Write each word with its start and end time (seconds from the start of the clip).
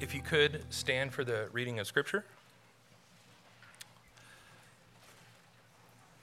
If 0.00 0.14
you 0.14 0.22
could 0.22 0.64
stand 0.70 1.12
for 1.12 1.24
the 1.24 1.48
reading 1.52 1.78
of 1.78 1.86
Scripture. 1.86 2.24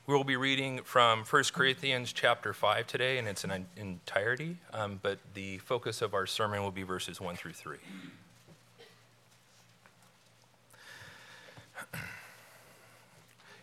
We 0.07 0.15
will 0.15 0.23
be 0.23 0.35
reading 0.35 0.81
from 0.83 1.23
1 1.23 1.43
Corinthians 1.53 2.11
chapter 2.11 2.53
5 2.53 2.87
today 2.87 3.19
in 3.19 3.27
its 3.27 3.43
an 3.43 3.67
entirety, 3.75 4.57
um, 4.73 4.99
but 5.03 5.19
the 5.35 5.59
focus 5.59 6.01
of 6.01 6.15
our 6.15 6.25
sermon 6.25 6.63
will 6.63 6.71
be 6.71 6.81
verses 6.81 7.21
1 7.21 7.35
through 7.35 7.53
3. 7.53 7.77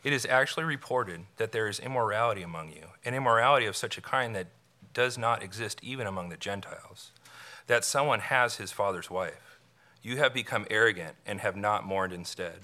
It 0.05 0.13
is 0.13 0.27
actually 0.27 0.65
reported 0.65 1.23
that 1.39 1.51
there 1.51 1.67
is 1.67 1.81
immorality 1.81 2.43
among 2.43 2.69
you, 2.69 2.89
an 3.05 3.15
immorality 3.15 3.67
of 3.67 3.75
such 3.75 3.99
a 3.99 4.03
kind 4.03 4.37
that 4.37 4.47
does 4.93 5.19
not 5.19 5.43
exist 5.43 5.81
even 5.83 6.07
among 6.07 6.29
the 6.29 6.37
Gentiles, 6.37 7.11
that 7.67 7.85
someone 7.85 8.21
has 8.21 8.57
his 8.57 8.71
father's 8.71 9.11
wife. 9.11 9.54
You 10.05 10.19
have 10.19 10.35
become 10.35 10.67
arrogant 10.71 11.17
and 11.25 11.41
have 11.41 11.57
not 11.57 11.87
mourned 11.87 12.13
instead, 12.13 12.61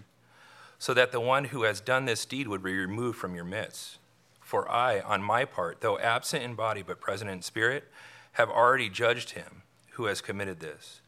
so 0.78 0.92
that 0.92 1.10
the 1.10 1.20
one 1.20 1.46
who 1.46 1.62
has 1.62 1.80
done 1.80 2.04
this 2.04 2.26
deed 2.26 2.46
would 2.46 2.62
be 2.62 2.76
removed 2.76 3.18
from 3.18 3.34
your 3.34 3.44
midst. 3.44 3.96
For 4.42 4.70
I, 4.70 5.00
on 5.00 5.22
my 5.22 5.46
part, 5.46 5.80
though 5.80 5.98
absent 5.98 6.42
in 6.42 6.54
body 6.54 6.82
but 6.82 7.00
present 7.00 7.30
in 7.30 7.40
spirit, 7.40 7.84
have 8.32 8.50
already 8.50 8.90
judged 8.90 9.30
him 9.30 9.62
who 9.92 10.04
has 10.04 10.20
committed 10.20 10.60
this, 10.60 11.00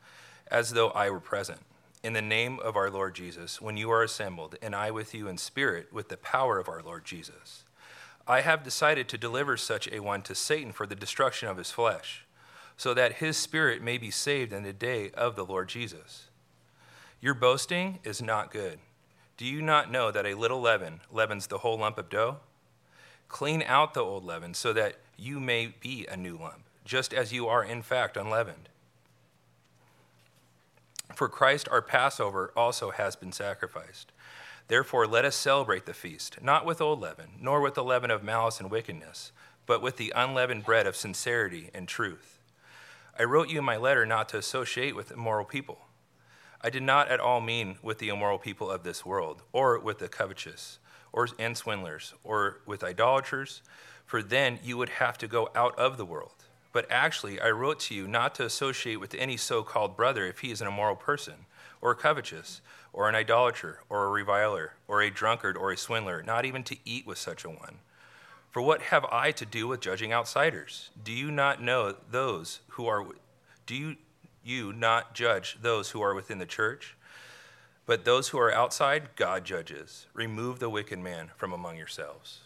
as 0.51 0.71
though 0.71 0.89
I 0.91 1.11
were 1.11 1.21
present 1.21 1.61
in 2.03 2.15
the 2.15 2.23
name 2.23 2.59
of 2.61 2.77
our 2.77 2.91
Lord 2.91 3.15
Jesus, 3.15 3.61
when 3.61 3.77
you 3.77 3.91
are 3.91 4.03
assembled, 4.03 4.57
and 4.63 4.75
I 4.75 4.91
with 4.91 5.15
you 5.15 5.29
in 5.29 5.37
spirit, 5.37 5.93
with 5.93 6.09
the 6.09 6.17
power 6.17 6.59
of 6.59 6.69
our 6.69 6.83
Lord 6.83 7.05
Jesus. 7.05 7.65
I 8.27 8.41
have 8.41 8.65
decided 8.65 9.07
to 9.09 9.19
deliver 9.19 9.57
such 9.59 9.87
a 9.93 10.01
one 10.01 10.23
to 10.23 10.35
Satan 10.35 10.73
for 10.73 10.87
the 10.87 10.97
destruction 10.97 11.49
of 11.49 11.59
his 11.59 11.71
flesh, 11.71 12.25
so 12.77 12.95
that 12.95 13.15
his 13.15 13.37
spirit 13.37 13.83
may 13.83 13.99
be 13.99 14.11
saved 14.11 14.53
in 14.53 14.63
the 14.63 14.73
day 14.73 15.11
of 15.11 15.37
the 15.37 15.45
Lord 15.45 15.69
Jesus. 15.69 16.29
Your 17.23 17.35
boasting 17.35 18.01
is 18.03 18.21
not 18.21 18.51
good. 18.51 18.81
Do 19.37 19.47
you 19.47 19.63
not 19.63 19.93
know 19.93 20.11
that 20.11 20.27
a 20.27 20.35
little 20.35 20.61
leaven 20.61 21.03
leavens 21.09 21.47
the 21.47 21.59
whole 21.59 21.79
lump 21.79 21.97
of 21.97 22.11
dough? 22.11 22.39
Clean 23.29 23.63
out 23.63 23.95
the 23.95 24.01
old 24.01 24.25
leaven 24.25 24.55
so 24.55 24.73
that 24.73 24.97
you 25.17 25.39
may 25.39 25.69
be 25.69 26.05
a 26.11 26.17
new 26.17 26.37
lump, 26.37 26.65
just 26.85 27.15
as 27.15 27.33
you 27.33 27.47
are 27.47 27.63
in 27.63 27.81
fact 27.81 28.17
unleavened. 28.17 28.69
For 31.15 31.29
Christ 31.29 31.69
our 31.71 31.81
Passover 31.81 32.53
also 32.57 32.91
has 32.91 33.15
been 33.15 33.31
sacrificed. 33.31 34.11
Therefore, 34.67 35.07
let 35.07 35.25
us 35.25 35.37
celebrate 35.37 35.87
the 35.87 35.95
feast, 35.95 36.43
not 36.43 36.67
with 36.67 36.81
old 36.81 37.01
leaven, 37.01 37.29
nor 37.41 37.61
with 37.61 37.75
the 37.75 37.85
leaven 37.85 38.11
of 38.11 38.25
malice 38.25 38.59
and 38.59 38.69
wickedness, 38.69 39.31
but 39.65 39.81
with 39.81 39.97
the 39.97 40.13
unleavened 40.17 40.65
bread 40.65 40.89
of 40.89 40.97
sincerity 40.97 41.71
and 41.73 41.87
truth. 41.87 42.41
I 43.17 43.23
wrote 43.23 43.49
you 43.49 43.61
in 43.61 43.65
my 43.65 43.77
letter 43.77 44.05
not 44.05 44.29
to 44.31 44.39
associate 44.39 44.97
with 44.97 45.13
immoral 45.13 45.45
people. 45.45 45.83
I 46.63 46.71
did 46.71 46.83
not 46.83 47.09
at 47.09 47.21
all 47.21 47.41
mean 47.41 47.77
with 47.83 47.99
the 47.99 48.09
immoral 48.09 48.39
people 48.39 48.71
of 48.71 48.85
this 48.85 49.05
world, 49.05 49.43
or 49.53 49.79
with 49.79 49.99
the 49.99 50.09
covetous, 50.09 50.79
or 51.13 51.29
and 51.39 51.57
swindlers, 51.57 52.15
or 52.23 52.61
with 52.67 52.85
idolaters, 52.85 53.63
for 54.07 54.23
then 54.23 54.59
you 54.63 54.77
would 54.77 54.89
have 54.89 55.19
to 55.19 55.27
go 55.27 55.51
out 55.57 55.77
of 55.79 55.97
the 55.97 56.05
world. 56.05 56.45
But 56.73 56.91
actually, 56.91 57.41
I 57.41 57.51
wrote 57.51 57.81
to 57.81 57.95
you 57.95 58.07
not 58.07 58.35
to 58.37 58.45
associate 58.45 59.01
with 59.01 59.15
any 59.15 59.37
so 59.37 59.63
called 59.63 59.97
brother 59.97 60.27
if 60.27 60.39
he 60.39 60.51
is 60.51 60.61
an 60.61 60.69
immoral 60.69 60.97
person, 60.97 61.47
or 61.81 61.95
covetous, 61.95 62.61
or 62.93 63.09
an 63.09 63.15
idolater, 63.15 63.81
or 63.89 64.05
a 64.05 64.11
reviler, 64.11 64.75
or 64.87 65.03
a 65.03 65.11
drunkard, 65.11 65.57
or 65.57 65.73
a 65.73 65.77
swindler, 65.77 66.23
not 66.23 66.45
even 66.45 66.63
to 66.65 66.77
eat 66.85 67.07
with 67.07 67.19
such 67.19 67.45
a 67.45 67.51
one. 67.51 67.79
For 68.51 68.63
what 68.63 68.83
have 68.83 69.05
I 69.07 69.33
to 69.33 69.47
do 69.47 69.67
with 69.67 69.81
judging 69.81 70.13
outsiders? 70.13 70.91
Do 71.03 71.13
you 71.13 71.31
not 71.31 71.63
know 71.63 71.97
those 72.11 72.61
who 72.69 72.87
are, 72.87 73.05
do 73.67 73.75
you, 73.75 73.97
you 74.45 74.73
not 74.73 75.15
judge 75.15 75.59
those 75.61 75.91
who 75.91 76.01
are 76.03 76.15
within 76.15 76.39
the 76.39 76.47
church? 76.47 76.97
But 77.85 78.05
those 78.05 78.29
who 78.29 78.39
are 78.39 78.53
outside, 78.53 79.17
God 79.17 79.45
judges. 79.45 80.07
Remove 80.15 80.59
the 80.59 80.71
wicked 80.71 80.99
man 80.99 81.31
from 81.37 81.53
among 81.53 81.77
yourselves. 81.77 82.41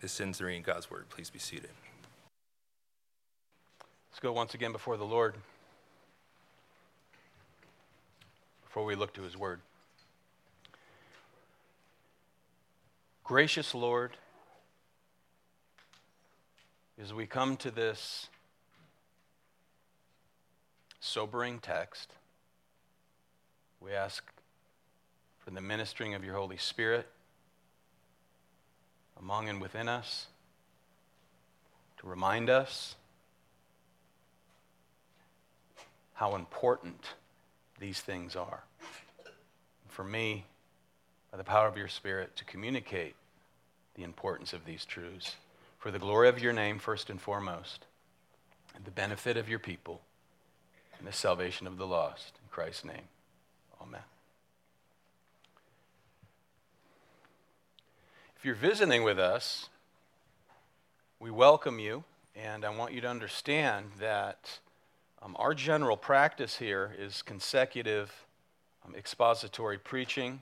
This 0.00 0.20
ends 0.20 0.38
the 0.38 0.44
reading 0.44 0.60
of 0.60 0.66
God's 0.66 0.90
word. 0.90 1.08
Please 1.08 1.30
be 1.30 1.38
seated. 1.38 1.70
Let's 4.10 4.20
go 4.20 4.32
once 4.32 4.54
again 4.54 4.72
before 4.72 4.96
the 4.96 5.04
Lord 5.04 5.34
before 8.74 8.84
we 8.84 8.96
look 8.96 9.12
to 9.12 9.22
his 9.22 9.36
word. 9.36 9.60
Gracious 13.22 13.72
Lord, 13.72 14.16
as 17.00 17.14
we 17.14 17.24
come 17.24 17.56
to 17.58 17.70
this 17.70 18.28
sobering 21.04 21.58
text, 21.58 22.10
we 23.78 23.92
ask 23.92 24.24
for 25.38 25.50
the 25.50 25.60
ministering 25.60 26.14
of 26.14 26.24
your 26.24 26.34
Holy 26.34 26.56
Spirit 26.56 27.06
among 29.18 29.50
and 29.50 29.60
within 29.60 29.86
us 29.86 30.28
to 31.98 32.06
remind 32.06 32.48
us 32.48 32.96
how 36.14 36.36
important 36.36 37.14
these 37.78 38.00
things 38.00 38.34
are. 38.34 38.64
For 39.88 40.04
me, 40.04 40.46
by 41.30 41.36
the 41.36 41.44
power 41.44 41.68
of 41.68 41.76
your 41.76 41.88
Spirit, 41.88 42.34
to 42.36 42.44
communicate 42.46 43.14
the 43.94 44.04
importance 44.04 44.54
of 44.54 44.64
these 44.64 44.86
truths 44.86 45.36
for 45.78 45.90
the 45.90 45.98
glory 45.98 46.30
of 46.30 46.40
your 46.40 46.54
name, 46.54 46.78
first 46.78 47.10
and 47.10 47.20
foremost, 47.20 47.84
and 48.74 48.86
the 48.86 48.90
benefit 48.90 49.36
of 49.36 49.50
your 49.50 49.58
people, 49.58 50.00
and 51.04 51.12
the 51.12 51.16
salvation 51.18 51.66
of 51.66 51.76
the 51.76 51.86
lost. 51.86 52.32
In 52.42 52.48
Christ's 52.50 52.86
name, 52.86 53.08
amen. 53.78 54.00
If 58.38 58.44
you're 58.46 58.54
visiting 58.54 59.02
with 59.02 59.18
us, 59.18 59.68
we 61.20 61.30
welcome 61.30 61.78
you, 61.78 62.04
and 62.34 62.64
I 62.64 62.70
want 62.70 62.94
you 62.94 63.02
to 63.02 63.06
understand 63.06 63.90
that 64.00 64.60
um, 65.20 65.36
our 65.38 65.52
general 65.52 65.98
practice 65.98 66.56
here 66.56 66.94
is 66.98 67.20
consecutive 67.20 68.24
um, 68.86 68.94
expository 68.94 69.76
preaching. 69.76 70.40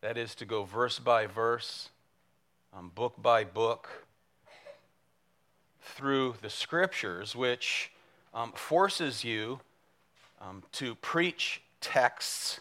That 0.00 0.16
is 0.16 0.34
to 0.36 0.46
go 0.46 0.64
verse 0.64 0.98
by 0.98 1.26
verse, 1.26 1.90
um, 2.74 2.90
book 2.94 3.20
by 3.20 3.44
book, 3.44 4.06
through 5.82 6.36
the 6.40 6.48
scriptures, 6.48 7.36
which 7.36 7.92
um, 8.32 8.52
forces 8.52 9.24
you 9.24 9.60
um, 10.40 10.62
to 10.72 10.94
preach 10.96 11.62
texts 11.80 12.60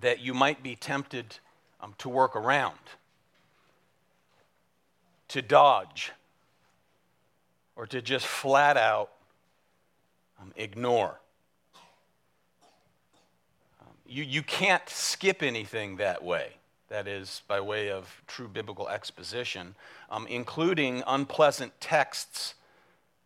that 0.00 0.20
you 0.20 0.34
might 0.34 0.62
be 0.62 0.76
tempted 0.76 1.38
um, 1.80 1.94
to 1.98 2.08
work 2.08 2.34
around, 2.36 2.78
to 5.28 5.42
dodge, 5.42 6.12
or 7.76 7.86
to 7.86 8.00
just 8.00 8.26
flat 8.26 8.76
out 8.76 9.10
um, 10.40 10.52
ignore. 10.56 11.20
Um, 13.80 13.88
you, 14.06 14.24
you 14.24 14.42
can't 14.42 14.88
skip 14.88 15.42
anything 15.42 15.96
that 15.96 16.22
way. 16.22 16.52
That 16.88 17.08
is, 17.08 17.42
by 17.48 17.60
way 17.60 17.90
of 17.90 18.22
true 18.26 18.46
biblical 18.46 18.88
exposition, 18.88 19.74
um, 20.10 20.26
including 20.28 21.02
unpleasant 21.06 21.72
texts 21.80 22.54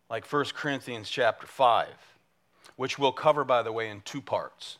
like 0.09 0.31
1 0.31 0.47
Corinthians 0.55 1.10
chapter 1.10 1.47
5, 1.47 1.88
which 2.78 2.97
we'll 2.97 3.11
cover, 3.11 3.43
by 3.43 3.61
the 3.61 3.72
way, 3.72 3.91
in 3.91 4.00
two 4.03 4.21
parts. 4.21 4.78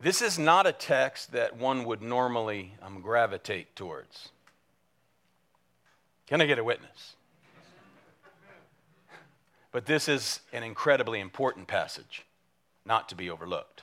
This 0.00 0.22
is 0.22 0.38
not 0.38 0.68
a 0.68 0.72
text 0.72 1.32
that 1.32 1.56
one 1.56 1.84
would 1.84 2.00
normally 2.00 2.74
um, 2.80 3.00
gravitate 3.00 3.74
towards. 3.74 4.28
Can 6.28 6.40
I 6.40 6.46
get 6.46 6.60
a 6.60 6.64
witness? 6.64 7.16
But 9.72 9.86
this 9.86 10.08
is 10.08 10.38
an 10.52 10.62
incredibly 10.62 11.18
important 11.18 11.66
passage, 11.66 12.24
not 12.86 13.08
to 13.08 13.16
be 13.16 13.28
overlooked. 13.28 13.82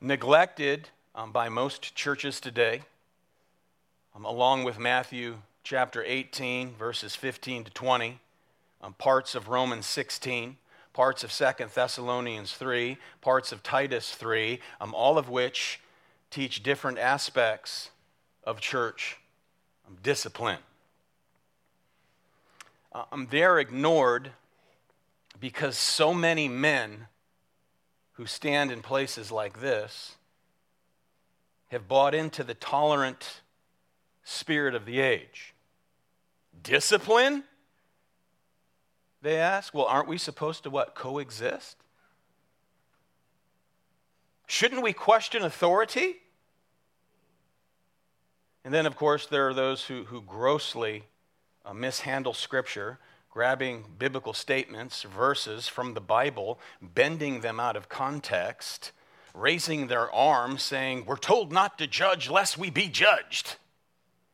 Neglected 0.00 0.88
um, 1.14 1.30
by 1.30 1.48
most 1.48 1.94
churches 1.94 2.40
today, 2.40 2.82
um, 4.16 4.24
along 4.24 4.64
with 4.64 4.80
Matthew 4.80 5.36
chapter 5.62 6.02
18, 6.04 6.74
verses 6.74 7.14
15 7.14 7.64
to 7.64 7.70
20, 7.70 8.18
um, 8.82 8.94
parts 8.94 9.34
of 9.34 9.48
Romans 9.48 9.86
16, 9.86 10.56
parts 10.92 11.24
of 11.24 11.32
Second 11.32 11.70
Thessalonians 11.70 12.52
3, 12.52 12.98
parts 13.20 13.52
of 13.52 13.62
Titus 13.62 14.14
3, 14.14 14.60
um, 14.80 14.94
all 14.94 15.18
of 15.18 15.28
which 15.28 15.80
teach 16.30 16.62
different 16.62 16.98
aspects 16.98 17.90
of 18.44 18.60
church 18.60 19.18
um, 19.86 19.96
discipline 20.02 20.58
um, 22.94 23.28
they're 23.30 23.58
ignored 23.58 24.32
because 25.40 25.76
so 25.76 26.12
many 26.12 26.48
men 26.48 27.06
who 28.12 28.26
stand 28.26 28.70
in 28.70 28.82
places 28.82 29.32
like 29.32 29.60
this 29.60 30.16
have 31.68 31.88
bought 31.88 32.14
into 32.14 32.44
the 32.44 32.54
tolerant 32.54 33.40
spirit 34.22 34.74
of 34.74 34.84
the 34.84 35.00
age. 35.00 35.51
Discipline? 36.60 37.44
They 39.22 39.36
ask. 39.36 39.72
Well, 39.72 39.86
aren't 39.86 40.08
we 40.08 40.18
supposed 40.18 40.64
to 40.64 40.70
what? 40.70 40.94
Coexist? 40.94 41.76
Shouldn't 44.46 44.82
we 44.82 44.92
question 44.92 45.42
authority? 45.42 46.16
And 48.64 48.74
then, 48.74 48.86
of 48.86 48.96
course, 48.96 49.26
there 49.26 49.48
are 49.48 49.54
those 49.54 49.84
who, 49.84 50.04
who 50.04 50.20
grossly 50.20 51.04
uh, 51.64 51.72
mishandle 51.72 52.34
Scripture, 52.34 52.98
grabbing 53.30 53.84
biblical 53.98 54.34
statements, 54.34 55.02
verses 55.02 55.68
from 55.68 55.94
the 55.94 56.00
Bible, 56.00 56.60
bending 56.80 57.40
them 57.40 57.58
out 57.58 57.76
of 57.76 57.88
context, 57.88 58.92
raising 59.34 59.86
their 59.86 60.12
arms, 60.12 60.62
saying, 60.62 61.06
We're 61.06 61.16
told 61.16 61.50
not 61.50 61.78
to 61.78 61.86
judge 61.86 62.28
lest 62.28 62.58
we 62.58 62.70
be 62.70 62.88
judged. 62.88 63.56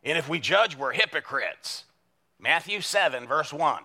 And 0.03 0.19
if 0.19 0.29
we 0.29 0.41
judge, 0.41 0.76
we're 0.76 0.93
hypocrites. 0.93 1.85
Matthew 2.40 2.81
7, 2.81 3.26
verse 3.26 3.52
1. 3.52 3.82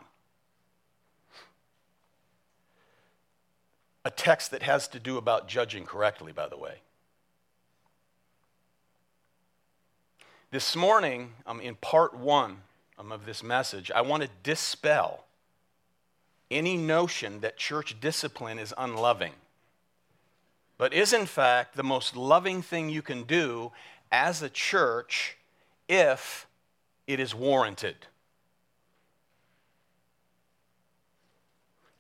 A 4.06 4.12
text 4.12 4.52
that 4.52 4.64
has 4.64 4.88
to 4.90 5.00
do 5.00 5.18
about 5.18 5.48
judging 5.48 5.86
correctly, 5.86 6.32
by 6.32 6.48
the 6.48 6.58
way. 6.58 6.82
This 10.52 10.76
morning, 10.76 11.34
um, 11.48 11.60
in 11.62 11.74
part 11.76 12.16
one 12.16 12.58
um, 13.00 13.12
of 13.12 13.26
this 13.26 13.42
message, 13.42 13.90
I 13.90 14.02
want 14.02 14.22
to 14.22 14.30
dispel 14.44 15.26
any 16.52 16.78
notion 16.78 17.40
that 17.40 17.58
church 17.58 18.00
discipline 18.00 18.60
is 18.60 18.72
unloving, 18.78 19.34
but 20.78 20.94
is 20.94 21.12
in 21.12 21.26
fact 21.26 21.76
the 21.76 21.82
most 21.82 22.16
loving 22.16 22.62
thing 22.62 22.90
you 22.90 23.02
can 23.02 23.24
do 23.24 23.72
as 24.12 24.44
a 24.44 24.50
church 24.50 25.38
if 25.90 26.46
it 27.08 27.20
is 27.20 27.34
warranted. 27.34 27.96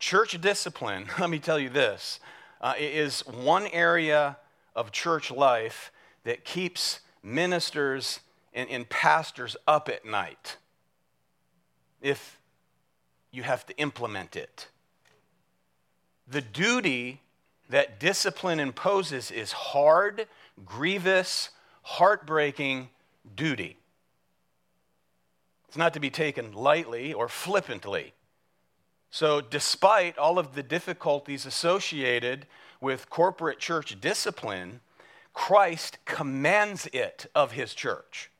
Church 0.03 0.41
discipline, 0.41 1.05
let 1.19 1.29
me 1.29 1.39
tell 1.39 1.57
you 1.57 1.69
this, 1.69 2.19
uh, 2.59 2.73
is 2.77 3.21
one 3.21 3.67
area 3.67 4.35
of 4.75 4.91
church 4.91 5.31
life 5.31 5.93
that 6.25 6.43
keeps 6.43 6.99
ministers 7.23 8.19
and, 8.53 8.69
and 8.69 8.89
pastors 8.89 9.55
up 9.65 9.87
at 9.87 10.05
night 10.05 10.57
if 12.01 12.37
you 13.31 13.43
have 13.43 13.65
to 13.65 13.77
implement 13.77 14.35
it. 14.35 14.67
The 16.27 16.41
duty 16.41 17.21
that 17.69 17.97
discipline 17.97 18.59
imposes 18.59 19.31
is 19.31 19.53
hard, 19.53 20.27
grievous, 20.65 21.51
heartbreaking 21.81 22.89
duty. 23.37 23.77
It's 25.69 25.77
not 25.77 25.93
to 25.93 26.01
be 26.01 26.09
taken 26.09 26.51
lightly 26.51 27.13
or 27.13 27.29
flippantly. 27.29 28.13
So, 29.13 29.41
despite 29.41 30.17
all 30.17 30.39
of 30.39 30.55
the 30.55 30.63
difficulties 30.63 31.45
associated 31.45 32.47
with 32.81 33.11
corporate 33.11 33.59
church 33.59 34.01
discipline, 34.01 34.79
Christ 35.33 35.99
commands 36.03 36.87
it 36.87 37.27
of 37.35 37.51
his 37.51 37.75
church. 37.75 38.31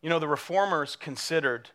You 0.00 0.08
know, 0.08 0.18
the 0.18 0.26
reformers 0.26 0.96
considered 0.96 1.68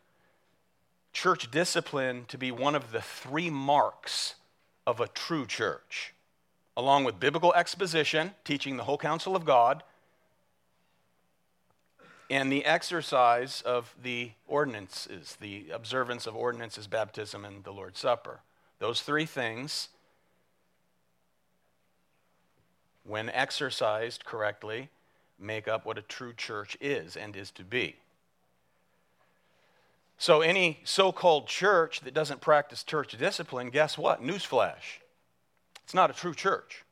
church 1.14 1.52
discipline 1.52 2.26
to 2.30 2.38
be 2.40 2.50
one 2.50 2.74
of 2.74 2.92
the 2.92 3.02
three 3.02 3.52
marks 3.52 4.34
of 4.88 5.00
a 5.00 5.08
true 5.10 5.46
church, 5.46 6.16
along 6.76 7.04
with 7.04 7.20
biblical 7.20 7.54
exposition, 7.54 8.34
teaching 8.44 8.78
the 8.78 8.86
whole 8.86 8.98
counsel 8.98 9.36
of 9.36 9.46
God, 9.46 9.84
and 12.30 12.52
the 12.52 12.66
exercise 12.66 13.62
of 13.62 13.96
the 14.02 14.32
ordinances, 14.48 15.38
the 15.40 15.70
observance 15.72 16.28
of 16.28 16.36
ordinances, 16.36 16.88
baptism, 16.88 17.46
and 17.46 17.64
the 17.64 17.72
Lord's 17.72 18.00
Supper. 18.00 18.42
Those 18.80 19.02
three 19.02 19.26
things, 19.26 19.90
when 23.04 23.30
exercised 23.30 24.26
correctly, 24.26 24.90
make 25.40 25.68
up 25.68 25.86
what 25.86 25.98
a 25.98 26.02
true 26.02 26.34
church 26.34 26.78
is 26.82 27.16
and 27.16 27.36
is 27.36 27.52
to 27.52 27.64
be. 27.64 27.96
So, 30.18 30.42
any 30.42 30.80
so 30.84 31.12
called 31.12 31.48
church 31.48 32.02
that 32.02 32.14
doesn't 32.14 32.42
practice 32.42 32.84
church 32.84 33.16
discipline, 33.18 33.70
guess 33.70 33.98
what? 33.98 34.22
Newsflash. 34.22 35.02
It's 35.84 35.94
not 35.94 36.10
a 36.10 36.14
true 36.14 36.34
church. 36.34 36.84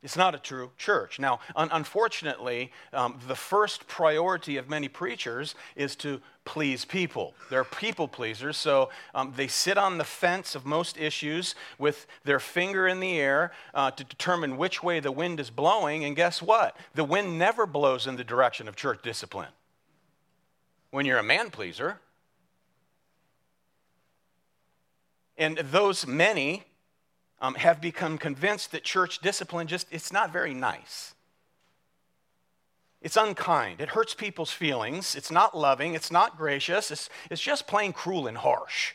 It's 0.00 0.16
not 0.16 0.34
a 0.34 0.38
true 0.38 0.70
church. 0.78 1.18
Now, 1.18 1.40
un- 1.56 1.70
unfortunately, 1.72 2.70
um, 2.92 3.18
the 3.26 3.34
first 3.34 3.88
priority 3.88 4.56
of 4.56 4.68
many 4.68 4.88
preachers 4.88 5.56
is 5.74 5.96
to 5.96 6.20
please 6.44 6.84
people. 6.84 7.34
They're 7.50 7.64
people 7.64 8.06
pleasers, 8.06 8.56
so 8.56 8.90
um, 9.12 9.34
they 9.36 9.48
sit 9.48 9.76
on 9.76 9.98
the 9.98 10.04
fence 10.04 10.54
of 10.54 10.64
most 10.64 10.96
issues 10.98 11.56
with 11.78 12.06
their 12.22 12.38
finger 12.38 12.86
in 12.86 13.00
the 13.00 13.18
air 13.18 13.50
uh, 13.74 13.90
to 13.90 14.04
determine 14.04 14.56
which 14.56 14.84
way 14.84 15.00
the 15.00 15.10
wind 15.10 15.40
is 15.40 15.50
blowing. 15.50 16.04
And 16.04 16.14
guess 16.14 16.40
what? 16.40 16.76
The 16.94 17.04
wind 17.04 17.36
never 17.36 17.66
blows 17.66 18.06
in 18.06 18.14
the 18.14 18.24
direction 18.24 18.68
of 18.68 18.76
church 18.76 19.02
discipline 19.02 19.50
when 20.92 21.06
you're 21.06 21.18
a 21.18 21.24
man 21.24 21.50
pleaser. 21.50 21.98
And 25.36 25.58
those 25.58 26.06
many 26.06 26.64
um, 27.40 27.54
have 27.54 27.80
become 27.80 28.18
convinced 28.18 28.72
that 28.72 28.84
church 28.84 29.20
discipline 29.20 29.66
just 29.66 29.86
it's 29.90 30.12
not 30.12 30.32
very 30.32 30.54
nice. 30.54 31.14
It's 33.00 33.16
unkind. 33.16 33.80
It 33.80 33.90
hurts 33.90 34.14
people's 34.14 34.50
feelings. 34.50 35.14
It's 35.14 35.30
not 35.30 35.56
loving. 35.56 35.94
It's 35.94 36.10
not 36.10 36.36
gracious. 36.36 36.90
It's, 36.90 37.08
it's 37.30 37.40
just 37.40 37.68
plain 37.68 37.92
cruel 37.92 38.26
and 38.26 38.36
harsh. 38.36 38.94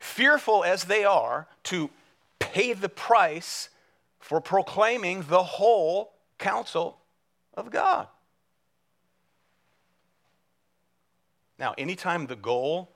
Fearful 0.00 0.64
as 0.64 0.84
they 0.84 1.04
are 1.04 1.46
to 1.64 1.90
pay 2.40 2.72
the 2.72 2.88
price 2.88 3.68
for 4.18 4.40
proclaiming 4.40 5.24
the 5.28 5.44
whole 5.44 6.12
counsel 6.38 6.98
of 7.54 7.70
God. 7.70 8.08
Now, 11.58 11.74
anytime 11.78 12.26
the 12.26 12.36
goal 12.36 12.90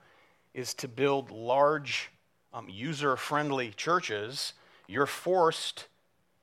is 0.55 0.75
to 0.75 0.89
build 0.89 1.31
large, 1.31 2.11
um, 2.53 2.69
user 2.69 3.17
friendly 3.17 3.71
churches, 3.71 4.53
you're 4.87 5.07
forced 5.07 5.87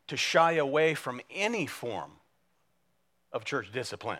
to 0.08 0.18
shy 0.18 0.54
away 0.54 0.94
from 0.94 1.22
any 1.32 1.66
form 1.66 2.12
of 3.32 3.46
church 3.46 3.72
discipline, 3.72 4.20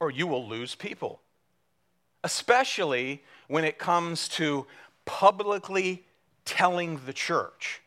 or 0.00 0.10
you 0.10 0.26
will 0.26 0.46
lose 0.46 0.74
people, 0.74 1.20
especially 2.24 3.22
when 3.46 3.64
it 3.64 3.78
comes 3.78 4.28
to 4.28 4.66
publicly 5.04 6.04
telling 6.44 7.00
the 7.06 7.12
church. 7.12 7.80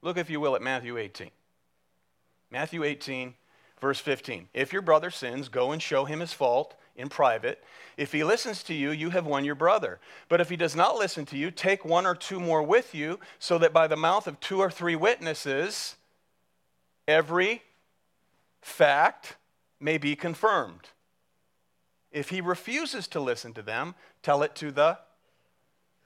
Look, 0.00 0.16
if 0.16 0.30
you 0.30 0.38
will, 0.38 0.54
at 0.54 0.62
Matthew 0.62 0.96
18. 0.96 1.30
Matthew 2.50 2.84
18, 2.84 3.34
Verse 3.80 4.00
15 4.00 4.48
If 4.54 4.72
your 4.72 4.82
brother 4.82 5.10
sins, 5.10 5.48
go 5.48 5.72
and 5.72 5.80
show 5.80 6.04
him 6.04 6.20
his 6.20 6.32
fault 6.32 6.74
in 6.98 7.08
private. 7.08 7.64
If 7.96 8.12
he 8.12 8.24
listens 8.24 8.62
to 8.64 8.74
you, 8.74 8.90
you 8.90 9.10
have 9.10 9.24
won 9.24 9.44
your 9.44 9.54
brother. 9.54 10.00
But 10.28 10.40
if 10.40 10.50
he 10.50 10.56
does 10.56 10.76
not 10.76 10.96
listen 10.96 11.24
to 11.26 11.38
you, 11.38 11.50
take 11.50 11.84
one 11.84 12.04
or 12.04 12.14
two 12.14 12.40
more 12.40 12.62
with 12.62 12.94
you, 12.94 13.20
so 13.38 13.56
that 13.58 13.72
by 13.72 13.86
the 13.86 13.96
mouth 13.96 14.26
of 14.26 14.38
two 14.40 14.58
or 14.58 14.70
three 14.70 14.96
witnesses, 14.96 15.96
every 17.06 17.62
fact 18.60 19.36
may 19.80 19.96
be 19.96 20.16
confirmed. 20.16 20.88
If 22.10 22.30
he 22.30 22.40
refuses 22.40 23.06
to 23.08 23.20
listen 23.20 23.54
to 23.54 23.62
them, 23.62 23.94
tell 24.22 24.42
it 24.42 24.54
to 24.56 24.70
the 24.70 24.98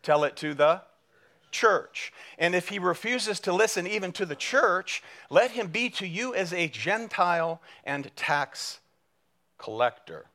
tell 0.02 0.24
it 0.24 0.36
to 0.36 0.52
the 0.52 0.82
church. 1.52 2.12
And 2.38 2.56
if 2.56 2.68
he 2.68 2.80
refuses 2.80 3.38
to 3.40 3.52
listen 3.52 3.86
even 3.86 4.10
to 4.12 4.26
the 4.26 4.34
church, 4.34 5.00
let 5.30 5.52
him 5.52 5.68
be 5.68 5.90
to 5.90 6.06
you 6.06 6.34
as 6.34 6.52
a 6.52 6.66
Gentile 6.66 7.62
and 7.84 8.10
tax 8.16 8.80
collector. 9.58 10.26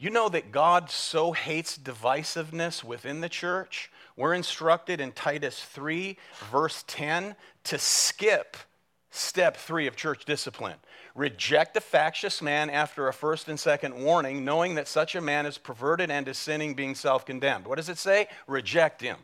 You 0.00 0.10
know 0.10 0.28
that 0.28 0.52
God 0.52 0.90
so 0.90 1.32
hates 1.32 1.76
divisiveness 1.76 2.84
within 2.84 3.20
the 3.20 3.28
church? 3.28 3.90
We're 4.16 4.34
instructed 4.34 5.00
in 5.00 5.10
Titus 5.10 5.60
3, 5.60 6.16
verse 6.52 6.84
10, 6.86 7.34
to 7.64 7.78
skip 7.78 8.56
step 9.10 9.56
three 9.56 9.88
of 9.88 9.96
church 9.96 10.24
discipline. 10.24 10.76
Reject 11.16 11.76
a 11.76 11.80
factious 11.80 12.40
man 12.40 12.70
after 12.70 13.08
a 13.08 13.12
first 13.12 13.48
and 13.48 13.58
second 13.58 14.00
warning, 14.00 14.44
knowing 14.44 14.76
that 14.76 14.86
such 14.86 15.16
a 15.16 15.20
man 15.20 15.46
is 15.46 15.58
perverted 15.58 16.12
and 16.12 16.28
is 16.28 16.38
sinning, 16.38 16.74
being 16.74 16.94
self 16.94 17.26
condemned. 17.26 17.66
What 17.66 17.76
does 17.76 17.88
it 17.88 17.98
say? 17.98 18.28
Reject 18.46 19.00
him. 19.00 19.16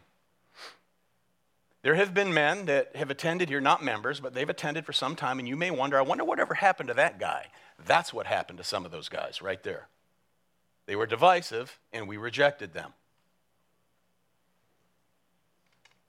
There 1.83 1.95
have 1.95 2.14
been 2.14 2.35
men 2.35 2.64
that 2.64 2.97
have 2.97 3.11
attended 3.11 3.49
here, 3.49 3.61
not 3.61 3.85
members, 3.85 4.19
but 4.19 4.35
they've 4.35 4.49
attended 4.49 4.87
for 4.87 4.93
some 4.93 5.14
time, 5.14 5.38
and 5.38 5.47
you 5.47 5.54
may 5.54 5.71
wonder, 5.71 5.99
I 5.99 6.02
wonder 6.02 6.25
whatever 6.25 6.54
happened 6.54 6.88
to 6.88 6.95
that 6.95 7.21
guy. 7.21 7.47
That's 7.87 8.12
what 8.12 8.26
happened 8.26 8.59
to 8.59 8.64
some 8.64 8.85
of 8.85 8.90
those 8.90 9.09
guys 9.09 9.43
right 9.43 9.62
there. 9.62 9.87
They 10.87 10.97
were 10.97 11.07
divisive, 11.07 11.79
and 11.93 12.07
we 12.07 12.17
rejected 12.17 12.73
them. 12.73 12.93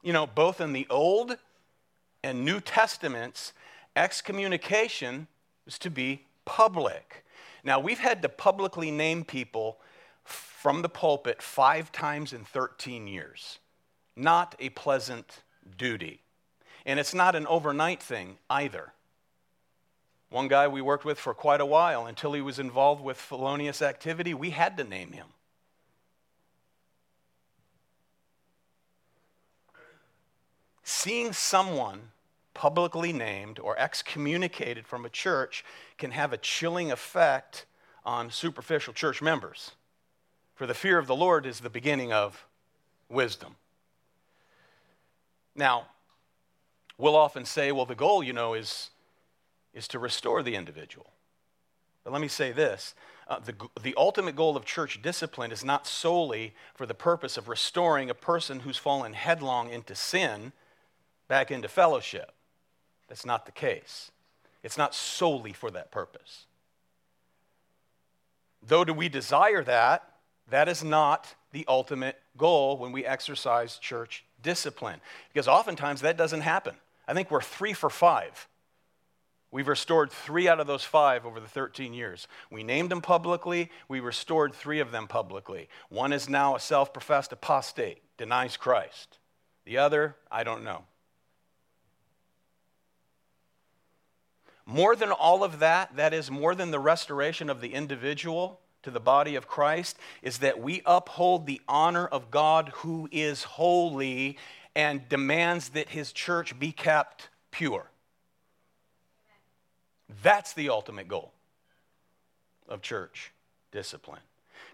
You 0.04 0.14
know, 0.14 0.28
both 0.28 0.62
in 0.62 0.74
the 0.74 0.86
Old 0.90 1.38
and 2.24 2.46
New 2.46 2.60
Testaments, 2.60 3.54
excommunication 3.96 5.28
was 5.66 5.80
to 5.80 5.90
be 5.90 6.26
public. 6.44 7.26
Now, 7.64 7.80
we've 7.80 8.00
had 8.00 8.22
to 8.22 8.30
publicly 8.30 8.92
name 8.92 9.24
people 9.24 9.80
from 10.24 10.82
the 10.82 10.90
pulpit 10.90 11.42
five 11.42 11.92
times 11.92 12.34
in 12.34 12.44
13 12.44 13.08
years. 13.08 13.60
Not 14.16 14.56
a 14.60 14.70
pleasant 14.70 15.42
duty. 15.78 16.22
And 16.86 17.00
it's 17.00 17.14
not 17.14 17.36
an 17.36 17.48
overnight 17.48 18.02
thing 18.02 18.38
either. 18.50 18.94
One 20.30 20.48
guy 20.48 20.68
we 20.68 20.82
worked 20.82 21.06
with 21.06 21.20
for 21.20 21.34
quite 21.34 21.62
a 21.62 21.66
while, 21.66 22.06
until 22.06 22.34
he 22.34 22.42
was 22.42 22.60
involved 22.60 23.04
with 23.04 23.18
felonious 23.18 23.82
activity, 23.82 24.34
we 24.34 24.50
had 24.50 24.76
to 24.78 24.84
name 24.84 25.12
him. 25.12 25.28
Seeing 30.84 31.34
someone 31.34 32.10
publicly 32.54 33.12
named 33.14 33.60
or 33.60 33.78
excommunicated 33.78 34.88
from 34.88 35.06
a 35.06 35.10
church 35.10 35.64
can 35.98 36.12
have 36.12 36.34
a 36.34 36.38
chilling 36.38 36.92
effect 36.92 37.66
on 38.04 38.32
superficial 38.32 38.94
church 38.94 39.22
members. 39.22 39.72
For 40.56 40.66
the 40.66 40.74
fear 40.74 40.98
of 40.98 41.08
the 41.08 41.16
Lord 41.16 41.46
is 41.46 41.60
the 41.60 41.70
beginning 41.70 42.14
of 42.14 42.48
wisdom. 43.10 43.56
Now, 45.56 45.88
we'll 46.98 47.16
often 47.16 47.46
say, 47.46 47.72
well, 47.72 47.86
the 47.86 47.96
goal, 47.96 48.24
you 48.24 48.34
know, 48.34 48.54
is, 48.54 48.90
is 49.76 49.88
to 49.90 50.00
restore 50.00 50.42
the 50.42 50.56
individual. 50.56 51.12
But 52.04 52.14
let 52.14 52.22
me 52.22 52.28
say 52.28 52.52
this 52.52 52.96
uh, 53.28 53.40
the, 53.40 53.56
the 53.82 53.94
ultimate 53.98 54.36
goal 54.36 54.56
of 54.56 54.66
church 54.66 55.02
discipline 55.02 55.52
is 55.52 55.64
not 55.64 55.86
solely 55.86 56.54
for 56.74 56.86
the 56.86 56.94
purpose 56.94 57.38
of 57.38 57.50
restoring 57.50 58.10
a 58.10 58.16
person 58.16 58.62
who's 58.62 58.78
fallen 58.78 59.14
headlong 59.14 59.70
into 59.70 59.96
sin 59.96 60.54
back 61.28 61.52
into 61.52 61.68
fellowship. 61.68 62.32
That's 63.08 63.26
not 63.26 63.46
the 63.46 63.52
case. 63.52 64.12
It's 64.64 64.78
not 64.78 64.96
solely 64.96 65.54
for 65.54 65.70
that 65.72 65.92
purpose. 65.92 66.46
Though 68.68 68.84
do 68.84 68.94
we 68.94 69.10
desire 69.10 69.64
that, 69.64 70.10
that 70.50 70.68
is 70.68 70.84
not 70.84 71.36
the 71.52 71.66
ultimate 71.68 72.20
goal 72.38 72.78
when 72.78 72.92
we 72.92 73.06
exercise 73.06 73.78
church 73.78 74.24
discipline. 74.42 75.02
Because 75.32 75.48
oftentimes 75.48 76.02
that 76.02 76.18
doesn't 76.18 76.42
happen. 76.42 76.76
I 77.08 77.14
think 77.14 77.32
we're 77.32 77.42
three 77.42 77.74
for 77.74 77.90
five. 77.90 78.48
We've 79.56 79.70
restored 79.70 80.12
three 80.12 80.50
out 80.50 80.60
of 80.60 80.68
those 80.68 80.84
five 80.84 81.26
over 81.26 81.40
the 81.40 81.48
13 81.48 81.94
years. 81.94 82.28
We 82.52 82.62
named 82.62 82.92
them 82.92 83.00
publicly, 83.00 83.72
we 83.88 84.02
restored 84.02 84.54
three 84.54 84.82
of 84.82 84.92
them 84.92 85.08
publicly. 85.08 85.70
One 85.88 86.12
is 86.12 86.28
now 86.28 86.58
a 86.58 86.60
self 86.60 86.92
professed 86.92 87.32
apostate, 87.32 88.00
denies 88.18 88.58
Christ. 88.58 89.18
The 89.64 89.78
other, 89.78 90.18
I 90.30 90.44
don't 90.44 90.66
know. 90.66 90.84
More 94.66 94.94
than 94.94 95.14
all 95.14 95.42
of 95.42 95.60
that, 95.60 95.96
that 95.96 96.14
is 96.14 96.30
more 96.30 96.54
than 96.54 96.72
the 96.72 96.80
restoration 96.82 97.50
of 97.50 97.62
the 97.62 97.74
individual 97.74 98.60
to 98.84 98.92
the 98.92 99.00
body 99.00 99.36
of 99.36 99.48
Christ, 99.48 99.98
is 100.22 100.40
that 100.40 100.60
we 100.60 100.82
uphold 100.86 101.46
the 101.46 101.62
honor 101.66 102.08
of 102.08 102.30
God 102.30 102.74
who 102.76 103.08
is 103.10 103.44
holy 103.44 104.38
and 104.76 105.08
demands 105.08 105.70
that 105.70 105.88
his 105.88 106.12
church 106.12 106.60
be 106.60 106.74
kept 106.74 107.30
pure. 107.52 107.90
That's 110.22 110.54
the 110.54 110.70
ultimate 110.70 111.08
goal 111.08 111.34
of 112.68 112.82
church 112.82 113.32
discipline. 113.72 114.22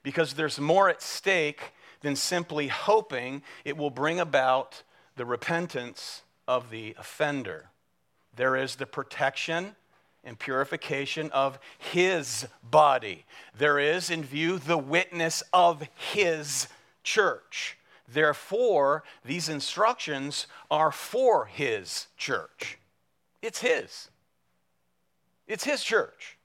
Because 0.03 0.33
there's 0.33 0.59
more 0.59 0.89
at 0.89 1.01
stake 1.01 1.73
than 2.01 2.15
simply 2.15 2.67
hoping 2.67 3.41
it 3.65 3.77
will 3.77 3.89
bring 3.89 4.19
about 4.19 4.83
the 5.15 5.25
repentance 5.25 6.21
of 6.47 6.69
the 6.69 6.95
offender. 6.97 7.69
There 8.35 8.55
is 8.55 8.75
the 8.75 8.85
protection 8.85 9.75
and 10.23 10.37
purification 10.37 11.31
of 11.31 11.59
his 11.77 12.47
body. 12.63 13.25
There 13.57 13.79
is 13.79 14.09
in 14.09 14.23
view 14.23 14.59
the 14.59 14.77
witness 14.77 15.43
of 15.51 15.87
his 15.95 16.67
church. 17.03 17.77
Therefore, 18.07 19.03
these 19.25 19.49
instructions 19.49 20.47
are 20.69 20.91
for 20.91 21.45
his 21.45 22.07
church. 22.17 22.77
It's 23.41 23.61
his. 23.61 24.09
It's 25.51 25.65
his 25.65 25.83
church. 25.83 26.37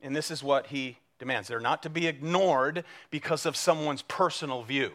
And 0.00 0.14
this 0.14 0.30
is 0.30 0.44
what 0.44 0.68
he 0.68 0.98
demands. 1.18 1.48
They're 1.48 1.58
not 1.58 1.82
to 1.82 1.90
be 1.90 2.06
ignored 2.06 2.84
because 3.10 3.46
of 3.46 3.56
someone's 3.56 4.02
personal 4.02 4.62
view. 4.62 4.92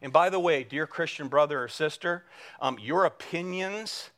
And 0.00 0.10
by 0.10 0.30
the 0.30 0.40
way, 0.40 0.64
dear 0.64 0.86
Christian 0.86 1.28
brother 1.28 1.62
or 1.62 1.68
sister, 1.68 2.24
um, 2.62 2.78
your 2.80 3.04
opinions 3.04 4.08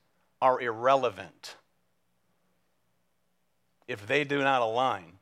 are 0.40 0.60
irrelevant 0.60 1.56
if 3.88 4.06
they 4.06 4.22
do 4.22 4.38
not 4.38 4.62
align 4.62 5.14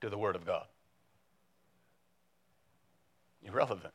to 0.00 0.10
the 0.10 0.18
Word 0.18 0.34
of 0.34 0.44
God. 0.44 0.66
Irrelevant. 3.44 3.94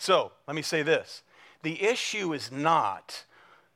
So, 0.00 0.32
let 0.48 0.56
me 0.56 0.62
say 0.62 0.82
this 0.82 1.22
the 1.62 1.80
issue 1.80 2.32
is 2.32 2.50
not 2.50 3.24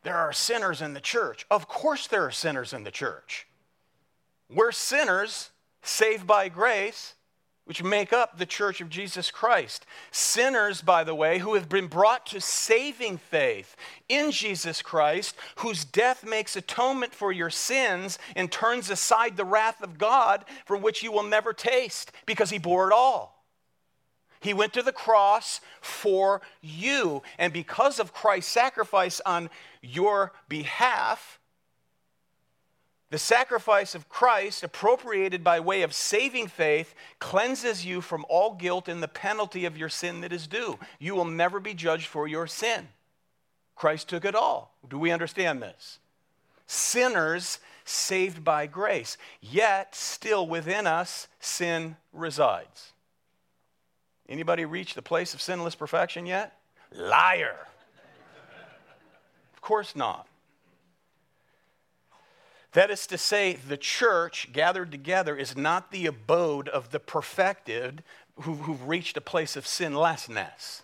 there 0.06 0.16
are 0.16 0.32
sinners 0.32 0.80
in 0.80 0.94
the 0.94 1.00
church. 1.00 1.44
Of 1.50 1.66
course, 1.66 2.06
there 2.06 2.24
are 2.24 2.30
sinners 2.30 2.72
in 2.72 2.84
the 2.84 2.92
church. 2.92 3.48
We're 4.48 4.70
sinners 4.70 5.50
saved 5.82 6.28
by 6.28 6.48
grace 6.48 7.14
which 7.64 7.82
make 7.82 8.12
up 8.12 8.38
the 8.38 8.46
church 8.46 8.80
of 8.80 8.88
Jesus 8.88 9.32
Christ. 9.32 9.84
Sinners, 10.12 10.80
by 10.80 11.02
the 11.02 11.16
way, 11.16 11.40
who 11.40 11.54
have 11.54 11.68
been 11.68 11.88
brought 11.88 12.24
to 12.26 12.40
saving 12.40 13.18
faith 13.18 13.74
in 14.08 14.30
Jesus 14.30 14.80
Christ, 14.80 15.34
whose 15.56 15.84
death 15.84 16.24
makes 16.24 16.54
atonement 16.54 17.12
for 17.12 17.32
your 17.32 17.50
sins 17.50 18.20
and 18.36 18.52
turns 18.52 18.88
aside 18.88 19.36
the 19.36 19.44
wrath 19.44 19.82
of 19.82 19.98
God 19.98 20.44
for 20.66 20.76
which 20.76 21.02
you 21.02 21.10
will 21.10 21.24
never 21.24 21.52
taste 21.52 22.12
because 22.26 22.50
he 22.50 22.58
bore 22.58 22.88
it 22.88 22.94
all. 22.94 23.35
He 24.40 24.54
went 24.54 24.72
to 24.74 24.82
the 24.82 24.92
cross 24.92 25.60
for 25.80 26.40
you. 26.60 27.22
And 27.38 27.52
because 27.52 27.98
of 27.98 28.12
Christ's 28.12 28.52
sacrifice 28.52 29.20
on 29.24 29.50
your 29.82 30.32
behalf, 30.48 31.38
the 33.10 33.18
sacrifice 33.18 33.94
of 33.94 34.08
Christ, 34.08 34.64
appropriated 34.64 35.44
by 35.44 35.60
way 35.60 35.82
of 35.82 35.94
saving 35.94 36.48
faith, 36.48 36.94
cleanses 37.20 37.86
you 37.86 38.00
from 38.00 38.26
all 38.28 38.54
guilt 38.54 38.88
and 38.88 39.02
the 39.02 39.08
penalty 39.08 39.64
of 39.64 39.78
your 39.78 39.88
sin 39.88 40.22
that 40.22 40.32
is 40.32 40.46
due. 40.46 40.78
You 40.98 41.14
will 41.14 41.24
never 41.24 41.60
be 41.60 41.72
judged 41.72 42.06
for 42.06 42.26
your 42.26 42.46
sin. 42.46 42.88
Christ 43.76 44.08
took 44.08 44.24
it 44.24 44.34
all. 44.34 44.74
Do 44.88 44.98
we 44.98 45.12
understand 45.12 45.62
this? 45.62 45.98
Sinners 46.66 47.60
saved 47.84 48.42
by 48.42 48.66
grace, 48.66 49.16
yet 49.40 49.94
still 49.94 50.46
within 50.48 50.86
us 50.86 51.28
sin 51.38 51.96
resides. 52.12 52.92
Anybody 54.28 54.64
reach 54.64 54.94
the 54.94 55.02
place 55.02 55.34
of 55.34 55.40
sinless 55.40 55.74
perfection 55.74 56.26
yet? 56.26 56.58
Liar. 56.92 57.66
of 59.54 59.60
course 59.60 59.94
not. 59.94 60.26
That 62.72 62.90
is 62.90 63.06
to 63.06 63.16
say, 63.16 63.54
the 63.54 63.76
church 63.76 64.50
gathered 64.52 64.90
together 64.90 65.36
is 65.36 65.56
not 65.56 65.90
the 65.90 66.06
abode 66.06 66.68
of 66.68 66.90
the 66.90 67.00
perfected 67.00 68.02
who, 68.42 68.54
who've 68.54 68.86
reached 68.86 69.16
a 69.16 69.22
place 69.22 69.56
of 69.56 69.66
sinlessness. 69.66 70.82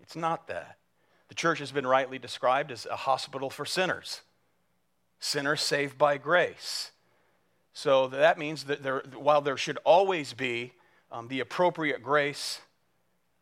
It's 0.00 0.16
not 0.16 0.48
that. 0.48 0.76
The 1.28 1.34
church 1.34 1.60
has 1.60 1.72
been 1.72 1.86
rightly 1.86 2.18
described 2.18 2.70
as 2.70 2.84
a 2.84 2.96
hospital 2.96 3.48
for 3.48 3.64
sinners, 3.64 4.20
sinners 5.18 5.62
saved 5.62 5.96
by 5.96 6.18
grace. 6.18 6.90
So 7.72 8.08
that 8.08 8.38
means 8.38 8.64
that 8.64 8.82
there, 8.82 9.02
while 9.16 9.40
there 9.40 9.56
should 9.56 9.78
always 9.84 10.34
be 10.34 10.74
um, 11.12 11.28
the 11.28 11.40
appropriate 11.40 12.02
grace 12.02 12.60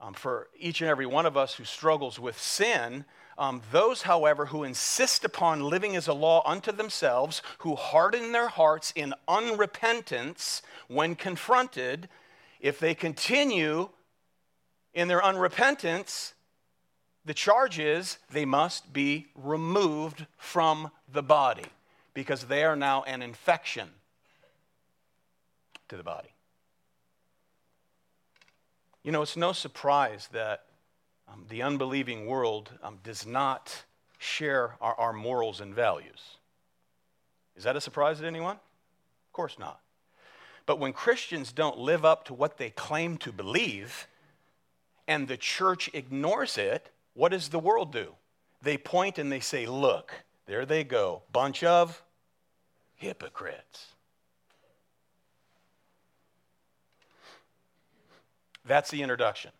um, 0.01 0.13
for 0.13 0.49
each 0.59 0.81
and 0.81 0.91
every 0.91 1.07
one 1.07 1.25
of 1.25 1.37
us 1.37 1.55
who 1.55 1.65
struggles 1.65 2.19
with 2.19 2.39
sin, 2.39 3.05
um, 3.39 3.63
those, 3.71 4.03
however, 4.03 4.47
who 4.47 4.65
insist 4.65 5.25
upon 5.25 5.63
living 5.63 5.95
as 5.95 6.09
a 6.09 6.13
law 6.13 6.43
unto 6.45 6.73
themselves, 6.73 7.43
who 7.59 7.77
harden 7.77 8.33
their 8.33 8.49
hearts 8.49 8.93
in 8.97 9.15
unrepentance 9.29 10.63
when 10.89 11.15
confronted, 11.15 12.09
if 12.59 12.81
they 12.81 12.95
continue 12.95 13.89
in 14.93 15.07
their 15.07 15.21
unrepentance, 15.21 16.33
the 17.25 17.35
charge 17.35 17.79
is 17.79 18.19
they 18.33 18.45
must 18.45 18.93
be 18.93 19.29
removed 19.35 20.27
from 20.37 20.91
the 21.11 21.23
body 21.23 21.67
because 22.15 22.45
they 22.45 22.65
are 22.65 22.77
now 22.77 23.05
an 23.05 23.23
infection 23.23 23.89
to 25.89 25.97
the 25.97 26.03
body. 26.03 26.30
You 29.03 29.13
know, 29.13 29.23
it's 29.23 29.37
no 29.37 29.53
surprise 29.53 30.29
that 30.33 30.65
um, 31.29 31.47
the 31.49 31.63
unbelieving 31.63 32.27
world 32.27 32.71
um, 32.83 32.99
does 33.03 33.27
not 33.27 33.85
share 34.19 34.77
our, 34.81 34.95
our 34.95 35.13
morals 35.13 35.61
and 35.61 35.75
values. 35.75 36.37
Is 37.57 37.65
that 37.65 37.77
a 37.77 37.81
surprise 37.81 38.21
to 38.21 38.27
anyone? 38.27 38.57
Of 38.57 39.33
course 39.33 39.59
not. 39.59 39.81
But 40.67 40.79
when 40.79 40.93
Christians 40.93 41.53
don't 41.53 41.79
live 41.79 42.05
up 42.05 42.25
to 42.27 42.35
what 42.35 42.59
they 42.59 42.71
claim 42.71 43.17
to 43.19 43.33
believe 43.33 44.07
and 45.09 45.27
the 45.27 45.37
church 45.37 45.91
ignores 45.95 46.59
it, 46.59 46.91
what 47.15 47.31
does 47.31 47.49
the 47.49 47.59
world 47.59 47.93
do? 47.93 48.15
they 48.63 48.77
point 48.77 49.19
and 49.19 49.31
they 49.31 49.41
say, 49.41 49.67
Look, 49.67 50.13
there 50.47 50.67
they 50.67 50.85
go, 50.85 51.23
bunch 51.33 51.65
of 51.65 52.03
hypocrites. 52.95 53.95
That's 58.65 58.91
the 58.91 59.03
introduction 59.03 59.53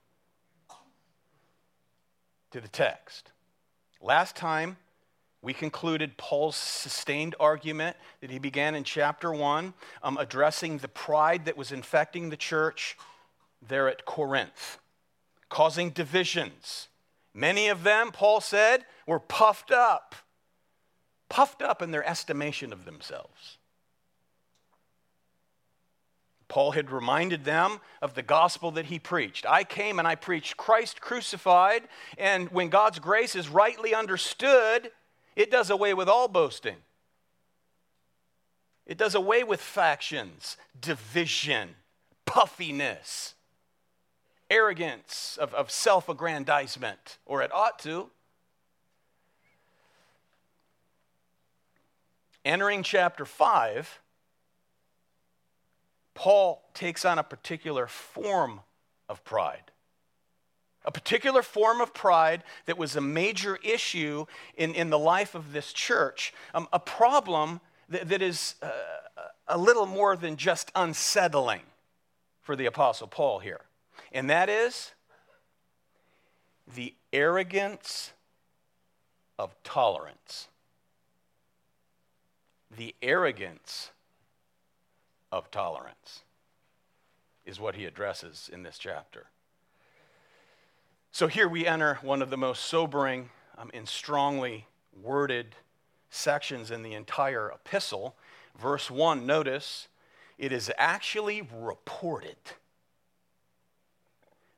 to 2.51 2.61
the 2.61 2.69
text. 2.69 3.33
Last 4.01 4.37
time, 4.37 4.77
we 5.43 5.55
concluded 5.55 6.19
Paul's 6.19 6.57
sustained 6.57 7.35
argument 7.41 7.97
that 8.21 8.31
he 8.31 8.39
began 8.39 8.75
in 8.75 8.85
chapter 8.85 9.33
1, 9.33 9.73
um, 10.03 10.19
addressing 10.19 10.79
the 10.79 10.89
pride 10.89 11.47
that 11.47 11.57
was 11.57 11.73
infecting 11.73 12.29
the 12.29 12.37
church 12.37 12.97
there 13.67 13.89
at 13.89 14.05
Corinth, 14.05 14.79
causing 15.49 15.91
divisions. 15.91 16.89
Many 17.33 17.69
of 17.69 17.85
them, 17.85 18.11
Paul 18.13 18.41
said, 18.41 18.85
were 19.07 19.21
puffed 19.21 19.71
up, 19.71 20.15
puffed 21.29 21.63
up 21.63 21.81
in 21.81 21.91
their 21.91 22.07
estimation 22.07 22.73
of 22.73 22.85
themselves. 22.85 23.59
Paul 26.51 26.73
had 26.73 26.91
reminded 26.91 27.45
them 27.45 27.81
of 28.03 28.15
the 28.15 28.23
gospel 28.23 28.73
that 28.73 28.87
he 28.87 28.99
preached. 28.99 29.47
I 29.49 29.63
came 29.63 30.01
and 30.01 30.07
I 30.07 30.17
preached 30.17 30.57
Christ 30.57 31.01
crucified, 31.01 31.85
and 32.19 32.51
when 32.51 32.69
God's 32.69 32.99
grace 32.99 33.37
is 33.37 33.49
rightly 33.49 33.95
understood, 33.95 34.91
it 35.37 35.51
does 35.51 35.71
away 35.71 35.95
with 35.95 36.09
all 36.09 36.27
boasting. 36.27 36.77
It 38.85 38.99
does 38.99 39.15
away 39.15 39.45
with 39.45 39.61
factions, 39.61 40.57
division, 40.79 41.77
puffiness, 42.27 43.37
arrogance 44.51 45.39
of, 45.41 45.55
of 45.55 45.71
self 45.71 46.09
aggrandizement, 46.09 47.19
or 47.27 47.43
it 47.43 47.55
ought 47.55 47.79
to. 47.81 48.11
Entering 52.45 52.83
chapter 52.83 53.25
5, 53.25 54.01
Paul 56.21 56.63
takes 56.75 57.07
on 57.07 57.19
a 57.19 57.23
particular 57.23 57.87
form 57.87 58.61
of 59.09 59.25
pride. 59.25 59.71
A 60.85 60.93
particular 60.93 61.41
form 61.41 61.81
of 61.81 61.95
pride 61.95 62.45
that 62.67 62.77
was 62.77 62.95
a 62.95 63.01
major 63.01 63.59
issue 63.65 64.27
in, 64.55 64.75
in 64.75 64.91
the 64.91 64.99
life 64.99 65.35
of 65.35 65.55
this 65.55 65.73
church. 65.73 66.35
Um, 66.53 66.69
a 66.75 66.79
problem 66.79 67.63
that, 67.89 68.11
that 68.11 68.21
is 68.21 68.57
uh, 68.61 68.69
a 69.49 69.57
little 69.57 69.87
more 69.87 70.15
than 70.15 70.37
just 70.37 70.71
unsettling 70.75 71.63
for 72.43 72.55
the 72.55 72.67
Apostle 72.67 73.07
Paul 73.07 73.39
here. 73.39 73.63
And 74.13 74.29
that 74.29 74.51
is 74.51 74.93
the 76.75 76.93
arrogance 77.15 78.13
of 79.39 79.55
tolerance. 79.65 80.49
The 82.77 82.95
arrogance 83.01 83.93
of 85.33 85.51
tolerance 85.51 86.21
is 87.45 87.61
what 87.61 87.75
he 87.75 87.85
addresses 87.85 88.51
in 88.53 88.63
this 88.63 88.79
chapter. 88.79 89.27
So 91.13 91.27
here 91.27 91.49
we 91.49 91.67
enter 91.67 91.99
one 92.03 92.23
of 92.23 92.31
the 92.31 92.37
most 92.37 92.65
sobering 92.65 93.31
um, 93.59 93.71
and 93.75 93.89
strongly 93.89 94.67
worded 95.03 95.57
sections 96.09 96.71
in 96.71 96.83
the 96.83 96.95
entire 96.95 97.51
epistle. 97.51 98.17
Verse 98.59 98.91
1, 98.91 99.27
notice, 99.27 99.89
it 100.39 100.53
is 100.53 100.71
actually 100.79 101.43
reported 101.53 102.37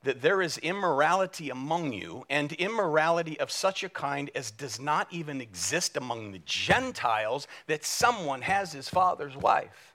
that 0.02 0.20
there 0.20 0.42
is 0.42 0.58
immorality 0.58 1.48
among 1.48 1.92
you, 1.92 2.24
and 2.28 2.52
immorality 2.52 3.38
of 3.38 3.50
such 3.50 3.84
a 3.84 3.88
kind 3.88 4.30
as 4.34 4.50
does 4.50 4.80
not 4.80 5.06
even 5.12 5.40
exist 5.40 5.96
among 5.96 6.32
the 6.32 6.40
Gentiles, 6.44 7.46
that 7.68 7.84
someone 7.84 8.42
has 8.42 8.72
his 8.72 8.88
father's 8.88 9.36
wife. 9.36 9.91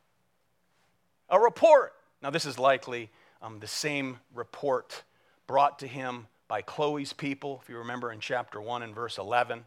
A 1.29 1.39
report. 1.39 1.93
Now, 2.21 2.29
this 2.29 2.45
is 2.45 2.57
likely 2.57 3.09
um, 3.41 3.59
the 3.59 3.67
same 3.67 4.19
report 4.33 5.03
brought 5.45 5.79
to 5.79 5.87
him 5.87 6.27
by 6.47 6.61
Chloe's 6.61 7.11
people, 7.11 7.59
if 7.61 7.69
you 7.69 7.77
remember 7.77 8.11
in 8.11 8.19
chapter 8.19 8.61
1 8.61 8.81
and 8.81 8.95
verse 8.95 9.17
11. 9.17 9.65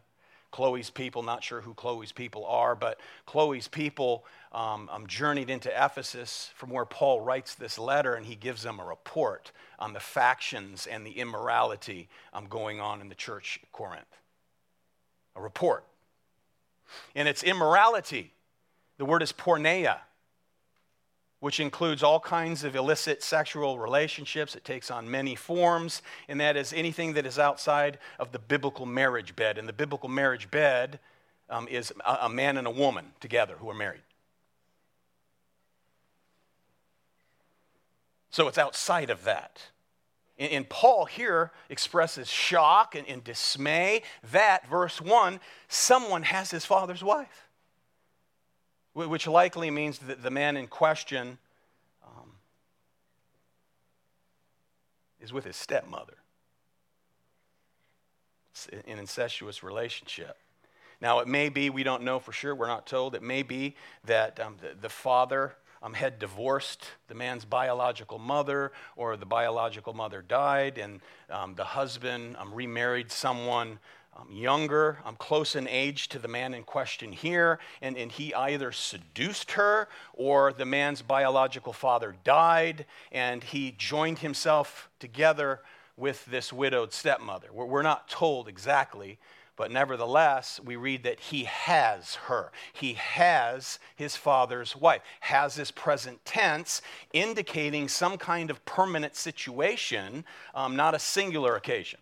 Chloe's 0.49 0.89
people, 0.89 1.23
not 1.23 1.43
sure 1.43 1.61
who 1.61 1.73
Chloe's 1.75 2.11
people 2.11 2.45
are, 2.45 2.75
but 2.75 2.99
Chloe's 3.25 3.67
people 3.67 4.25
um, 4.51 4.89
um, 4.91 5.07
journeyed 5.07 5.49
into 5.49 5.69
Ephesus 5.69 6.49
from 6.55 6.71
where 6.71 6.83
Paul 6.83 7.21
writes 7.21 7.55
this 7.55 7.79
letter 7.79 8.15
and 8.15 8.25
he 8.25 8.35
gives 8.35 8.63
them 8.63 8.79
a 8.79 8.83
report 8.83 9.51
on 9.79 9.93
the 9.93 9.99
factions 9.99 10.87
and 10.87 11.05
the 11.05 11.11
immorality 11.11 12.09
um, 12.33 12.47
going 12.47 12.81
on 12.81 12.99
in 12.99 13.07
the 13.07 13.15
church 13.15 13.59
at 13.63 13.71
Corinth. 13.71 14.17
A 15.35 15.41
report. 15.41 15.85
And 17.15 17.29
it's 17.29 17.43
immorality. 17.43 18.33
The 18.97 19.05
word 19.05 19.21
is 19.21 19.31
porneia 19.31 19.99
which 21.41 21.59
includes 21.59 22.03
all 22.03 22.19
kinds 22.19 22.63
of 22.63 22.75
illicit 22.75 23.21
sexual 23.23 23.79
relationships. 23.79 24.55
It 24.55 24.63
takes 24.63 24.91
on 24.91 25.09
many 25.09 25.35
forms, 25.35 26.03
and 26.29 26.39
that 26.39 26.55
is 26.55 26.71
anything 26.71 27.13
that 27.13 27.25
is 27.25 27.39
outside 27.39 27.97
of 28.19 28.31
the 28.31 28.37
biblical 28.37 28.85
marriage 28.85 29.35
bed. 29.35 29.57
And 29.57 29.67
the 29.67 29.73
biblical 29.73 30.07
marriage 30.07 30.49
bed 30.51 30.99
um, 31.49 31.67
is 31.67 31.91
a, 32.05 32.19
a 32.21 32.29
man 32.29 32.57
and 32.57 32.67
a 32.67 32.71
woman 32.71 33.07
together 33.19 33.55
who 33.59 33.69
are 33.71 33.75
married. 33.75 34.01
So 38.29 38.47
it's 38.47 38.59
outside 38.59 39.09
of 39.09 39.23
that. 39.23 39.63
And, 40.37 40.69
Paul 40.69 41.05
here 41.05 41.51
expresses 41.69 42.27
shock 42.27 42.95
and, 42.95 43.23
dismay 43.23 44.03
that, 44.31 44.67
verse 44.67 45.01
1, 45.01 45.39
someone 45.67 46.23
has 46.23 46.51
his 46.51 46.65
father's 46.65 47.03
wife 47.03 47.47
which 48.93 49.27
likely 49.27 49.71
means 49.71 49.99
that 49.99 50.21
the 50.21 50.31
man 50.31 50.57
in 50.57 50.67
question 50.67 51.37
um, 52.05 52.31
is 55.21 55.31
with 55.31 55.45
his 55.45 55.55
stepmother. 55.55 56.17
It's 58.51 58.67
an 58.67 58.99
incestuous 58.99 59.63
relationship. 59.63 60.37
Now, 60.99 61.19
it 61.19 61.27
may 61.27 61.49
be, 61.49 61.69
we 61.69 61.83
don't 61.83 62.03
know 62.03 62.19
for 62.19 62.31
sure, 62.31 62.53
we're 62.53 62.67
not 62.67 62.85
told, 62.85 63.15
it 63.15 63.23
may 63.23 63.41
be 63.41 63.75
that 64.05 64.39
um, 64.39 64.57
the, 64.61 64.75
the, 64.79 64.89
father 64.89 65.55
um, 65.81 65.93
had 65.93 66.19
divorced 66.19 66.85
the 67.07 67.15
man's 67.15 67.43
biological 67.43 68.19
mother, 68.19 68.71
or 68.95 69.17
the 69.17 69.25
biological 69.25 69.93
mother 69.93 70.21
died, 70.21 70.77
and 70.77 71.01
um, 71.31 71.55
the 71.55 71.63
husband 71.63 72.35
um, 72.37 72.53
remarried 72.53 73.11
someone 73.11 73.79
I'm 74.13 74.31
younger, 74.31 74.99
I'm 75.05 75.15
close 75.15 75.55
in 75.55 75.67
age 75.67 76.09
to 76.09 76.19
the 76.19 76.27
man 76.27 76.53
in 76.53 76.63
question 76.63 77.13
here, 77.13 77.59
and, 77.81 77.97
and 77.97 78.11
he 78.11 78.33
either 78.33 78.71
seduced 78.71 79.51
her 79.51 79.87
or 80.13 80.51
the 80.51 80.65
man's 80.65 81.01
biological 81.01 81.73
father 81.73 82.15
died, 82.23 82.85
and 83.11 83.43
he 83.43 83.73
joined 83.77 84.19
himself 84.19 84.89
together 84.99 85.61
with 85.95 86.25
this 86.25 86.51
widowed 86.51 86.91
stepmother. 86.91 87.47
We're, 87.53 87.65
we're 87.65 87.81
not 87.83 88.09
told 88.09 88.47
exactly, 88.47 89.17
but 89.55 89.71
nevertheless, 89.71 90.59
we 90.63 90.75
read 90.75 91.03
that 91.03 91.19
he 91.19 91.45
has 91.45 92.15
her. 92.15 92.51
He 92.73 92.93
has 92.93 93.79
his 93.95 94.15
father's 94.15 94.75
wife. 94.75 95.01
Has 95.21 95.55
this 95.55 95.71
present 95.71 96.23
tense, 96.25 96.81
indicating 97.13 97.87
some 97.87 98.17
kind 98.17 98.49
of 98.49 98.65
permanent 98.65 99.15
situation, 99.15 100.25
um, 100.53 100.75
not 100.75 100.95
a 100.95 100.99
singular 100.99 101.55
occasion. 101.55 101.99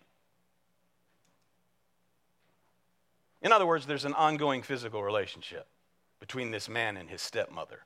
In 3.42 3.52
other 3.52 3.66
words, 3.66 3.86
there's 3.86 4.04
an 4.04 4.14
ongoing 4.14 4.62
physical 4.62 5.02
relationship 5.02 5.66
between 6.18 6.50
this 6.50 6.68
man 6.68 6.96
and 6.96 7.08
his 7.08 7.22
stepmother. 7.22 7.80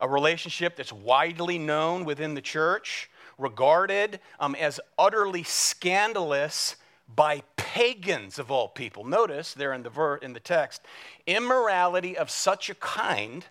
A 0.00 0.08
relationship 0.08 0.76
that's 0.76 0.92
widely 0.92 1.58
known 1.58 2.04
within 2.04 2.34
the 2.34 2.42
church, 2.42 3.08
regarded 3.38 4.20
um, 4.40 4.54
as 4.54 4.80
utterly 4.98 5.42
scandalous 5.42 6.76
by 7.14 7.42
pagans 7.56 8.38
of 8.38 8.50
all 8.50 8.68
people. 8.68 9.04
Notice 9.04 9.54
there 9.54 9.72
in 9.72 9.82
the, 9.82 9.90
ver- 9.90 10.16
in 10.16 10.32
the 10.32 10.40
text, 10.40 10.82
immorality 11.26 12.16
of 12.16 12.30
such 12.30 12.68
a 12.68 12.74
kind 12.74 13.44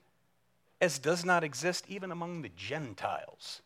as 0.82 1.00
does 1.00 1.24
not 1.24 1.43
exist 1.43 1.86
even 1.88 2.12
among 2.12 2.41
the 2.41 2.50
Gentiles. 2.50 3.62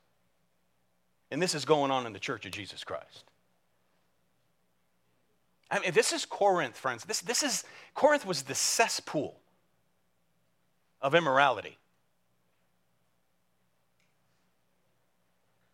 And 1.31 1.41
this 1.41 1.55
is 1.55 1.65
going 1.65 1.91
on 1.91 2.05
in 2.05 2.13
the 2.13 2.19
church 2.19 2.45
of 2.45 2.51
Jesus 2.51 2.83
Christ. 2.83 3.28
I 5.71 5.79
mean, 5.79 5.91
this 5.91 6.11
is 6.13 6.25
Corinth, 6.25 6.77
friends. 6.77 7.05
This, 7.05 7.21
this 7.21 7.43
is, 7.43 7.63
Corinth 7.93 8.25
was 8.25 8.43
the 8.43 8.55
cesspool 8.55 9.39
of 11.01 11.13
immorality. 11.13 11.77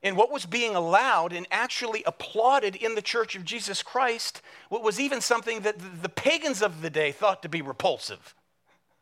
And 0.03 0.15
what 0.15 0.31
was 0.31 0.45
being 0.45 0.75
allowed 0.75 1.34
and 1.34 1.47
actually 1.49 2.03
applauded 2.05 2.75
in 2.75 2.93
the 2.93 3.01
church 3.01 3.36
of 3.36 3.43
Jesus 3.43 3.81
Christ 3.81 4.41
what 4.69 4.84
was 4.84 4.99
even 4.99 5.19
something 5.19 5.62
that 5.62 5.77
the 6.03 6.10
pagans 6.10 6.62
of 6.62 6.81
the 6.84 6.91
day 6.91 7.12
thought 7.12 7.41
to 7.41 7.49
be 7.49 7.63
repulsive. 7.63 8.36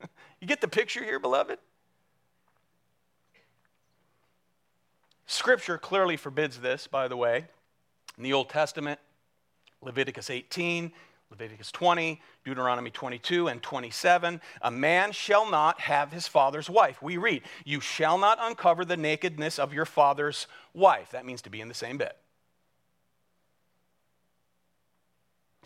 you 0.39 0.47
get 0.47 0.61
the 0.61 0.67
picture 0.69 1.03
here, 1.03 1.19
beloved? 1.19 1.59
Scripture 5.25 5.77
clearly 5.77 6.15
forbids 6.15 6.59
this, 6.59 6.87
by 6.87 7.09
the 7.09 7.17
way. 7.17 7.47
In 8.17 8.23
the 8.23 8.31
Old 8.31 8.49
Testament, 8.49 8.99
Leviticus 9.83 10.29
18, 10.29 10.91
Leviticus 11.29 11.71
20, 11.71 12.21
Deuteronomy 12.45 12.91
22 12.91 13.47
and 13.47 13.61
27. 13.61 14.39
A 14.61 14.71
man 14.71 15.11
shall 15.11 15.49
not 15.49 15.79
have 15.81 16.11
his 16.11 16.27
father's 16.27 16.69
wife. 16.69 17.01
We 17.01 17.17
read, 17.17 17.43
You 17.65 17.79
shall 17.79 18.17
not 18.17 18.37
uncover 18.41 18.85
the 18.85 18.97
nakedness 18.97 19.59
of 19.59 19.73
your 19.73 19.85
father's 19.85 20.47
wife. 20.73 21.11
That 21.11 21.25
means 21.25 21.41
to 21.43 21.49
be 21.49 21.61
in 21.61 21.67
the 21.67 21.73
same 21.73 21.97
bed. 21.97 22.13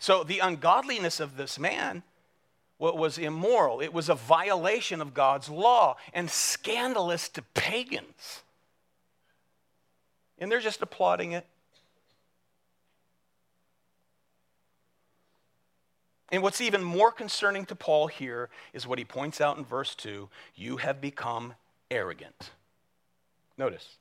So 0.00 0.24
the 0.24 0.38
ungodliness 0.38 1.20
of 1.20 1.36
this 1.36 1.58
man 1.58 2.02
what 2.78 2.96
was 2.96 3.18
immoral. 3.18 3.80
It 3.80 3.92
was 3.92 4.08
a 4.08 4.14
violation 4.14 5.02
of 5.02 5.12
God's 5.12 5.48
law 5.50 5.96
and 6.14 6.30
scandalous 6.30 7.28
to 7.30 7.42
pagans. 7.42 8.42
And 10.38 10.50
they're 10.50 10.60
just 10.60 10.80
applauding 10.80 11.32
it. 11.32 11.44
And 16.30 16.42
what's 16.42 16.60
even 16.60 16.82
more 16.82 17.10
concerning 17.10 17.64
to 17.66 17.74
Paul 17.74 18.06
here 18.06 18.50
is 18.72 18.86
what 18.86 18.98
he 18.98 19.04
points 19.04 19.40
out 19.40 19.56
in 19.56 19.64
verse 19.64 19.94
2 19.94 20.28
you 20.54 20.76
have 20.76 21.00
become 21.00 21.54
arrogant. 21.90 22.50
Notice, 23.56 23.96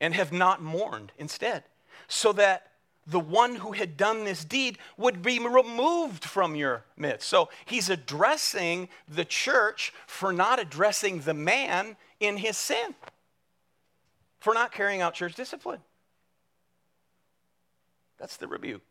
and 0.00 0.14
have 0.14 0.32
not 0.32 0.62
mourned 0.62 1.12
instead, 1.18 1.64
so 2.08 2.32
that 2.32 2.72
the 3.06 3.20
one 3.20 3.54
who 3.56 3.72
had 3.72 3.96
done 3.96 4.24
this 4.24 4.44
deed 4.44 4.78
would 4.96 5.22
be 5.22 5.38
removed 5.38 6.24
from 6.24 6.56
your 6.56 6.84
midst. 6.96 7.28
So 7.28 7.50
he's 7.64 7.88
addressing 7.88 8.88
the 9.08 9.24
church 9.24 9.92
for 10.06 10.32
not 10.32 10.58
addressing 10.58 11.20
the 11.20 11.34
man 11.34 11.96
in 12.18 12.38
his 12.38 12.56
sin, 12.56 12.94
for 14.40 14.54
not 14.54 14.72
carrying 14.72 15.02
out 15.02 15.14
church 15.14 15.34
discipline. 15.34 15.80
That's 18.18 18.38
the 18.38 18.48
rebuke. 18.48 18.82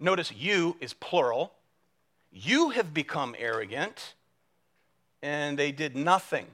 Notice 0.00 0.32
you 0.32 0.76
is 0.80 0.94
plural. 0.94 1.52
You 2.32 2.70
have 2.70 2.94
become 2.94 3.36
arrogant, 3.38 4.14
and 5.22 5.58
they 5.58 5.72
did 5.72 5.94
nothing 5.94 6.46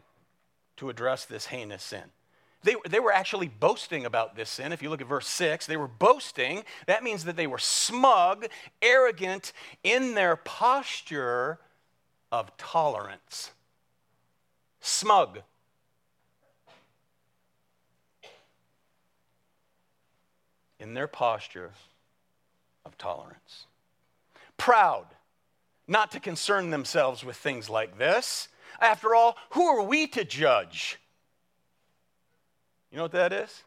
to 0.78 0.90
address 0.90 1.24
this 1.24 1.46
heinous 1.46 1.84
sin. 1.84 2.02
They, 2.64 2.74
they 2.88 2.98
were 2.98 3.12
actually 3.12 3.46
boasting 3.46 4.04
about 4.04 4.34
this 4.34 4.50
sin. 4.50 4.72
If 4.72 4.82
you 4.82 4.90
look 4.90 5.00
at 5.00 5.06
verse 5.06 5.28
6, 5.28 5.66
they 5.66 5.76
were 5.76 5.86
boasting. 5.86 6.64
That 6.86 7.04
means 7.04 7.24
that 7.24 7.36
they 7.36 7.46
were 7.46 7.58
smug, 7.58 8.46
arrogant 8.82 9.52
in 9.84 10.14
their 10.14 10.34
posture 10.34 11.60
of 12.32 12.56
tolerance. 12.56 13.52
Smug. 14.80 15.42
In 20.80 20.94
their 20.94 21.06
posture 21.06 21.70
of 22.86 22.96
tolerance. 22.96 23.66
Proud, 24.56 25.06
not 25.86 26.10
to 26.12 26.20
concern 26.20 26.70
themselves 26.70 27.24
with 27.24 27.36
things 27.36 27.68
like 27.68 27.98
this. 27.98 28.48
After 28.80 29.14
all, 29.14 29.36
who 29.50 29.66
are 29.66 29.82
we 29.82 30.06
to 30.08 30.24
judge? 30.24 30.98
You 32.90 32.96
know 32.96 33.04
what 33.04 33.12
that 33.12 33.32
is? 33.32 33.64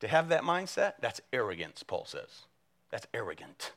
To 0.00 0.08
have 0.08 0.28
that 0.28 0.42
mindset, 0.42 0.94
that's 1.00 1.20
arrogance, 1.32 1.82
Paul 1.82 2.04
says. 2.04 2.42
That's 2.90 3.06
arrogant. 3.12 3.72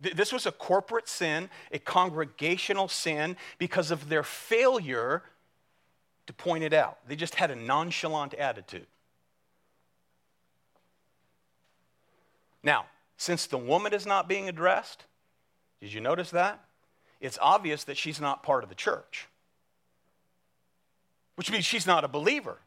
This 0.00 0.32
was 0.32 0.44
a 0.46 0.52
corporate 0.52 1.08
sin, 1.08 1.48
a 1.72 1.78
congregational 1.78 2.88
sin, 2.88 3.36
because 3.58 3.90
of 3.90 4.08
their 4.08 4.22
failure 4.22 5.22
to 6.26 6.32
point 6.32 6.64
it 6.64 6.72
out. 6.72 6.98
They 7.06 7.16
just 7.16 7.36
had 7.36 7.50
a 7.50 7.56
nonchalant 7.56 8.34
attitude. 8.34 8.86
Now, 12.64 12.86
since 13.16 13.46
the 13.46 13.58
woman 13.58 13.94
is 13.94 14.06
not 14.06 14.28
being 14.28 14.48
addressed, 14.48 15.04
did 15.80 15.92
you 15.92 16.00
notice 16.00 16.30
that? 16.30 16.64
It's 17.20 17.38
obvious 17.40 17.84
that 17.84 17.96
she's 17.96 18.20
not 18.20 18.42
part 18.42 18.64
of 18.64 18.68
the 18.68 18.74
church 18.74 19.28
which 21.36 21.50
means 21.50 21.64
she's 21.64 21.86
not 21.86 22.04
a 22.04 22.08
believer. 22.08 22.58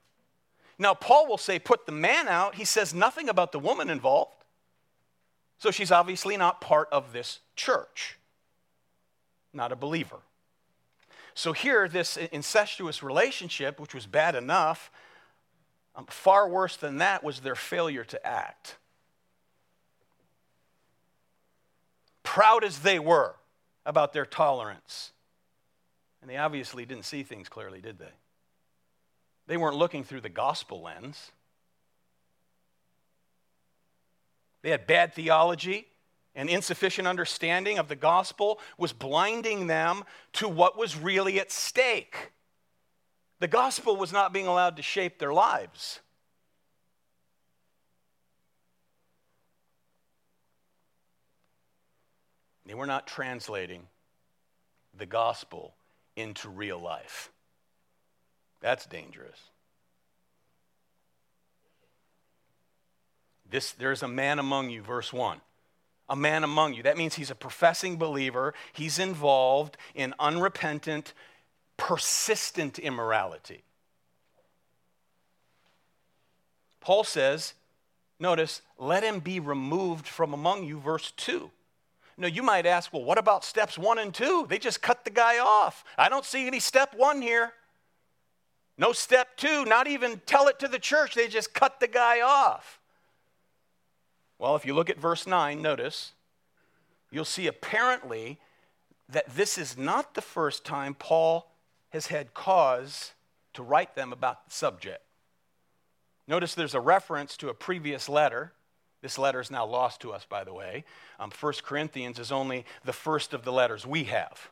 Now, 0.79 0.93
Paul 0.93 1.27
will 1.27 1.37
say, 1.37 1.57
put 1.57 1.85
the 1.85 1.91
man 1.91 2.27
out. 2.27 2.55
He 2.55 2.65
says 2.65 2.93
nothing 2.93 3.29
about 3.29 3.51
the 3.51 3.59
woman 3.59 3.89
involved. 3.89 4.43
So 5.57 5.71
she's 5.71 5.91
obviously 5.91 6.37
not 6.37 6.61
part 6.61 6.87
of 6.91 7.13
this 7.13 7.39
church, 7.55 8.19
not 9.53 9.71
a 9.71 9.75
believer. 9.75 10.17
So 11.33 11.53
here, 11.53 11.87
this 11.87 12.17
incestuous 12.17 13.01
relationship, 13.01 13.79
which 13.79 13.95
was 13.95 14.05
bad 14.05 14.35
enough, 14.35 14.91
um, 15.95 16.05
far 16.07 16.47
worse 16.47 16.77
than 16.77 16.97
that 16.97 17.23
was 17.23 17.39
their 17.39 17.55
failure 17.55 18.03
to 18.03 18.27
act. 18.27 18.77
Proud 22.37 22.63
as 22.63 22.77
they 22.81 22.99
were 22.99 23.33
about 23.83 24.13
their 24.13 24.23
tolerance. 24.23 25.11
And 26.21 26.29
they 26.29 26.37
obviously 26.37 26.85
didn't 26.85 27.05
see 27.05 27.23
things 27.23 27.49
clearly, 27.49 27.81
did 27.81 27.97
they? 27.97 28.13
They 29.47 29.57
weren't 29.57 29.75
looking 29.75 30.03
through 30.03 30.21
the 30.21 30.29
gospel 30.29 30.83
lens. 30.83 31.31
They 34.61 34.69
had 34.69 34.85
bad 34.85 35.15
theology 35.15 35.87
and 36.35 36.47
insufficient 36.47 37.07
understanding 37.07 37.79
of 37.79 37.87
the 37.87 37.95
gospel 37.95 38.59
was 38.77 38.93
blinding 38.93 39.65
them 39.65 40.03
to 40.33 40.47
what 40.47 40.77
was 40.77 40.95
really 40.95 41.39
at 41.39 41.51
stake. 41.51 42.33
The 43.39 43.47
gospel 43.47 43.97
was 43.97 44.13
not 44.13 44.31
being 44.31 44.45
allowed 44.45 44.75
to 44.75 44.83
shape 44.83 45.17
their 45.17 45.33
lives. 45.33 46.01
They 52.67 52.73
were 52.73 52.85
not 52.85 53.07
translating 53.07 53.87
the 54.95 55.05
gospel 55.05 55.73
into 56.17 56.49
real 56.49 56.77
life. 56.77 57.31
That's 58.59 58.85
dangerous. 58.85 59.39
This, 63.49 63.71
there's 63.71 64.03
a 64.03 64.07
man 64.07 64.37
among 64.39 64.69
you, 64.69 64.81
verse 64.81 65.13
1. 65.13 65.39
A 66.09 66.15
man 66.15 66.43
among 66.43 66.73
you. 66.73 66.83
That 66.83 66.97
means 66.97 67.15
he's 67.15 67.31
a 67.31 67.35
professing 67.35 67.95
believer. 67.97 68.53
He's 68.73 68.99
involved 68.99 69.77
in 69.95 70.13
unrepentant, 70.19 71.13
persistent 71.77 72.79
immorality. 72.79 73.63
Paul 76.81 77.05
says, 77.05 77.53
notice, 78.19 78.61
let 78.77 79.03
him 79.03 79.19
be 79.19 79.39
removed 79.39 80.07
from 80.07 80.33
among 80.33 80.65
you, 80.65 80.79
verse 80.79 81.11
2. 81.11 81.51
Now, 82.17 82.27
you 82.27 82.41
might 82.41 82.65
ask, 82.65 82.91
well, 82.91 83.03
what 83.03 83.19
about 83.19 83.43
steps 83.43 83.77
one 83.77 83.99
and 83.99 84.13
two? 84.13 84.47
They 84.49 84.57
just 84.57 84.81
cut 84.81 85.05
the 85.05 85.11
guy 85.11 85.37
off. 85.37 85.83
I 85.97 86.09
don't 86.09 86.25
see 86.25 86.47
any 86.47 86.59
step 86.59 86.93
one 86.95 87.21
here. 87.21 87.53
No 88.77 88.91
step 88.91 89.37
two, 89.37 89.65
not 89.65 89.87
even 89.87 90.21
tell 90.25 90.47
it 90.47 90.59
to 90.59 90.67
the 90.67 90.79
church. 90.79 91.15
They 91.15 91.27
just 91.27 91.53
cut 91.53 91.79
the 91.79 91.87
guy 91.87 92.21
off. 92.21 92.79
Well, 94.39 94.55
if 94.55 94.65
you 94.65 94.73
look 94.73 94.89
at 94.89 94.99
verse 94.99 95.25
9, 95.25 95.61
notice, 95.61 96.13
you'll 97.11 97.25
see 97.25 97.47
apparently 97.47 98.39
that 99.09 99.35
this 99.35 99.57
is 99.57 99.77
not 99.77 100.13
the 100.13 100.21
first 100.21 100.65
time 100.65 100.93
Paul 100.93 101.51
has 101.89 102.07
had 102.07 102.33
cause 102.33 103.13
to 103.53 103.63
write 103.63 103.95
them 103.95 104.13
about 104.13 104.45
the 104.45 104.53
subject. 104.53 105.01
Notice 106.27 106.53
there's 106.53 106.75
a 106.75 106.81
reference 106.81 107.37
to 107.37 107.49
a 107.49 107.53
previous 107.53 108.09
letter. 108.09 108.53
This 109.01 109.17
letter 109.17 109.39
is 109.39 109.51
now 109.51 109.65
lost 109.65 110.01
to 110.01 110.11
us, 110.11 110.25
by 110.27 110.43
the 110.43 110.53
way. 110.53 110.83
Um, 111.19 111.31
1 111.31 111.53
Corinthians 111.63 112.19
is 112.19 112.31
only 112.31 112.65
the 112.83 112.93
first 112.93 113.33
of 113.33 113.43
the 113.43 113.51
letters 113.51 113.85
we 113.85 114.05
have. 114.05 114.49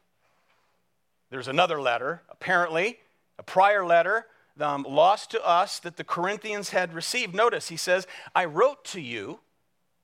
There's 1.32 1.48
another 1.48 1.82
letter, 1.82 2.22
apparently, 2.30 3.00
a 3.40 3.44
prior 3.44 3.86
letter 3.86 4.28
um, 4.60 4.86
lost 4.88 5.32
to 5.32 5.46
us 5.46 5.80
that 5.80 5.98
the 5.98 6.04
Corinthians 6.04 6.70
had 6.70 6.94
received. 6.94 7.36
Notice 7.36 7.70
he 7.70 7.78
says, 7.78 8.08
I 8.36 8.46
wrote 8.46 8.86
to 8.86 9.02
you, 9.02 9.40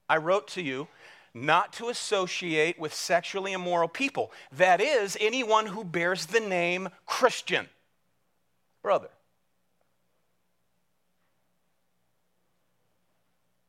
I 0.09 0.17
wrote 0.17 0.47
to 0.49 0.61
you 0.61 0.87
not 1.33 1.71
to 1.73 1.89
associate 1.89 2.77
with 2.77 2.93
sexually 2.93 3.53
immoral 3.53 3.87
people. 3.87 4.31
That 4.51 4.81
is, 4.81 5.17
anyone 5.21 5.67
who 5.67 5.83
bears 5.83 6.25
the 6.25 6.41
name 6.41 6.89
Christian. 7.05 7.69
Brother. 8.81 9.09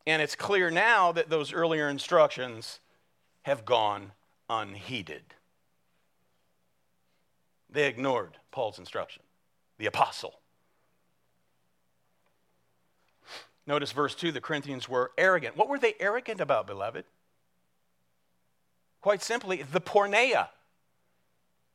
And 0.06 0.20
it's 0.20 0.34
clear 0.34 0.70
now 0.70 1.12
that 1.12 1.30
those 1.30 1.52
earlier 1.52 1.88
instructions 1.88 2.80
have 3.42 3.64
gone 3.64 4.12
unheeded. 4.48 5.22
They 7.70 7.86
ignored 7.86 8.38
Paul's 8.50 8.78
instruction 8.78 9.22
the 9.78 9.86
apostle. 9.86 10.34
Notice 13.66 13.92
verse 13.92 14.14
2 14.14 14.32
the 14.32 14.40
Corinthians 14.40 14.88
were 14.88 15.12
arrogant. 15.16 15.56
What 15.56 15.68
were 15.68 15.78
they 15.78 15.94
arrogant 15.98 16.40
about, 16.40 16.66
beloved? 16.66 17.04
Quite 19.00 19.22
simply, 19.22 19.62
the 19.62 19.80
porneia. 19.80 20.48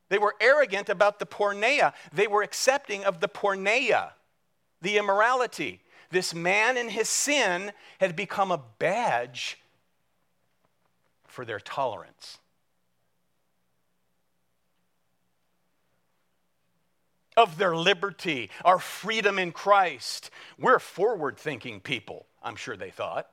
They 0.09 0.17
were 0.17 0.35
arrogant 0.39 0.87
about 0.87 1.19
the 1.19 1.25
porneia. 1.25 1.93
They 2.13 2.27
were 2.27 2.43
accepting 2.43 3.03
of 3.03 3.19
the 3.19 3.27
porneia, 3.27 4.11
the 4.81 4.97
immorality. 4.97 5.81
This 6.09 6.33
man 6.33 6.77
and 6.77 6.89
his 6.89 7.09
sin 7.09 7.71
had 7.99 8.15
become 8.15 8.51
a 8.51 8.61
badge 8.79 9.57
for 11.25 11.45
their 11.45 11.59
tolerance. 11.59 12.39
Of 17.35 17.57
their 17.57 17.75
liberty, 17.75 18.49
our 18.65 18.79
freedom 18.79 19.37
in 19.37 19.51
Christ. 19.51 20.31
We're 20.57 20.79
forward 20.79 21.37
thinking 21.37 21.79
people, 21.79 22.25
I'm 22.41 22.55
sure 22.55 22.75
they 22.75 22.89
thought. 22.89 23.29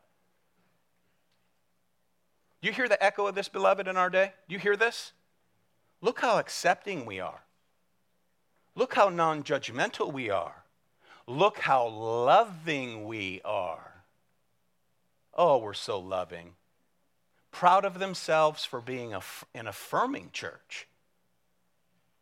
You 2.60 2.72
hear 2.72 2.88
the 2.88 3.02
echo 3.02 3.26
of 3.26 3.34
this, 3.34 3.48
beloved, 3.48 3.88
in 3.88 3.96
our 3.96 4.10
day? 4.10 4.32
Do 4.48 4.54
you 4.54 4.58
hear 4.58 4.76
this? 4.76 5.12
Look 6.00 6.20
how 6.20 6.38
accepting 6.38 7.06
we 7.06 7.20
are. 7.20 7.42
Look 8.74 8.94
how 8.94 9.08
non 9.08 9.42
judgmental 9.42 10.12
we 10.12 10.30
are. 10.30 10.63
Look 11.26 11.58
how 11.58 11.88
loving 11.88 13.06
we 13.06 13.40
are. 13.44 14.04
Oh, 15.32 15.58
we're 15.58 15.74
so 15.74 15.98
loving. 15.98 16.54
Proud 17.50 17.84
of 17.84 17.98
themselves 17.98 18.64
for 18.64 18.80
being 18.80 19.14
an 19.54 19.66
affirming 19.66 20.30
church. 20.32 20.87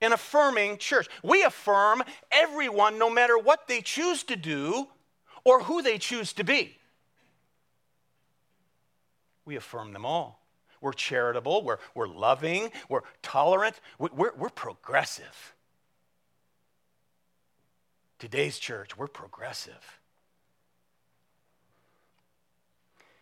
An 0.00 0.12
affirming 0.12 0.78
church. 0.78 1.08
We 1.22 1.42
affirm 1.42 2.02
everyone 2.30 2.98
no 2.98 3.10
matter 3.10 3.38
what 3.38 3.66
they 3.68 3.80
choose 3.80 4.22
to 4.24 4.36
do 4.36 4.88
or 5.44 5.62
who 5.62 5.82
they 5.82 5.98
choose 5.98 6.32
to 6.34 6.44
be. 6.44 6.76
We 9.44 9.56
affirm 9.56 9.92
them 9.92 10.04
all. 10.04 10.40
We're 10.80 10.92
charitable, 10.92 11.62
we're, 11.62 11.78
we're 11.94 12.08
loving, 12.08 12.70
we're 12.88 13.02
tolerant, 13.22 13.80
we're, 13.98 14.32
we're 14.34 14.48
progressive. 14.48 15.54
Today's 18.22 18.60
church, 18.60 18.96
we're 18.96 19.08
progressive. 19.08 19.98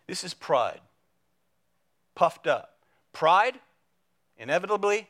This 0.05 0.23
is 0.23 0.35
pride, 0.35 0.81
puffed 2.13 2.45
up. 2.45 2.83
Pride 3.11 3.55
inevitably 4.37 5.09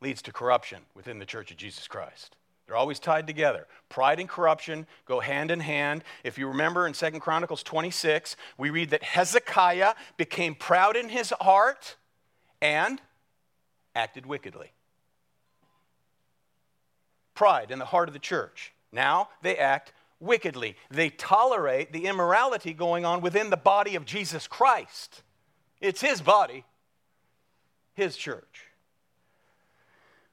leads 0.00 0.22
to 0.22 0.32
corruption 0.32 0.78
within 0.94 1.18
the 1.18 1.26
church 1.26 1.50
of 1.50 1.56
Jesus 1.56 1.88
Christ. 1.88 2.36
They're 2.68 2.76
always 2.76 3.00
tied 3.00 3.26
together. 3.26 3.66
Pride 3.88 4.20
and 4.20 4.28
corruption 4.28 4.86
go 5.06 5.18
hand 5.18 5.50
in 5.50 5.58
hand. 5.58 6.04
If 6.22 6.38
you 6.38 6.46
remember 6.46 6.86
in 6.86 6.94
Second 6.94 7.18
Chronicles 7.18 7.64
26, 7.64 8.36
we 8.58 8.70
read 8.70 8.90
that 8.90 9.02
Hezekiah 9.02 9.94
became 10.16 10.54
proud 10.54 10.96
in 10.96 11.08
his 11.08 11.34
heart 11.40 11.96
and 12.60 13.02
acted 13.96 14.24
wickedly. 14.24 14.70
Pride 17.34 17.72
in 17.72 17.80
the 17.80 17.86
heart 17.86 18.08
of 18.08 18.12
the 18.12 18.20
church. 18.20 18.72
Now 18.92 19.28
they 19.42 19.56
act 19.56 19.92
wickedly. 20.20 20.76
They 20.90 21.10
tolerate 21.10 21.92
the 21.92 22.06
immorality 22.06 22.72
going 22.72 23.04
on 23.04 23.20
within 23.20 23.50
the 23.50 23.56
body 23.56 23.96
of 23.96 24.04
Jesus 24.04 24.46
Christ. 24.46 25.22
It's 25.80 26.00
his 26.00 26.20
body, 26.20 26.64
his 27.94 28.16
church. 28.16 28.66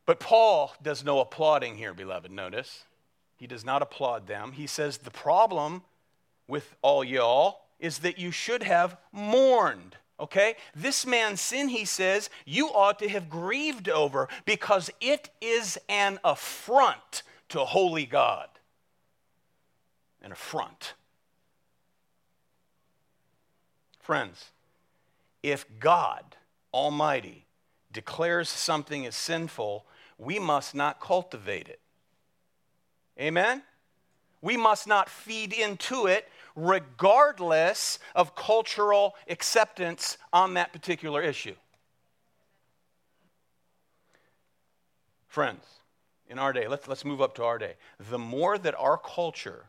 But 0.05 0.19
Paul 0.19 0.73
does 0.81 1.03
no 1.03 1.19
applauding 1.19 1.77
here, 1.77 1.93
beloved. 1.93 2.31
Notice. 2.31 2.85
He 3.37 3.47
does 3.47 3.63
not 3.63 3.81
applaud 3.81 4.27
them. 4.27 4.51
He 4.51 4.67
says 4.67 4.97
the 4.97 5.11
problem 5.11 5.83
with 6.47 6.75
all 6.81 7.03
y'all 7.03 7.61
is 7.79 7.99
that 7.99 8.19
you 8.19 8.31
should 8.31 8.63
have 8.63 8.97
mourned. 9.13 9.95
Okay? 10.19 10.55
This 10.75 11.05
man's 11.05 11.39
sin, 11.39 11.69
he 11.69 11.85
says, 11.85 12.29
you 12.45 12.67
ought 12.67 12.99
to 12.99 13.07
have 13.07 13.29
grieved 13.29 13.87
over 13.87 14.27
because 14.45 14.89
it 14.99 15.29
is 15.39 15.77
an 15.87 16.19
affront 16.23 17.23
to 17.49 17.59
holy 17.59 18.05
God. 18.05 18.47
An 20.21 20.31
affront. 20.31 20.93
Friends, 23.99 24.51
if 25.43 25.65
God 25.79 26.35
Almighty 26.73 27.45
declares 27.91 28.49
something 28.49 29.05
as 29.05 29.15
sinful, 29.15 29.85
we 30.17 30.39
must 30.39 30.75
not 30.75 30.99
cultivate 30.99 31.67
it. 31.67 31.79
Amen? 33.19 33.63
We 34.41 34.57
must 34.57 34.87
not 34.87 35.09
feed 35.09 35.53
into 35.53 36.07
it 36.07 36.27
regardless 36.55 37.99
of 38.15 38.35
cultural 38.35 39.15
acceptance 39.29 40.17
on 40.33 40.55
that 40.55 40.73
particular 40.73 41.21
issue. 41.21 41.55
Friends, 45.27 45.63
in 46.29 46.39
our 46.39 46.53
day, 46.53 46.67
let's, 46.67 46.87
let's 46.87 47.03
move 47.03 47.21
up 47.21 47.35
to 47.35 47.43
our 47.43 47.57
day. 47.57 47.73
The 48.09 48.19
more 48.19 48.57
that 48.57 48.75
our 48.75 48.97
culture 48.97 49.65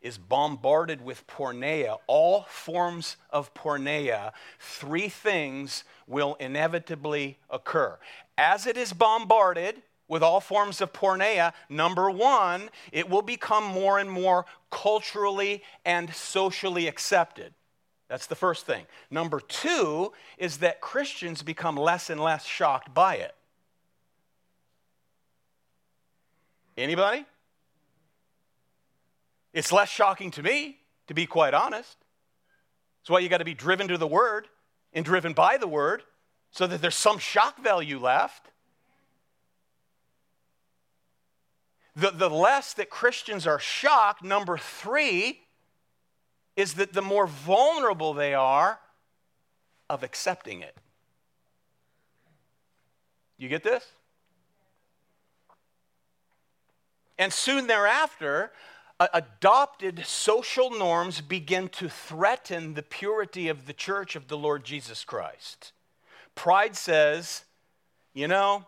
is 0.00 0.18
bombarded 0.18 1.04
with 1.04 1.26
porneia, 1.26 1.98
all 2.06 2.46
forms 2.48 3.16
of 3.30 3.52
porneia, 3.54 4.32
three 4.60 5.08
things 5.08 5.84
will 6.06 6.36
inevitably 6.38 7.38
occur. 7.50 7.98
As 8.38 8.66
it 8.66 8.76
is 8.76 8.92
bombarded 8.92 9.82
with 10.06 10.22
all 10.22 10.40
forms 10.40 10.80
of 10.80 10.92
porneia, 10.92 11.52
number 11.68 12.08
one, 12.08 12.70
it 12.92 13.10
will 13.10 13.22
become 13.22 13.64
more 13.64 13.98
and 13.98 14.10
more 14.10 14.46
culturally 14.70 15.62
and 15.84 16.14
socially 16.14 16.86
accepted. 16.86 17.52
That's 18.08 18.26
the 18.26 18.36
first 18.36 18.66
thing. 18.66 18.86
Number 19.10 19.40
two 19.40 20.12
is 20.38 20.58
that 20.58 20.80
Christians 20.80 21.42
become 21.42 21.76
less 21.76 22.08
and 22.08 22.20
less 22.20 22.44
shocked 22.44 22.94
by 22.94 23.16
it. 23.16 23.34
Anybody? 26.76 27.24
It's 29.52 29.72
less 29.72 29.88
shocking 29.88 30.30
to 30.32 30.42
me, 30.42 30.78
to 31.06 31.14
be 31.14 31.26
quite 31.26 31.54
honest. 31.54 31.96
That's 33.00 33.10
why 33.10 33.20
you 33.20 33.28
got 33.28 33.38
to 33.38 33.44
be 33.44 33.54
driven 33.54 33.88
to 33.88 33.96
the 33.96 34.06
Word 34.06 34.48
and 34.92 35.04
driven 35.04 35.32
by 35.32 35.56
the 35.56 35.66
Word 35.66 36.02
so 36.50 36.66
that 36.66 36.82
there's 36.82 36.94
some 36.94 37.18
shock 37.18 37.62
value 37.62 37.98
left. 37.98 38.50
The, 41.94 42.10
the 42.10 42.28
less 42.28 42.74
that 42.74 42.90
Christians 42.90 43.46
are 43.46 43.58
shocked, 43.58 44.22
number 44.22 44.58
three, 44.58 45.40
is 46.54 46.74
that 46.74 46.92
the 46.92 47.02
more 47.02 47.26
vulnerable 47.26 48.12
they 48.12 48.34
are 48.34 48.78
of 49.88 50.02
accepting 50.02 50.60
it. 50.60 50.76
You 53.38 53.48
get 53.48 53.62
this? 53.62 53.86
And 57.18 57.32
soon 57.32 57.66
thereafter, 57.66 58.52
adopted 58.98 60.04
social 60.06 60.70
norms 60.70 61.20
begin 61.20 61.68
to 61.68 61.88
threaten 61.88 62.74
the 62.74 62.82
purity 62.82 63.48
of 63.48 63.66
the 63.66 63.72
church 63.72 64.16
of 64.16 64.28
the 64.28 64.38
Lord 64.38 64.64
Jesus 64.64 65.04
Christ. 65.04 65.72
Pride 66.34 66.76
says, 66.76 67.44
you 68.14 68.28
know, 68.28 68.64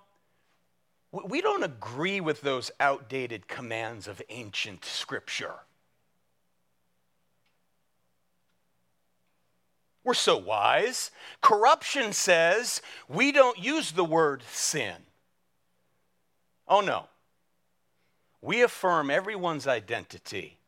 we 1.10 1.40
don't 1.40 1.62
agree 1.62 2.20
with 2.20 2.42
those 2.42 2.70
outdated 2.80 3.48
commands 3.48 4.08
of 4.08 4.20
ancient 4.28 4.84
scripture. 4.84 5.54
We're 10.04 10.14
so 10.14 10.38
wise. 10.38 11.10
Corruption 11.42 12.12
says 12.12 12.80
we 13.08 13.32
don't 13.32 13.58
use 13.58 13.92
the 13.92 14.04
word 14.04 14.42
sin. 14.50 14.94
Oh 16.66 16.80
no. 16.80 17.06
We 18.40 18.62
affirm 18.62 19.10
everyone's 19.10 19.66
identity. 19.66 20.58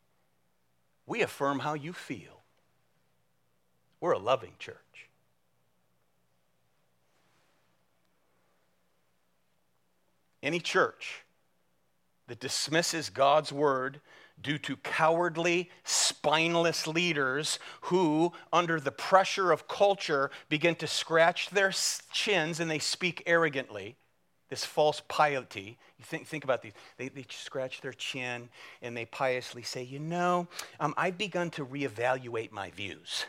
We 1.07 1.23
affirm 1.23 1.61
how 1.61 1.75
you 1.75 1.93
feel. 1.93 2.43
We're 4.01 4.13
a 4.13 4.19
loving 4.19 4.53
church. 4.59 4.77
Any 10.43 10.59
church 10.59 11.25
that 12.29 12.41
dismisses 12.41 13.11
God's 13.11 13.53
word 13.53 14.01
due 14.41 14.57
to 14.57 14.77
cowardly, 14.77 15.71
spineless 15.85 16.87
leaders 16.87 17.59
who, 17.83 18.33
under 18.53 18.81
the 18.81 18.93
pressure 18.93 19.53
of 19.53 19.69
culture, 19.69 20.31
begin 20.49 20.75
to 20.77 20.87
scratch 20.87 21.51
their 21.51 21.73
chins 22.11 22.59
and 22.59 22.71
they 22.71 22.79
speak 22.79 23.23
arrogantly 23.27 23.97
this 24.51 24.65
false 24.65 25.01
piety. 25.09 25.79
You 25.99 26.05
think, 26.05 26.27
think 26.27 26.45
about 26.45 26.61
these. 26.61 26.73
They, 26.99 27.09
they 27.09 27.25
scratch 27.31 27.81
their 27.81 27.93
chin 27.93 28.49
and 28.83 28.97
they 28.97 29.07
piously 29.07 29.63
say, 29.63 29.83
You 29.83 30.01
know, 30.01 30.49
um, 30.79 30.93
I've 30.97 31.17
begun 31.17 31.51
to 31.51 31.65
reevaluate 31.65 32.53
my 32.53 32.71
views 32.71 33.25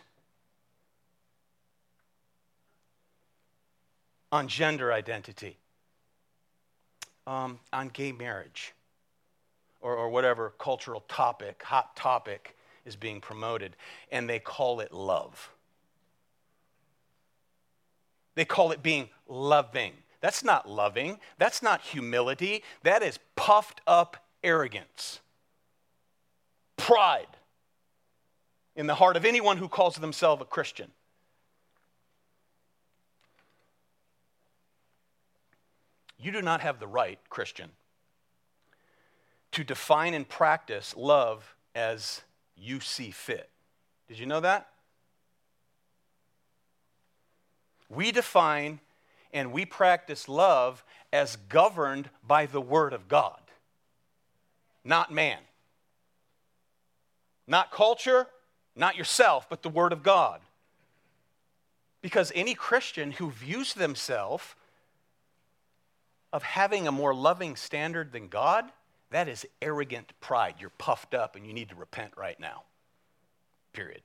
on 4.32 4.48
gender 4.48 4.92
identity, 4.92 5.58
um, 7.28 7.60
on 7.72 7.90
gay 7.90 8.12
marriage, 8.12 8.74
or, 9.82 9.96
or 9.96 10.10
whatever 10.10 10.54
cultural 10.58 11.04
topic, 11.08 11.62
hot 11.64 11.96
topic 11.96 12.56
is 12.86 12.96
being 12.96 13.22
promoted, 13.22 13.76
and 14.12 14.28
they 14.28 14.40
call 14.40 14.80
it 14.80 14.92
love. 14.92 15.52
They 18.36 18.46
call 18.46 18.72
it 18.72 18.82
being 18.82 19.10
loving. 19.28 19.92
That's 20.22 20.44
not 20.44 20.70
loving. 20.70 21.20
That's 21.38 21.62
not 21.62 21.82
humility. 21.82 22.64
That 22.84 23.04
is 23.04 23.20
puffed 23.36 23.82
up 23.86 24.18
arrogance, 24.44 25.20
pride. 26.78 27.28
in 28.76 28.88
the 28.88 28.96
heart 28.96 29.18
of 29.18 29.26
anyone 29.26 29.58
who 29.58 29.68
calls 29.68 29.96
themselves 29.96 30.42
a 30.42 30.46
Christian. 30.46 30.92
You 36.18 36.32
do 36.32 36.42
not 36.42 36.62
have 36.62 36.80
the 36.80 36.88
right, 36.88 37.20
Christian, 37.30 37.70
to 39.52 39.64
define 39.64 40.14
and 40.14 40.28
practice 40.28 40.96
love 40.96 41.56
as 41.76 42.22
you 42.56 42.80
see 42.80 43.12
fit. 43.12 43.50
Did 44.08 44.20
you 44.20 44.26
know 44.26 44.40
that? 44.40 44.68
We 47.90 48.12
define 48.12 48.80
and 49.34 49.52
we 49.52 49.66
practice 49.66 50.28
love 50.28 50.84
as 51.12 51.36
governed 51.36 52.10
by 52.26 52.46
the 52.46 52.62
Word 52.62 52.94
of 52.94 53.08
God, 53.08 53.40
not 54.84 55.12
man. 55.12 55.40
Not 57.48 57.72
culture, 57.72 58.28
not 58.76 58.96
yourself, 58.96 59.50
but 59.50 59.62
the 59.62 59.70
Word 59.70 59.92
of 59.92 60.04
God. 60.04 60.42
Because 62.02 62.32
any 62.34 62.54
Christian 62.54 63.12
who 63.12 63.30
views 63.30 63.74
themselves 63.74 64.56
of 66.34 66.44
having 66.44 66.88
a 66.88 66.92
more 66.92 67.14
loving 67.14 67.56
standard 67.56 68.12
than 68.12 68.28
God, 68.28 68.66
that 69.10 69.28
is 69.28 69.46
arrogant 69.62 70.14
pride. 70.22 70.56
You're 70.60 70.70
puffed 70.70 71.14
up 71.14 71.36
and 71.36 71.46
you 71.46 71.54
need 71.54 71.70
to 71.70 71.76
repent 71.76 72.14
right 72.16 72.40
now. 72.40 72.64
Period. 73.74 74.02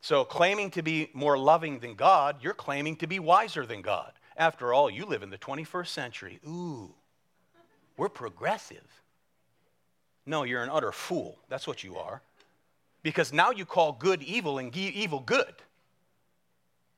So, 0.00 0.24
claiming 0.24 0.70
to 0.72 0.82
be 0.82 1.10
more 1.12 1.36
loving 1.36 1.80
than 1.80 1.94
God, 1.94 2.36
you're 2.40 2.54
claiming 2.54 2.96
to 2.96 3.06
be 3.06 3.18
wiser 3.18 3.66
than 3.66 3.82
God. 3.82 4.12
After 4.36 4.72
all, 4.72 4.88
you 4.88 5.04
live 5.04 5.22
in 5.22 5.30
the 5.30 5.38
21st 5.38 5.88
century. 5.88 6.38
Ooh, 6.46 6.94
we're 7.96 8.08
progressive. 8.08 9.02
No, 10.24 10.44
you're 10.44 10.62
an 10.62 10.70
utter 10.70 10.92
fool. 10.92 11.38
That's 11.48 11.66
what 11.66 11.82
you 11.82 11.96
are. 11.96 12.22
Because 13.02 13.32
now 13.32 13.50
you 13.50 13.64
call 13.64 13.92
good 13.92 14.22
evil 14.22 14.58
and 14.58 14.74
evil 14.76 15.20
good. 15.20 15.54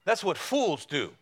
That's 0.05 0.25
what 0.25 0.37
fools 0.37 0.85
do. 0.85 1.13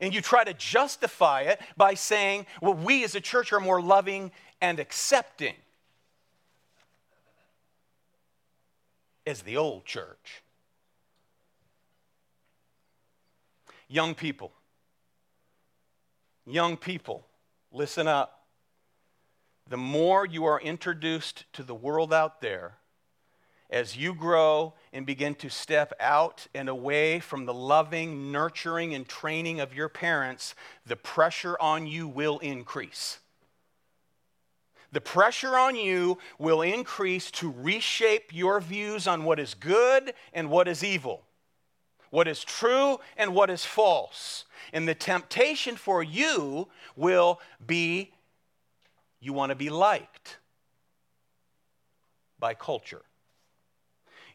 And 0.00 0.14
you 0.14 0.20
try 0.22 0.44
to 0.44 0.54
justify 0.54 1.42
it 1.42 1.60
by 1.76 1.94
saying, 1.94 2.46
well, 2.62 2.74
we 2.74 3.04
as 3.04 3.14
a 3.14 3.20
church 3.20 3.52
are 3.52 3.60
more 3.60 3.82
loving 3.82 4.32
and 4.60 4.80
accepting 4.80 5.54
as 9.30 9.42
the 9.42 9.56
old 9.56 9.84
church. 9.84 10.42
Young 13.88 14.14
people, 14.14 14.52
young 16.46 16.76
people, 16.76 17.24
listen 17.72 18.06
up. 18.06 18.44
The 19.68 19.76
more 19.76 20.26
you 20.26 20.44
are 20.44 20.60
introduced 20.60 21.44
to 21.52 21.62
the 21.62 21.74
world 21.74 22.12
out 22.12 22.40
there, 22.40 22.74
as 23.70 23.96
you 23.96 24.14
grow 24.14 24.74
and 24.92 25.06
begin 25.06 25.36
to 25.36 25.48
step 25.48 25.92
out 26.00 26.48
and 26.52 26.68
away 26.68 27.20
from 27.20 27.46
the 27.46 27.54
loving, 27.54 28.32
nurturing, 28.32 28.94
and 28.94 29.06
training 29.06 29.60
of 29.60 29.72
your 29.72 29.88
parents, 29.88 30.56
the 30.84 30.96
pressure 30.96 31.56
on 31.60 31.86
you 31.86 32.08
will 32.08 32.40
increase. 32.40 33.19
The 34.92 35.00
pressure 35.00 35.56
on 35.56 35.76
you 35.76 36.18
will 36.38 36.62
increase 36.62 37.30
to 37.32 37.54
reshape 37.56 38.34
your 38.34 38.60
views 38.60 39.06
on 39.06 39.24
what 39.24 39.38
is 39.38 39.54
good 39.54 40.14
and 40.32 40.50
what 40.50 40.66
is 40.66 40.82
evil, 40.82 41.22
what 42.10 42.26
is 42.26 42.42
true 42.42 42.98
and 43.16 43.34
what 43.34 43.50
is 43.50 43.64
false. 43.64 44.44
And 44.72 44.88
the 44.88 44.94
temptation 44.94 45.76
for 45.76 46.02
you 46.02 46.68
will 46.96 47.40
be 47.64 48.12
you 49.20 49.32
want 49.32 49.50
to 49.50 49.56
be 49.56 49.70
liked 49.70 50.38
by 52.38 52.54
culture. 52.54 53.02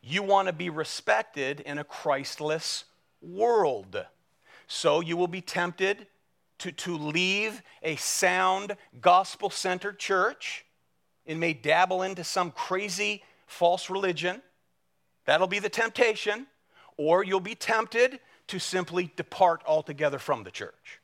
You 0.01 0.21
want 0.21 0.47
to 0.47 0.53
be 0.53 0.69
respected 0.69 1.59
in 1.61 1.79
a 1.79 1.83
Christless 1.83 2.85
world. 3.21 4.05
So 4.67 5.01
you 5.01 5.17
will 5.17 5.27
be 5.27 5.41
tempted 5.41 6.05
to, 6.59 6.71
to 6.71 6.97
leave 6.97 7.61
a 7.83 7.95
sound, 7.97 8.77
gospel 9.01 9.49
centered 9.49 9.99
church 9.99 10.65
and 11.25 11.39
may 11.39 11.53
dabble 11.53 12.01
into 12.01 12.23
some 12.23 12.51
crazy 12.51 13.23
false 13.47 13.89
religion. 13.89 14.41
That'll 15.25 15.47
be 15.47 15.59
the 15.59 15.69
temptation. 15.69 16.47
Or 16.97 17.23
you'll 17.23 17.39
be 17.39 17.55
tempted 17.55 18.19
to 18.47 18.59
simply 18.59 19.11
depart 19.15 19.61
altogether 19.65 20.19
from 20.19 20.43
the 20.43 20.51
church. 20.51 21.01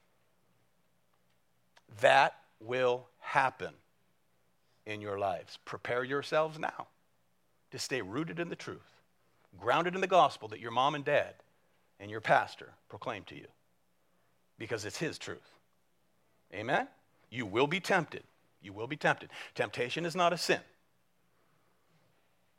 That 1.99 2.35
will 2.61 3.07
happen 3.19 3.73
in 4.85 5.01
your 5.01 5.19
lives. 5.19 5.59
Prepare 5.65 6.03
yourselves 6.03 6.57
now 6.57 6.87
to 7.71 7.79
stay 7.79 8.01
rooted 8.01 8.39
in 8.39 8.49
the 8.49 8.55
truth 8.55 8.91
grounded 9.59 9.95
in 9.95 10.01
the 10.01 10.07
gospel 10.07 10.47
that 10.49 10.59
your 10.59 10.71
mom 10.71 10.95
and 10.95 11.05
dad 11.05 11.35
and 11.99 12.09
your 12.09 12.21
pastor 12.21 12.73
proclaim 12.89 13.23
to 13.23 13.35
you 13.35 13.47
because 14.61 14.85
it's 14.85 14.99
his 14.99 15.17
truth. 15.17 15.57
Amen? 16.53 16.87
You 17.31 17.47
will 17.47 17.65
be 17.65 17.79
tempted. 17.79 18.21
You 18.61 18.73
will 18.73 18.85
be 18.85 18.95
tempted. 18.95 19.29
Temptation 19.55 20.05
is 20.05 20.15
not 20.15 20.33
a 20.33 20.37
sin. 20.37 20.59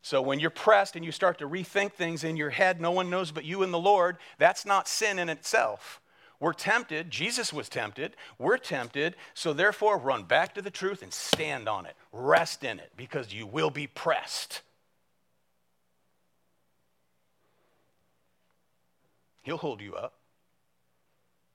So 0.03 0.21
when 0.21 0.41
you're 0.41 0.51
pressed 0.51 0.97
and 0.97 1.05
you 1.05 1.13
start 1.13 1.39
to 1.39 1.49
rethink 1.49 1.93
things 1.93 2.25
in 2.25 2.37
your 2.37 2.51
head, 2.51 2.81
no 2.81 2.91
one 2.91 3.09
knows 3.09 3.31
but 3.31 3.45
you 3.45 3.63
and 3.63 3.73
the 3.73 3.79
Lord, 3.79 4.17
that's 4.37 4.67
not 4.67 4.89
sin 4.89 5.21
in 5.21 5.29
itself. 5.29 6.01
We're 6.41 6.55
tempted. 6.55 7.09
Jesus 7.09 7.53
was 7.53 7.69
tempted. 7.69 8.17
We're 8.37 8.59
tempted. 8.59 9.15
So 9.33 9.53
therefore, 9.53 9.97
run 9.97 10.25
back 10.25 10.55
to 10.55 10.63
the 10.63 10.73
truth 10.73 11.05
and 11.05 11.13
stand 11.13 11.69
on 11.69 11.87
it. 11.87 11.95
Rest 12.11 12.65
in 12.65 12.81
it 12.81 12.91
because 12.97 13.33
you 13.33 13.47
will 13.47 13.71
be 13.71 13.87
pressed. 13.87 14.63
He'll 19.45 19.57
hold 19.57 19.81
you 19.81 19.95
up. 19.95 20.15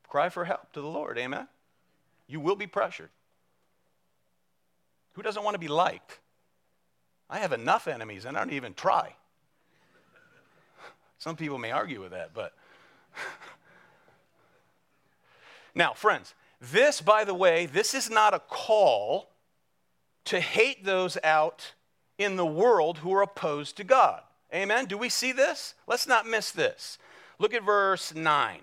Cry 0.08 0.30
for 0.30 0.46
help 0.46 0.72
to 0.74 0.82
the 0.82 0.88
Lord. 0.88 1.18
Amen. 1.18 1.48
You 2.28 2.40
will 2.40 2.56
be 2.56 2.68
pressured. 2.68 3.10
Who 5.14 5.22
doesn't 5.22 5.44
want 5.44 5.56
to 5.56 5.60
be 5.60 5.68
liked? 5.68 6.20
I 7.30 7.40
have 7.40 7.52
enough 7.52 7.88
enemies 7.88 8.26
and 8.26 8.38
I 8.38 8.42
don't 8.42 8.54
even 8.54 8.74
try. 8.74 9.16
Some 11.18 11.36
people 11.36 11.58
may 11.58 11.72
argue 11.72 12.02
with 12.02 12.12
that, 12.12 12.34
but. 12.34 12.54
now, 15.76 15.94
friends, 15.94 16.36
this, 16.62 17.02
by 17.02 17.24
the 17.24 17.34
way, 17.34 17.66
this 17.66 17.94
is 17.94 18.10
not 18.10 18.34
a 18.34 18.40
call 18.40 19.30
to 20.26 20.40
hate 20.40 20.86
those 20.86 21.18
out 21.24 21.74
in 22.18 22.36
the 22.36 22.46
world 22.46 23.00
who 23.00 23.14
are 23.14 23.22
opposed 23.22 23.78
to 23.78 23.84
God. 23.84 24.22
Amen? 24.54 24.86
Do 24.86 24.98
we 24.98 25.10
see 25.10 25.32
this? 25.32 25.74
Let's 25.88 26.08
not 26.08 26.28
miss 26.28 26.52
this. 26.52 26.98
Look 27.40 27.54
at 27.54 27.64
verse 27.64 28.14
9. 28.14 28.60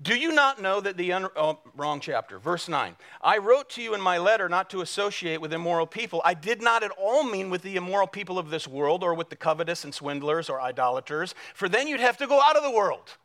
Do 0.00 0.14
you 0.14 0.32
not 0.32 0.62
know 0.62 0.80
that 0.80 0.96
the, 0.96 1.12
un- 1.12 1.28
oh, 1.34 1.58
wrong 1.74 1.98
chapter, 1.98 2.38
verse 2.38 2.68
9. 2.68 2.94
I 3.20 3.38
wrote 3.38 3.68
to 3.70 3.82
you 3.82 3.94
in 3.94 4.00
my 4.00 4.16
letter 4.18 4.48
not 4.48 4.70
to 4.70 4.80
associate 4.80 5.40
with 5.40 5.52
immoral 5.52 5.88
people. 5.88 6.22
I 6.24 6.34
did 6.34 6.62
not 6.62 6.84
at 6.84 6.92
all 6.92 7.24
mean 7.24 7.50
with 7.50 7.62
the 7.62 7.74
immoral 7.74 8.06
people 8.06 8.38
of 8.38 8.50
this 8.50 8.68
world 8.68 9.02
or 9.02 9.14
with 9.14 9.28
the 9.28 9.36
covetous 9.36 9.82
and 9.82 9.92
swindlers 9.92 10.48
or 10.48 10.60
idolaters, 10.60 11.34
for 11.52 11.68
then 11.68 11.88
you'd 11.88 11.98
have 11.98 12.16
to 12.18 12.28
go 12.28 12.40
out 12.40 12.56
of 12.56 12.62
the 12.62 12.70
world. 12.70 13.16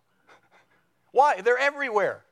Why? 1.12 1.42
They're 1.42 1.60
everywhere. 1.60 2.24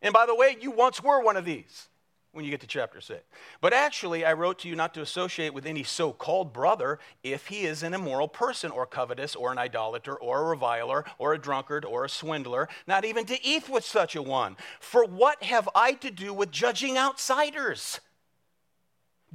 And 0.00 0.12
by 0.12 0.24
the 0.26 0.34
way, 0.34 0.56
you 0.60 0.70
once 0.70 1.02
were 1.02 1.20
one 1.20 1.36
of 1.36 1.44
these 1.44 1.88
when 2.32 2.44
you 2.44 2.50
get 2.50 2.60
to 2.60 2.66
chapter 2.66 3.00
6. 3.00 3.22
But 3.60 3.72
actually, 3.72 4.24
I 4.24 4.32
wrote 4.32 4.58
to 4.60 4.68
you 4.68 4.74
not 4.74 4.94
to 4.94 5.02
associate 5.02 5.52
with 5.52 5.66
any 5.66 5.82
so 5.82 6.12
called 6.12 6.52
brother 6.52 6.98
if 7.22 7.46
he 7.46 7.64
is 7.64 7.82
an 7.82 7.94
immoral 7.94 8.28
person, 8.28 8.70
or 8.70 8.86
covetous, 8.86 9.36
or 9.36 9.52
an 9.52 9.58
idolater, 9.58 10.14
or 10.16 10.40
a 10.40 10.44
reviler, 10.44 11.04
or 11.18 11.34
a 11.34 11.38
drunkard, 11.38 11.84
or 11.84 12.04
a 12.04 12.08
swindler, 12.08 12.68
not 12.86 13.04
even 13.04 13.26
to 13.26 13.46
eat 13.46 13.68
with 13.68 13.84
such 13.84 14.16
a 14.16 14.22
one. 14.22 14.56
For 14.80 15.04
what 15.04 15.42
have 15.42 15.68
I 15.74 15.92
to 15.94 16.10
do 16.10 16.32
with 16.32 16.50
judging 16.50 16.96
outsiders? 16.96 18.00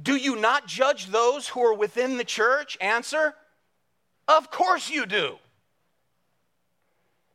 Do 0.00 0.16
you 0.16 0.36
not 0.36 0.66
judge 0.66 1.06
those 1.06 1.48
who 1.48 1.64
are 1.64 1.74
within 1.74 2.18
the 2.18 2.24
church? 2.24 2.76
Answer 2.80 3.34
Of 4.26 4.50
course 4.50 4.90
you 4.90 5.06
do. 5.06 5.38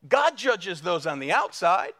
God 0.07 0.37
judges 0.37 0.81
those 0.81 1.07
on 1.07 1.19
the 1.19 1.31
outside. 1.31 1.93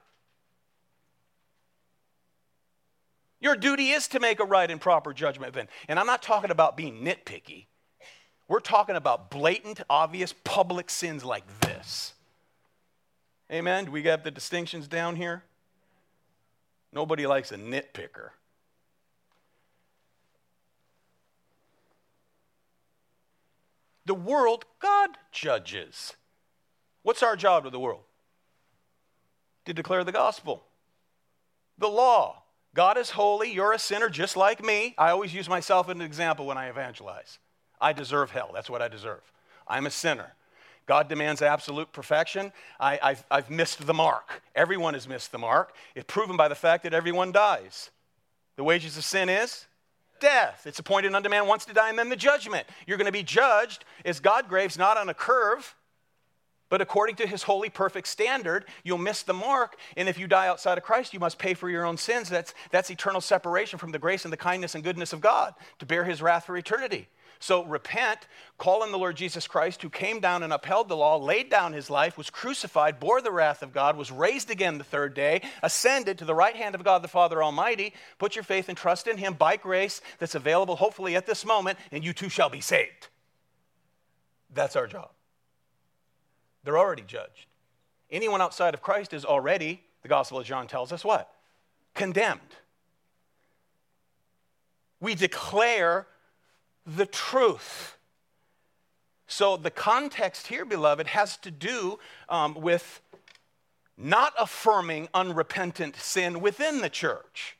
Your 3.44 3.58
duty 3.58 3.90
is 3.90 4.08
to 4.08 4.22
make 4.22 4.40
a 4.40 4.46
right 4.46 4.72
and 4.72 4.80
proper 4.80 5.14
judgment 5.14 5.54
then. 5.54 5.68
And 5.90 6.00
I'm 6.00 6.08
not 6.08 6.22
talking 6.24 6.50
about 6.50 6.78
being 6.78 7.04
nitpicky. 7.04 7.66
We're 8.48 8.62
talking 8.62 8.96
about 8.96 9.30
blatant, 9.30 9.82
obvious, 9.90 10.34
public 10.46 10.90
sins 10.90 11.26
like 11.26 11.44
this. 11.60 12.14
Amen? 13.52 13.84
Do 13.84 13.92
we 13.92 14.04
have 14.04 14.24
the 14.24 14.32
distinctions 14.32 14.88
down 14.88 15.18
here? 15.18 15.44
Nobody 16.94 17.28
likes 17.28 17.52
a 17.52 17.58
nitpicker. 17.58 18.30
The 24.06 24.14
world, 24.14 24.64
God 24.80 25.10
judges. 25.34 26.14
What's 27.02 27.22
our 27.22 27.36
job 27.36 27.66
to 27.66 27.70
the 27.70 27.80
world? 27.80 28.04
To 29.66 29.74
declare 29.74 30.06
the 30.06 30.14
gospel, 30.14 30.64
the 31.78 31.90
law, 31.90 32.43
God 32.76 32.98
is 32.98 33.12
holy, 33.12 33.52
you're 33.52 33.74
a 33.74 33.80
sinner 33.80 34.10
just 34.10 34.36
like 34.36 34.64
me. 34.64 34.96
I 34.98 35.12
always 35.12 35.34
use 35.34 35.48
myself 35.48 35.90
as 35.90 35.96
an 35.96 36.02
example 36.02 36.46
when 36.46 36.58
I 36.58 36.70
evangelize. 36.70 37.40
I 37.80 37.94
deserve 37.94 38.32
hell, 38.32 38.52
that's 38.54 38.70
what 38.70 38.82
I 38.82 38.88
deserve. 38.88 39.22
I'm 39.68 39.86
a 39.86 39.92
sinner. 39.92 40.34
God 40.86 41.08
demands 41.08 41.42
absolute 41.42 41.94
perfection. 41.94 42.52
I, 42.80 43.18
have 43.32 43.50
missed 43.50 43.86
the 43.86 43.94
mark. 43.94 44.42
Everyone 44.54 44.94
has 44.96 45.08
missed 45.08 45.32
the 45.32 45.38
mark. 45.38 45.76
It's 45.96 46.06
proven 46.12 46.36
by 46.36 46.50
the 46.50 46.56
fact 46.56 46.84
that 46.84 46.94
everyone 46.94 47.32
dies. 47.32 47.90
The 48.58 48.64
wages 48.64 48.98
of 48.98 49.06
sin 49.06 49.30
is 49.30 49.66
death. 50.20 50.64
It's 50.66 50.80
appointed 50.80 51.14
unto 51.14 51.30
man 51.30 51.48
once 51.48 51.66
to 51.66 51.74
die 51.74 51.90
and 51.90 52.00
then 52.00 52.10
the 52.10 52.16
judgment. 52.16 52.66
You're 52.88 52.98
going 52.98 53.08
to 53.08 53.12
be 53.12 53.24
judged 53.24 53.86
as 54.06 54.20
God 54.20 54.48
graves, 54.48 54.78
not 54.78 54.98
on 54.98 55.10
a 55.10 55.14
curve, 55.14 55.76
but 56.74 56.82
according 56.82 57.16
to 57.18 57.28
his 57.28 57.44
holy, 57.44 57.70
perfect 57.70 58.08
standard, 58.08 58.66
you'll 58.84 58.98
miss 58.98 59.22
the 59.22 59.32
mark. 59.32 59.76
And 59.96 60.10
if 60.10 60.18
you 60.18 60.26
die 60.26 60.48
outside 60.48 60.80
of 60.80 60.84
Christ, 60.84 61.14
you 61.14 61.20
must 61.20 61.38
pay 61.38 61.54
for 61.54 61.70
your 61.70 61.86
own 61.86 61.98
sins. 61.98 62.30
That's, 62.30 62.56
that's 62.72 62.90
eternal 62.90 63.22
separation 63.22 63.78
from 63.78 63.92
the 63.92 64.00
grace 64.00 64.26
and 64.26 64.34
the 64.34 64.38
kindness 64.38 64.74
and 64.74 64.84
goodness 64.84 65.14
of 65.14 65.22
God 65.22 65.54
to 65.78 65.86
bear 65.86 66.04
his 66.04 66.20
wrath 66.20 66.48
for 66.48 66.58
eternity. 66.58 67.10
So 67.38 67.64
repent, 67.64 68.28
call 68.58 68.82
on 68.82 68.92
the 68.92 68.98
Lord 68.98 69.16
Jesus 69.16 69.46
Christ, 69.46 69.84
who 69.84 69.90
came 69.92 70.20
down 70.20 70.42
and 70.42 70.52
upheld 70.52 70.90
the 70.90 70.98
law, 70.98 71.18
laid 71.18 71.48
down 71.48 71.74
his 71.74 71.92
life, 71.92 72.18
was 72.18 72.32
crucified, 72.32 73.00
bore 73.00 73.22
the 73.22 73.30
wrath 73.32 73.62
of 73.62 73.72
God, 73.72 73.96
was 73.96 74.10
raised 74.10 74.50
again 74.50 74.80
the 74.80 74.84
third 74.84 75.14
day, 75.14 75.44
ascended 75.62 76.18
to 76.18 76.26
the 76.26 76.34
right 76.34 76.56
hand 76.56 76.74
of 76.74 76.84
God 76.84 77.04
the 77.04 77.08
Father 77.08 77.44
Almighty. 77.44 77.94
Put 78.18 78.36
your 78.36 78.42
faith 78.42 78.68
and 78.68 78.76
trust 78.76 79.06
in 79.06 79.20
him 79.20 79.36
by 79.36 79.58
grace 79.58 80.02
that's 80.18 80.34
available, 80.34 80.78
hopefully, 80.78 81.16
at 81.16 81.28
this 81.28 81.46
moment, 81.46 81.78
and 81.92 82.04
you 82.04 82.14
too 82.14 82.30
shall 82.30 82.50
be 82.50 82.62
saved. 82.62 83.10
That's 84.52 84.76
our 84.76 84.88
job. 84.88 85.12
They're 86.64 86.78
already 86.78 87.04
judged. 87.04 87.48
Anyone 88.10 88.42
outside 88.42 88.74
of 88.74 88.82
Christ 88.82 89.14
is 89.14 89.26
already, 89.26 89.82
the 90.02 90.08
Gospel 90.08 90.40
of 90.40 90.46
John 90.46 90.68
tells 90.68 90.92
us 90.92 91.04
what? 91.04 91.34
Condemned. 91.94 92.40
We 95.00 95.16
declare 95.16 96.08
the 96.86 97.06
truth. 97.06 97.98
So 99.28 99.58
the 99.58 99.72
context 99.72 100.48
here, 100.48 100.64
beloved, 100.64 101.08
has 101.08 101.38
to 101.38 101.52
do 101.52 102.00
um, 102.30 102.54
with 102.56 103.02
not 103.98 104.34
affirming 104.40 105.10
unrepentant 105.14 105.96
sin 105.96 106.40
within 106.40 106.82
the 106.82 106.90
church. 106.90 107.58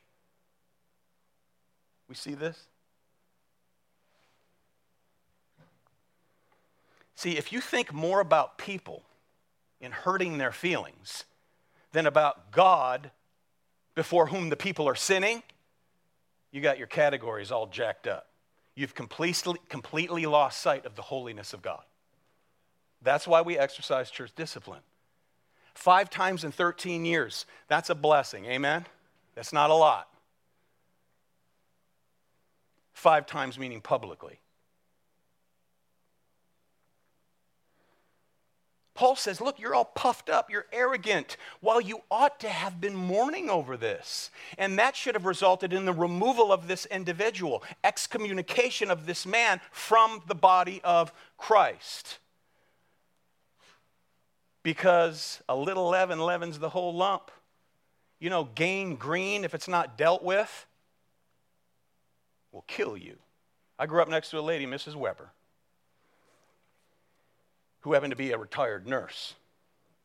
We 2.08 2.14
see 2.14 2.34
this? 2.34 2.66
See, 7.24 7.38
if 7.38 7.52
you 7.52 7.62
think 7.62 7.90
more 7.90 8.20
about 8.20 8.58
people 8.58 9.02
in 9.80 9.92
hurting 9.92 10.36
their 10.36 10.52
feelings 10.52 11.24
than 11.92 12.04
about 12.04 12.52
God 12.52 13.12
before 13.94 14.26
whom 14.26 14.50
the 14.50 14.56
people 14.56 14.86
are 14.86 14.94
sinning, 14.94 15.42
you 16.52 16.60
got 16.60 16.76
your 16.76 16.86
categories 16.86 17.50
all 17.50 17.66
jacked 17.66 18.06
up. 18.06 18.26
You've 18.74 18.94
completely, 18.94 19.58
completely 19.70 20.26
lost 20.26 20.60
sight 20.60 20.84
of 20.84 20.96
the 20.96 21.00
holiness 21.00 21.54
of 21.54 21.62
God. 21.62 21.82
That's 23.00 23.26
why 23.26 23.40
we 23.40 23.56
exercise 23.56 24.10
church 24.10 24.32
discipline. 24.36 24.82
Five 25.72 26.10
times 26.10 26.44
in 26.44 26.52
13 26.52 27.06
years, 27.06 27.46
that's 27.68 27.88
a 27.88 27.94
blessing. 27.94 28.44
Amen? 28.44 28.84
That's 29.34 29.50
not 29.50 29.70
a 29.70 29.74
lot. 29.74 30.10
Five 32.92 33.24
times 33.24 33.58
meaning 33.58 33.80
publicly. 33.80 34.40
Paul 38.94 39.16
says, 39.16 39.40
Look, 39.40 39.58
you're 39.58 39.74
all 39.74 39.84
puffed 39.84 40.30
up, 40.30 40.50
you're 40.50 40.66
arrogant, 40.72 41.36
while 41.60 41.80
you 41.80 42.00
ought 42.10 42.38
to 42.40 42.48
have 42.48 42.80
been 42.80 42.94
mourning 42.94 43.50
over 43.50 43.76
this. 43.76 44.30
And 44.56 44.78
that 44.78 44.94
should 44.94 45.14
have 45.16 45.26
resulted 45.26 45.72
in 45.72 45.84
the 45.84 45.92
removal 45.92 46.52
of 46.52 46.68
this 46.68 46.86
individual, 46.86 47.64
excommunication 47.82 48.90
of 48.90 49.06
this 49.06 49.26
man 49.26 49.60
from 49.72 50.22
the 50.28 50.34
body 50.34 50.80
of 50.84 51.12
Christ. 51.36 52.18
Because 54.62 55.42
a 55.48 55.56
little 55.56 55.88
leaven 55.88 56.20
leavens 56.20 56.58
the 56.58 56.70
whole 56.70 56.94
lump. 56.94 57.30
You 58.20 58.30
know, 58.30 58.48
gangrene, 58.54 59.44
if 59.44 59.54
it's 59.54 59.68
not 59.68 59.98
dealt 59.98 60.22
with, 60.22 60.66
will 62.52 62.64
kill 62.68 62.96
you. 62.96 63.18
I 63.76 63.86
grew 63.86 64.00
up 64.00 64.08
next 64.08 64.30
to 64.30 64.38
a 64.38 64.40
lady, 64.40 64.66
Mrs. 64.66 64.94
Weber 64.94 65.32
who 67.84 67.92
happened 67.92 68.12
to 68.12 68.16
be 68.16 68.32
a 68.32 68.38
retired 68.38 68.86
nurse. 68.86 69.34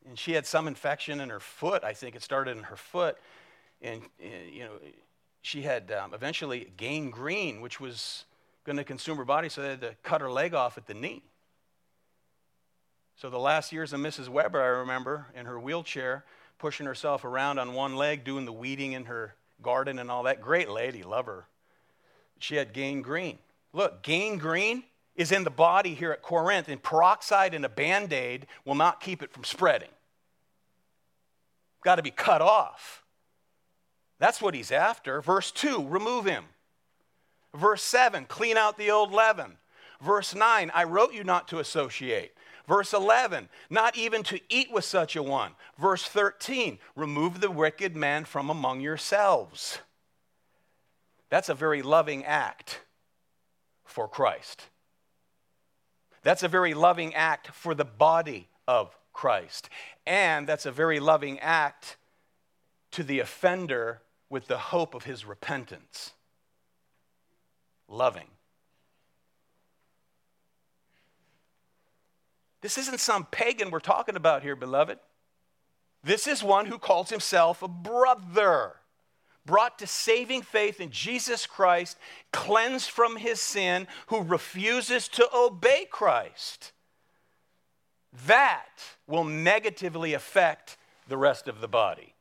And 0.05 0.19
she 0.19 0.33
had 0.33 0.45
some 0.45 0.67
infection 0.67 1.21
in 1.21 1.29
her 1.29 1.39
foot. 1.39 1.85
I 1.85 1.93
think 1.93 2.13
it 2.13 2.21
started 2.21 2.57
in 2.57 2.63
her 2.63 2.75
foot. 2.75 3.17
And, 3.81 4.01
uh, 4.21 4.27
you 4.51 4.65
know, 4.65 4.71
she 5.41 5.61
had 5.61 5.89
um, 5.93 6.13
eventually 6.13 6.73
gangrene, 6.75 7.61
which 7.61 7.79
was 7.79 8.25
going 8.65 8.75
to 8.75 8.83
consume 8.83 9.17
her 9.17 9.23
body, 9.23 9.47
so 9.47 9.61
they 9.61 9.69
had 9.69 9.81
to 9.81 9.95
cut 10.03 10.19
her 10.19 10.29
leg 10.29 10.53
off 10.53 10.77
at 10.77 10.87
the 10.87 10.93
knee. 10.93 11.23
So 13.15 13.29
the 13.29 13.39
last 13.39 13.71
years 13.71 13.93
of 13.93 14.01
Mrs. 14.01 14.27
Weber, 14.27 14.61
I 14.61 14.79
remember, 14.79 15.27
in 15.33 15.45
her 15.45 15.57
wheelchair, 15.57 16.25
pushing 16.57 16.85
herself 16.85 17.23
around 17.23 17.59
on 17.59 17.73
one 17.73 17.95
leg, 17.95 18.25
doing 18.25 18.43
the 18.43 18.51
weeding 18.51 18.91
in 18.91 19.05
her 19.05 19.35
garden 19.61 19.99
and 19.99 20.11
all 20.11 20.23
that. 20.23 20.41
Great 20.41 20.69
lady, 20.69 21.01
love 21.01 21.27
her. 21.27 21.45
She 22.39 22.57
had 22.57 22.73
gangrene. 22.73 23.37
Look, 23.71 24.03
gangrene 24.03 24.83
is 25.19 25.33
in 25.33 25.43
the 25.43 25.49
body 25.49 25.93
here 25.93 26.13
at 26.13 26.21
Corinth, 26.21 26.69
and 26.69 26.81
peroxide 26.81 27.53
and 27.53 27.65
a 27.65 27.69
band 27.69 28.13
aid 28.13 28.47
will 28.63 28.73
not 28.73 29.01
keep 29.01 29.21
it 29.21 29.33
from 29.33 29.43
spreading. 29.43 29.89
Got 31.83 31.95
to 31.95 32.01
be 32.01 32.09
cut 32.09 32.41
off. 32.41 33.03
That's 34.17 34.41
what 34.41 34.55
he's 34.55 34.71
after. 34.71 35.21
Verse 35.21 35.51
2, 35.51 35.85
remove 35.85 36.23
him. 36.23 36.45
Verse 37.53 37.83
7, 37.83 38.25
clean 38.25 38.55
out 38.55 38.77
the 38.77 38.91
old 38.91 39.11
leaven. 39.11 39.57
Verse 40.01 40.33
9, 40.33 40.71
I 40.73 40.85
wrote 40.85 41.13
you 41.13 41.25
not 41.25 41.49
to 41.49 41.59
associate. 41.59 42.31
Verse 42.65 42.93
11, 42.93 43.49
not 43.69 43.97
even 43.97 44.23
to 44.23 44.39
eat 44.47 44.71
with 44.71 44.85
such 44.85 45.17
a 45.17 45.23
one. 45.23 45.51
Verse 45.77 46.03
13, 46.03 46.79
remove 46.95 47.41
the 47.41 47.51
wicked 47.51 47.93
man 47.93 48.23
from 48.23 48.49
among 48.49 48.79
yourselves. 48.79 49.79
That's 51.29 51.49
a 51.49 51.53
very 51.53 51.81
loving 51.81 52.23
act 52.23 52.81
for 53.83 54.07
Christ. 54.07 54.69
That's 56.29 56.43
a 56.43 56.47
very 56.47 56.75
loving 56.75 57.15
act 57.15 57.47
for 57.47 57.73
the 57.73 57.83
body 57.83 58.49
of 58.67 58.95
Christ. 59.13 59.67
And 60.05 60.45
that's 60.45 60.67
a 60.67 60.71
very 60.71 60.99
loving 60.99 61.39
act 61.39 61.97
to 62.91 63.01
the 63.01 63.19
offender 63.19 64.03
with 64.29 64.45
the 64.45 64.59
hope 64.59 64.93
of 64.93 65.05
his 65.05 65.25
repentance. 65.25 66.11
Loving. 67.87 68.27
This 72.61 72.77
isn't 72.77 72.99
some 72.99 73.25
pagan 73.25 73.71
we're 73.71 73.79
talking 73.79 74.15
about 74.15 74.43
here, 74.43 74.55
beloved. 74.55 74.99
This 76.03 76.27
is 76.27 76.43
one 76.43 76.67
who 76.67 76.77
calls 76.77 77.09
himself 77.09 77.63
a 77.63 77.67
brother 77.67 78.75
brought 79.49 79.79
to 79.79 79.87
saving 79.87 80.43
faith 80.43 80.79
in 80.79 80.91
Jesus 80.91 81.47
Christ, 81.47 81.97
cleansed 82.31 82.91
from 82.91 83.15
his 83.15 83.41
sin, 83.41 83.87
who 84.07 84.21
refuses 84.21 85.07
to 85.07 85.27
obey 85.35 85.87
Christ. 85.89 86.71
That 88.27 88.69
will 89.07 89.23
negatively 89.23 90.13
affect 90.13 90.77
the 91.07 91.17
rest 91.17 91.47
of 91.47 91.61
the 91.61 91.67
body. 91.67 92.13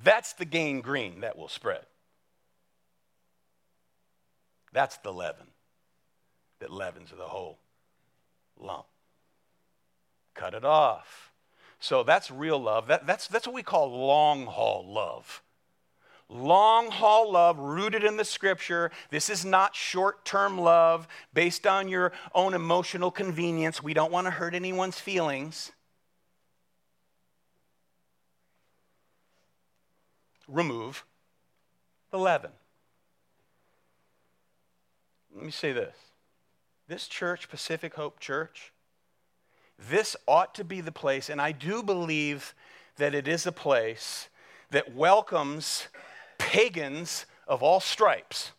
That's 0.00 0.34
the 0.34 0.44
gangrene 0.44 1.20
that 1.22 1.36
will 1.36 1.48
spread. 1.48 1.84
That's 4.72 4.98
the 4.98 5.12
leaven 5.12 5.48
that 6.60 6.70
leavens 6.70 7.10
the 7.10 7.24
whole 7.24 7.58
lump. 8.56 8.86
Cut 10.34 10.54
it 10.54 10.64
off. 10.64 11.32
So 11.80 12.04
that's 12.04 12.30
real 12.30 12.60
love. 12.60 12.86
That, 12.86 13.04
that's, 13.04 13.26
that's 13.26 13.48
what 13.48 13.54
we 13.54 13.64
call 13.64 13.90
long 13.90 14.46
haul 14.46 14.86
love 14.86 15.42
long 16.28 16.90
haul 16.90 17.32
love 17.32 17.58
rooted 17.58 18.04
in 18.04 18.16
the 18.16 18.24
scripture. 18.24 18.90
This 19.10 19.30
is 19.30 19.44
not 19.44 19.74
short 19.74 20.24
term 20.24 20.58
love 20.58 21.06
based 21.32 21.66
on 21.66 21.88
your 21.88 22.12
own 22.34 22.54
emotional 22.54 23.10
convenience. 23.10 23.82
We 23.82 23.94
don't 23.94 24.12
want 24.12 24.26
to 24.26 24.30
hurt 24.30 24.54
anyone's 24.54 24.98
feelings. 24.98 25.72
Remove 30.48 31.04
the 32.10 32.18
leaven. 32.18 32.50
Let 35.34 35.44
me 35.44 35.50
say 35.50 35.72
this 35.72 35.94
this 36.86 37.08
church, 37.08 37.48
Pacific 37.48 37.94
Hope 37.94 38.20
Church, 38.20 38.72
this 39.78 40.16
ought 40.28 40.54
to 40.54 40.64
be 40.64 40.80
the 40.80 40.92
place, 40.92 41.28
and 41.28 41.40
I 41.40 41.52
do 41.52 41.82
believe 41.82 42.54
that 42.96 43.14
it 43.14 43.26
is 43.26 43.46
a 43.46 43.52
place 43.52 44.28
that 44.70 44.94
welcomes 44.94 45.88
pagans 46.38 47.26
of 47.46 47.62
all 47.62 47.80
stripes, 47.80 48.52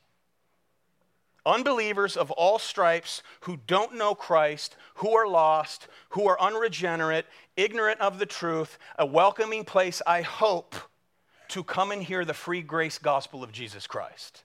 unbelievers 1.45 2.17
of 2.17 2.31
all 2.31 2.59
stripes 2.59 3.21
who 3.41 3.57
don't 3.67 3.95
know 3.95 4.15
Christ, 4.15 4.75
who 4.95 5.15
are 5.15 5.27
lost, 5.27 5.87
who 6.09 6.27
are 6.27 6.39
unregenerate, 6.41 7.25
ignorant 7.55 8.01
of 8.01 8.19
the 8.19 8.25
truth, 8.25 8.77
a 8.97 9.05
welcoming 9.05 9.63
place, 9.63 10.01
I 10.05 10.21
hope, 10.21 10.75
to 11.49 11.63
come 11.63 11.91
and 11.91 12.01
hear 12.01 12.25
the 12.25 12.33
free 12.33 12.61
grace 12.61 12.97
gospel 12.97 13.43
of 13.43 13.51
Jesus 13.51 13.87
Christ. 13.87 14.43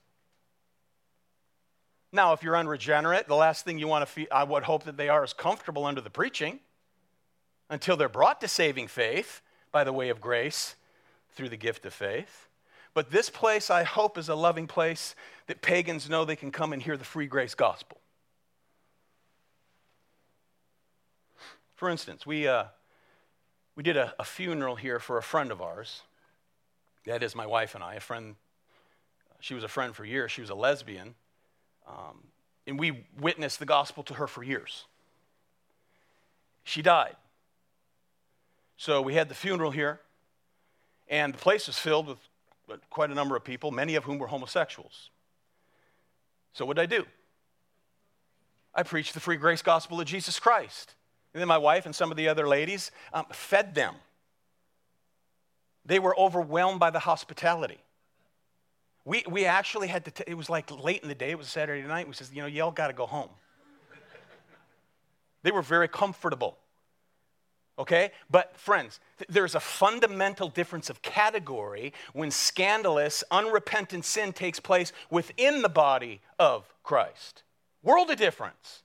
Now, 2.13 2.33
if 2.33 2.43
you're 2.43 2.57
unregenerate, 2.57 3.27
the 3.27 3.35
last 3.35 3.63
thing 3.63 3.79
you 3.79 3.87
want 3.87 4.05
to 4.05 4.11
feel, 4.11 4.27
I 4.31 4.43
would 4.43 4.63
hope 4.63 4.83
that 4.83 4.97
they 4.97 5.09
are 5.09 5.23
is 5.23 5.33
comfortable 5.33 5.85
under 5.85 6.01
the 6.01 6.09
preaching 6.09 6.59
until 7.69 7.95
they're 7.95 8.09
brought 8.09 8.41
to 8.41 8.47
saving 8.47 8.87
faith 8.87 9.41
by 9.71 9.85
the 9.85 9.93
way 9.93 10.09
of 10.09 10.19
grace 10.19 10.75
through 11.33 11.49
the 11.49 11.57
gift 11.57 11.85
of 11.85 11.93
faith. 11.93 12.49
But 12.93 13.11
this 13.11 13.29
place, 13.29 13.69
I 13.69 13.83
hope, 13.83 14.17
is 14.17 14.27
a 14.27 14.35
loving 14.35 14.67
place 14.67 15.15
that 15.47 15.61
pagans 15.61 16.09
know 16.09 16.25
they 16.25 16.35
can 16.35 16.51
come 16.51 16.73
and 16.73 16.81
hear 16.81 16.97
the 16.97 17.05
free 17.05 17.27
grace 17.27 17.55
gospel. 17.55 17.97
For 21.75 21.89
instance, 21.89 22.25
we, 22.25 22.47
uh, 22.47 22.65
we 23.75 23.83
did 23.83 23.97
a, 23.97 24.13
a 24.19 24.23
funeral 24.23 24.75
here 24.75 24.99
for 24.99 25.17
a 25.17 25.23
friend 25.23 25.51
of 25.51 25.61
ours. 25.61 26.01
That 27.05 27.23
is 27.23 27.35
my 27.35 27.45
wife 27.47 27.73
and 27.75 27.83
I, 27.83 27.95
a 27.95 27.99
friend. 27.99 28.35
She 29.39 29.55
was 29.55 29.63
a 29.63 29.67
friend 29.67 29.95
for 29.95 30.05
years. 30.05 30.31
She 30.31 30.41
was 30.41 30.49
a 30.49 30.55
lesbian. 30.55 31.15
Um, 31.87 32.27
and 32.67 32.77
we 32.77 33.05
witnessed 33.19 33.59
the 33.59 33.65
gospel 33.65 34.03
to 34.03 34.15
her 34.15 34.27
for 34.27 34.43
years. 34.43 34.85
She 36.63 36.81
died. 36.81 37.15
So 38.77 39.01
we 39.01 39.15
had 39.15 39.29
the 39.29 39.35
funeral 39.35 39.71
here, 39.71 39.99
and 41.07 41.33
the 41.33 41.37
place 41.37 41.67
was 41.67 41.77
filled 41.77 42.07
with 42.07 42.17
quite 42.89 43.09
a 43.09 43.13
number 43.13 43.35
of 43.35 43.43
people, 43.43 43.71
many 43.71 43.95
of 43.95 44.03
whom 44.03 44.19
were 44.19 44.27
homosexuals. 44.27 45.09
So 46.53 46.65
what 46.65 46.77
did 46.77 46.83
I 46.83 46.85
do? 46.85 47.05
I 48.73 48.83
preached 48.83 49.13
the 49.13 49.19
free 49.19 49.37
grace 49.37 49.61
gospel 49.61 49.99
of 49.99 50.05
Jesus 50.05 50.39
Christ. 50.39 50.95
And 51.33 51.41
then 51.41 51.47
my 51.47 51.57
wife 51.57 51.85
and 51.85 51.95
some 51.95 52.11
of 52.11 52.17
the 52.17 52.27
other 52.27 52.47
ladies 52.47 52.91
um, 53.13 53.25
fed 53.31 53.75
them. 53.75 53.95
They 55.85 55.99
were 55.99 56.17
overwhelmed 56.17 56.79
by 56.79 56.89
the 56.89 56.99
hospitality. 56.99 57.79
We, 59.03 59.23
we 59.27 59.45
actually 59.45 59.87
had 59.87 60.05
to, 60.05 60.11
t- 60.11 60.23
it 60.27 60.35
was 60.35 60.49
like 60.49 60.69
late 60.83 61.01
in 61.01 61.09
the 61.09 61.15
day, 61.15 61.31
it 61.31 61.37
was 61.37 61.47
Saturday 61.47 61.85
night. 61.87 62.07
We 62.07 62.13
said, 62.13 62.27
you 62.33 62.41
know, 62.41 62.47
y'all 62.47 62.71
got 62.71 62.87
to 62.87 62.93
go 62.93 63.05
home. 63.05 63.29
they 65.43 65.51
were 65.51 65.63
very 65.63 65.87
comfortable. 65.87 66.57
Okay? 67.81 68.11
But, 68.29 68.55
friends, 68.55 68.99
th- 69.17 69.27
there's 69.27 69.55
a 69.55 69.59
fundamental 69.59 70.49
difference 70.49 70.91
of 70.91 71.01
category 71.01 71.93
when 72.13 72.29
scandalous, 72.29 73.23
unrepentant 73.31 74.05
sin 74.05 74.33
takes 74.33 74.59
place 74.59 74.93
within 75.09 75.63
the 75.63 75.69
body 75.69 76.21
of 76.37 76.71
Christ. 76.83 77.41
World 77.81 78.11
of 78.11 78.17
difference 78.17 78.83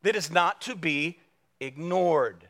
that 0.00 0.16
is 0.16 0.30
not 0.30 0.62
to 0.62 0.74
be 0.74 1.18
ignored 1.60 2.48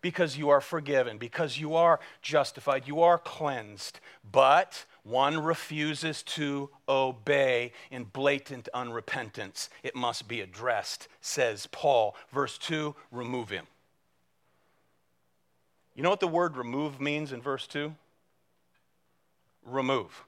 because 0.00 0.38
you 0.38 0.48
are 0.48 0.62
forgiven, 0.62 1.18
because 1.18 1.58
you 1.58 1.76
are 1.76 2.00
justified, 2.22 2.88
you 2.88 3.02
are 3.02 3.18
cleansed. 3.18 4.00
But 4.32 4.86
one 5.04 5.38
refuses 5.38 6.22
to 6.22 6.70
obey 6.88 7.72
in 7.90 8.04
blatant 8.04 8.70
unrepentance. 8.74 9.68
It 9.82 9.94
must 9.94 10.28
be 10.28 10.40
addressed, 10.40 11.08
says 11.20 11.68
Paul. 11.70 12.16
Verse 12.32 12.56
2 12.56 12.96
remove 13.10 13.50
him. 13.50 13.66
You 15.94 16.02
know 16.02 16.10
what 16.10 16.20
the 16.20 16.28
word 16.28 16.56
remove 16.56 17.00
means 17.00 17.32
in 17.32 17.42
verse 17.42 17.66
2? 17.66 17.94
Remove. 19.66 20.24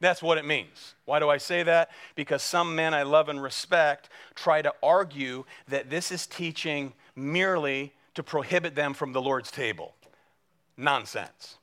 That's 0.00 0.20
what 0.20 0.36
it 0.36 0.44
means. 0.44 0.96
Why 1.04 1.20
do 1.20 1.28
I 1.28 1.36
say 1.36 1.62
that? 1.62 1.90
Because 2.16 2.42
some 2.42 2.74
men 2.74 2.92
I 2.92 3.04
love 3.04 3.28
and 3.28 3.40
respect 3.40 4.08
try 4.34 4.60
to 4.60 4.74
argue 4.82 5.44
that 5.68 5.90
this 5.90 6.10
is 6.10 6.26
teaching 6.26 6.92
merely 7.14 7.92
to 8.14 8.22
prohibit 8.22 8.74
them 8.74 8.94
from 8.94 9.12
the 9.12 9.22
Lord's 9.22 9.50
table. 9.50 9.94
Nonsense. 10.76 11.58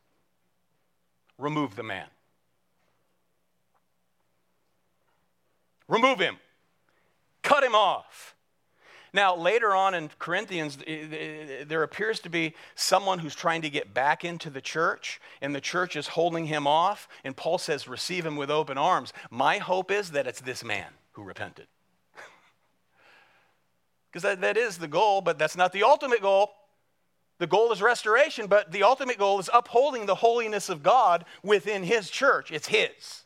Remove 1.38 1.76
the 1.76 1.84
man. 1.84 2.08
Remove 5.90 6.20
him. 6.20 6.38
Cut 7.42 7.64
him 7.64 7.76
off. 7.76 8.36
Now, 9.14 9.36
later 9.36 9.74
on 9.74 9.94
in 9.96 10.10
Corinthians, 10.20 10.78
there 10.78 11.84
appears 11.84 12.20
to 12.22 12.30
be 12.30 12.54
someone 12.76 13.20
who's 13.20 13.36
trying 13.36 13.62
to 13.64 13.70
get 13.70 13.94
back 13.94 14.24
into 14.24 14.50
the 14.50 14.62
church, 14.62 15.20
and 15.42 15.56
the 15.56 15.62
church 15.62 15.96
is 15.96 16.10
holding 16.10 16.46
him 16.46 16.68
off. 16.68 17.08
And 17.24 17.36
Paul 17.36 17.58
says, 17.58 17.88
Receive 17.88 18.26
him 18.26 18.36
with 18.36 18.52
open 18.52 18.78
arms. 18.78 19.14
My 19.32 19.58
hope 19.58 19.92
is 19.92 20.12
that 20.12 20.28
it's 20.28 20.42
this 20.42 20.64
man 20.64 20.92
who 21.14 21.24
repented. 21.24 21.68
Because 24.12 24.24
that, 24.24 24.42
that 24.42 24.58
is 24.58 24.80
the 24.80 24.88
goal, 24.88 25.22
but 25.22 25.38
that's 25.38 25.56
not 25.56 25.72
the 25.72 25.84
ultimate 25.84 26.20
goal. 26.20 26.52
The 27.38 27.48
goal 27.48 27.72
is 27.72 27.80
restoration, 27.80 28.48
but 28.48 28.72
the 28.72 28.82
ultimate 28.82 29.18
goal 29.18 29.40
is 29.40 29.52
upholding 29.54 30.08
the 30.08 30.16
holiness 30.16 30.68
of 30.68 30.82
God 30.82 31.26
within 31.44 31.84
his 31.84 32.10
church. 32.10 32.52
It's 32.52 32.68
his. 32.68 33.24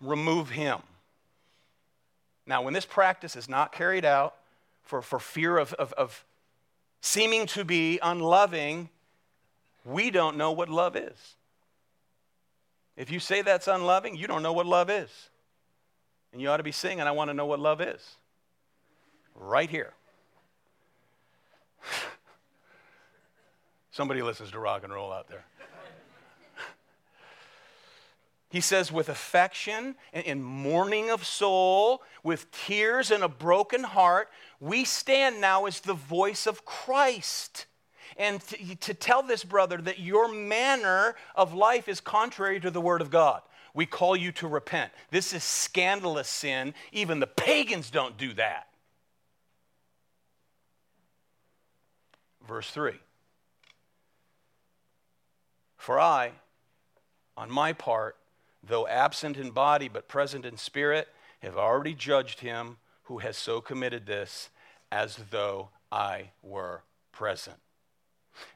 Remove 0.00 0.50
him. 0.50 0.78
Now, 2.48 2.62
when 2.62 2.72
this 2.72 2.86
practice 2.86 3.36
is 3.36 3.46
not 3.46 3.72
carried 3.72 4.06
out 4.06 4.34
for, 4.82 5.02
for 5.02 5.18
fear 5.18 5.58
of, 5.58 5.74
of, 5.74 5.92
of 5.92 6.24
seeming 7.02 7.44
to 7.48 7.62
be 7.62 7.98
unloving, 8.02 8.88
we 9.84 10.10
don't 10.10 10.38
know 10.38 10.50
what 10.52 10.70
love 10.70 10.96
is. 10.96 11.36
If 12.96 13.10
you 13.10 13.20
say 13.20 13.42
that's 13.42 13.68
unloving, 13.68 14.16
you 14.16 14.26
don't 14.26 14.42
know 14.42 14.54
what 14.54 14.64
love 14.64 14.88
is. 14.88 15.10
And 16.32 16.40
you 16.40 16.48
ought 16.48 16.56
to 16.56 16.62
be 16.62 16.72
singing, 16.72 17.02
I 17.02 17.10
want 17.10 17.28
to 17.28 17.34
know 17.34 17.44
what 17.44 17.60
love 17.60 17.82
is. 17.82 18.16
Right 19.34 19.68
here. 19.68 19.92
Somebody 23.90 24.22
listens 24.22 24.52
to 24.52 24.58
rock 24.58 24.84
and 24.84 24.92
roll 24.92 25.12
out 25.12 25.28
there. 25.28 25.44
He 28.50 28.60
says, 28.62 28.90
with 28.90 29.10
affection 29.10 29.94
and 30.12 30.24
in 30.24 30.42
mourning 30.42 31.10
of 31.10 31.26
soul, 31.26 32.02
with 32.22 32.50
tears 32.50 33.10
and 33.10 33.22
a 33.22 33.28
broken 33.28 33.84
heart, 33.84 34.30
we 34.58 34.84
stand 34.84 35.40
now 35.40 35.66
as 35.66 35.80
the 35.80 35.94
voice 35.94 36.46
of 36.46 36.64
Christ. 36.64 37.66
And 38.16 38.40
to, 38.40 38.76
to, 38.76 38.94
tell 38.94 39.22
this 39.22 39.44
brother 39.44 39.76
that 39.78 39.98
your 39.98 40.32
manner 40.32 41.14
of 41.36 41.52
life 41.52 41.88
is 41.88 42.00
contrary 42.00 42.58
to 42.60 42.70
the 42.70 42.80
word 42.80 43.02
of 43.02 43.10
God. 43.10 43.42
We 43.74 43.84
call 43.84 44.16
you 44.16 44.32
to 44.32 44.48
repent. 44.48 44.92
This 45.10 45.34
is 45.34 45.44
scandalous 45.44 46.28
sin. 46.28 46.74
Even 46.90 47.20
the 47.20 47.26
pagans 47.26 47.90
don't 47.90 48.16
do 48.16 48.32
that. 48.34 48.66
Verse 52.46 52.70
3 52.70 52.94
For 55.76 56.00
I, 56.00 56.32
on 57.36 57.50
my 57.50 57.74
part, 57.74 58.16
though 58.68 58.86
absent 58.86 59.36
in 59.36 59.50
body 59.50 59.88
but 59.88 60.08
present 60.08 60.44
in 60.44 60.56
spirit, 60.56 61.08
have 61.40 61.56
already 61.56 61.94
judged 61.94 62.40
him 62.40 62.76
who 63.04 63.18
has 63.18 63.36
so 63.36 63.60
committed 63.60 64.06
this 64.06 64.50
as 64.90 65.18
though 65.30 65.70
I 65.90 66.30
were 66.42 66.82
present. 67.12 67.56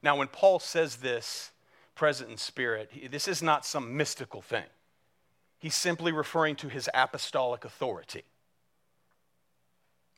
Now, 0.02 0.16
when 0.16 0.28
Paul 0.28 0.58
says 0.58 0.96
this, 0.96 1.50
present 1.94 2.30
in 2.30 2.36
spirit, 2.36 2.90
this 3.10 3.28
is 3.28 3.42
not 3.42 3.66
some 3.66 3.96
mystical 3.96 4.42
thing. 4.42 4.64
He's 5.58 5.74
simply 5.74 6.12
referring 6.12 6.56
to 6.56 6.68
his 6.68 6.88
apostolic 6.94 7.64
authority. 7.64 8.24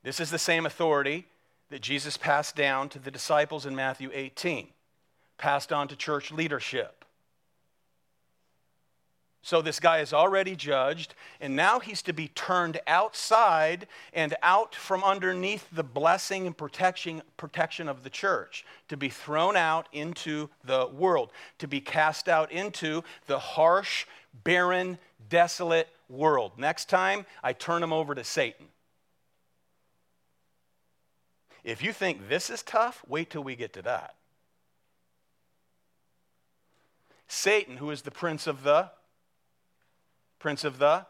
This 0.02 0.20
is 0.20 0.30
the 0.30 0.38
same 0.38 0.66
authority 0.66 1.26
that 1.70 1.82
Jesus 1.82 2.16
passed 2.16 2.56
down 2.56 2.88
to 2.90 2.98
the 2.98 3.10
disciples 3.10 3.66
in 3.66 3.74
Matthew 3.74 4.10
18, 4.12 4.68
passed 5.38 5.72
on 5.72 5.88
to 5.88 5.96
church 5.96 6.30
leadership. 6.30 7.03
So 9.44 9.60
this 9.60 9.78
guy 9.78 9.98
is 9.98 10.14
already 10.14 10.56
judged, 10.56 11.14
and 11.38 11.54
now 11.54 11.78
he's 11.78 12.00
to 12.04 12.14
be 12.14 12.28
turned 12.28 12.80
outside 12.86 13.86
and 14.14 14.34
out 14.42 14.74
from 14.74 15.04
underneath 15.04 15.68
the 15.70 15.84
blessing 15.84 16.46
and 16.46 16.56
protection, 16.56 17.20
protection 17.36 17.86
of 17.86 18.04
the 18.04 18.08
church, 18.08 18.64
to 18.88 18.96
be 18.96 19.10
thrown 19.10 19.54
out 19.54 19.86
into 19.92 20.48
the 20.64 20.86
world, 20.86 21.30
to 21.58 21.68
be 21.68 21.78
cast 21.78 22.26
out 22.26 22.50
into 22.52 23.04
the 23.26 23.38
harsh, 23.38 24.06
barren, 24.44 24.96
desolate 25.28 25.90
world. 26.08 26.52
Next 26.56 26.88
time, 26.88 27.26
I 27.42 27.52
turn 27.52 27.82
him 27.82 27.92
over 27.92 28.14
to 28.14 28.24
Satan. 28.24 28.68
If 31.64 31.82
you 31.82 31.92
think 31.92 32.30
this 32.30 32.48
is 32.48 32.62
tough, 32.62 33.04
wait 33.06 33.28
till 33.28 33.44
we 33.44 33.56
get 33.56 33.74
to 33.74 33.82
that. 33.82 34.14
Satan, 37.28 37.76
who 37.76 37.90
is 37.90 38.00
the 38.00 38.10
prince 38.10 38.46
of 38.46 38.62
the 38.62 38.88
prince 40.44 40.62
of 40.62 40.78
the 40.78 41.06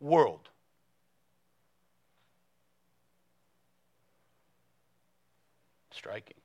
world. 0.00 0.48
Striking. 5.90 6.38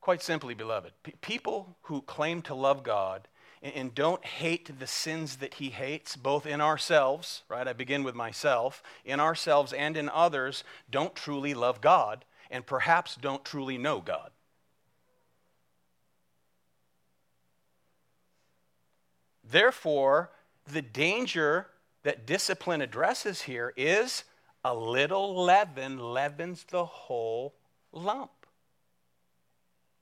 Quite 0.00 0.20
simply, 0.20 0.54
beloved, 0.54 0.94
people 1.20 1.76
who 1.82 2.02
claim 2.02 2.42
to 2.42 2.56
love 2.56 2.82
God 2.82 3.28
and 3.62 3.94
don't 3.94 4.24
hate 4.24 4.80
the 4.80 4.88
sins 4.88 5.36
that 5.36 5.54
he 5.54 5.68
hates, 5.68 6.16
both 6.16 6.44
in 6.44 6.60
ourselves, 6.60 7.44
right? 7.48 7.68
I 7.68 7.72
begin 7.72 8.02
with 8.02 8.16
myself, 8.16 8.82
in 9.04 9.20
ourselves 9.20 9.72
and 9.72 9.96
in 9.96 10.08
others, 10.08 10.64
don't 10.90 11.14
truly 11.14 11.54
love 11.54 11.80
God 11.80 12.24
and 12.50 12.66
perhaps 12.66 13.14
don't 13.14 13.44
truly 13.44 13.78
know 13.78 14.00
God. 14.00 14.32
Therefore, 19.50 20.30
the 20.66 20.82
danger 20.82 21.68
that 22.02 22.26
discipline 22.26 22.80
addresses 22.80 23.42
here 23.42 23.72
is 23.76 24.24
a 24.64 24.74
little 24.74 25.44
leaven 25.44 25.98
leavens 25.98 26.64
the 26.70 26.84
whole 26.84 27.54
lump. 27.92 28.30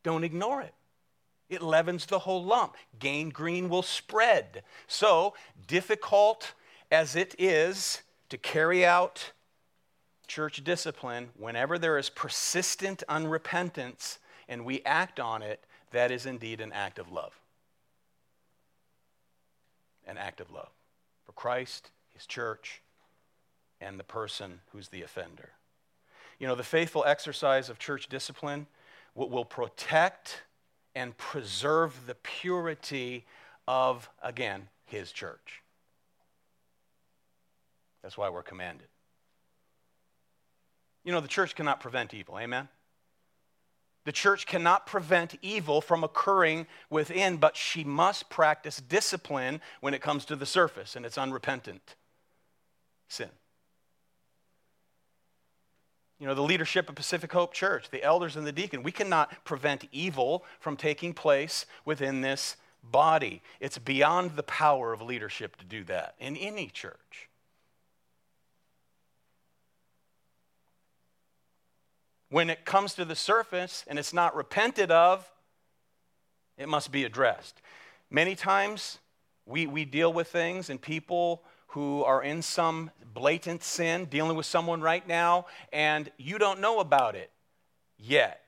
Don't 0.03 0.25
ignore 0.25 0.63
it. 0.63 0.75
It 1.49 1.63
leavens 1.63 2.07
the 2.07 2.21
whole 2.21 2.45
lump. 2.45 2.77
Gangrene 2.99 3.69
will 3.69 3.83
spread. 3.83 4.65
So, 4.89 5.35
difficult 5.67 6.55
as 6.91 7.15
it 7.15 7.35
is 7.39 8.03
to 8.29 8.39
carry 8.39 8.85
out 8.85 9.33
church 10.27 10.65
discipline, 10.65 11.31
whenever 11.37 11.79
there 11.79 11.99
is 11.99 12.11
persistent 12.11 13.05
unrepentance 13.09 14.19
and 14.49 14.65
we 14.65 14.83
act 14.85 15.21
on 15.21 15.43
it, 15.43 15.65
that 15.93 16.11
is 16.11 16.27
indeed 16.27 16.61
an 16.61 16.73
act 16.73 16.99
of 16.99 17.13
love. 17.13 17.39
An 20.07 20.19
act 20.19 20.41
of 20.41 20.51
love 20.51 20.71
for 21.25 21.33
Christ, 21.33 21.91
His 22.15 22.27
church, 22.27 22.83
and 23.81 23.99
the 23.99 24.05
person 24.05 24.61
who's 24.73 24.89
the 24.89 25.03
offender. 25.03 25.51
You 26.39 26.47
know, 26.47 26.55
the 26.55 26.63
faithful 26.63 27.05
exercise 27.05 27.69
of 27.69 27.79
church 27.79 28.09
discipline 28.09 28.67
will, 29.15 29.45
protect 29.45 30.43
and 30.95 31.17
preserve 31.17 32.07
the 32.07 32.15
purity 32.15 33.25
of, 33.67 34.09
again, 34.23 34.69
His 34.85 35.13
church. 35.13 35.63
That's 38.03 38.17
why 38.17 38.29
we're 38.29 38.43
commanded. 38.43 38.87
You 41.05 41.13
know, 41.13 41.21
the 41.21 41.29
church 41.29 41.55
cannot 41.55 41.81
prevent 41.81 42.15
evil. 42.15 42.39
Amen? 42.39 42.69
The 44.07 44.13
church 44.13 44.47
cannot 44.47 44.87
prevent 44.87 45.35
evil 45.43 45.81
from 45.81 46.05
occurring 46.05 46.69
within, 46.89 47.39
but 47.39 47.57
she 47.57 47.83
must 47.83 48.31
practice 48.31 48.81
discipline 48.81 49.61
when 49.81 49.95
it 49.95 50.01
comes 50.01 50.25
to 50.27 50.37
the 50.37 50.47
surface, 50.47 50.95
and 50.95 51.05
it's 51.05 51.19
unrepentant 51.19 51.97
sin. 53.09 53.31
You 56.21 56.29
know, 56.29 56.35
the 56.35 56.43
leadership 56.43 56.89
of 56.89 56.95
Pacific 56.95 57.33
Hope 57.33 57.53
Church, 57.53 57.91
the 57.91 58.05
elders 58.05 58.37
and 58.37 58.47
the 58.47 58.53
deacon, 58.53 58.85
we 58.85 58.93
cannot 58.93 59.45
prevent 59.45 59.89
evil 59.91 60.45
from 60.61 60.77
taking 60.77 61.13
place 61.13 61.67
within 61.85 62.21
this 62.21 62.57
body. 62.85 63.43
It's 63.59 63.77
beyond 63.77 64.37
the 64.37 64.45
power 64.45 64.93
of 64.93 65.03
leadership 65.03 65.57
to 65.57 65.65
do 65.65 65.83
that 65.85 66.15
in 66.21 66.37
any 66.37 66.69
church. 66.69 67.29
When 72.29 72.51
it 72.51 72.65
comes 72.65 72.95
to 72.95 73.05
the 73.05 73.15
surface 73.15 73.85
and 73.87 73.99
it's 73.99 74.13
not 74.13 74.35
repented 74.35 74.91
of, 74.91 75.31
it 76.59 76.69
must 76.69 76.91
be 76.91 77.05
addressed. 77.05 77.61
Many 78.11 78.35
times 78.35 78.99
we, 79.47 79.67
we 79.67 79.85
deal 79.85 80.13
with 80.13 80.29
things 80.29 80.71
and 80.71 80.81
people 80.81 81.43
who 81.69 82.03
are 82.05 82.23
in 82.23 82.43
some 82.43 82.91
blatant 83.15 83.63
sin, 83.63 84.07
dealing 84.07 84.37
with 84.37 84.47
someone 84.47 84.81
right 84.81 85.07
now, 85.07 85.47
and 85.73 86.11
you 86.17 86.39
don't 86.39 86.61
know 86.61 86.81
about 86.81 87.15
it 87.15 87.31
yet. 87.99 88.43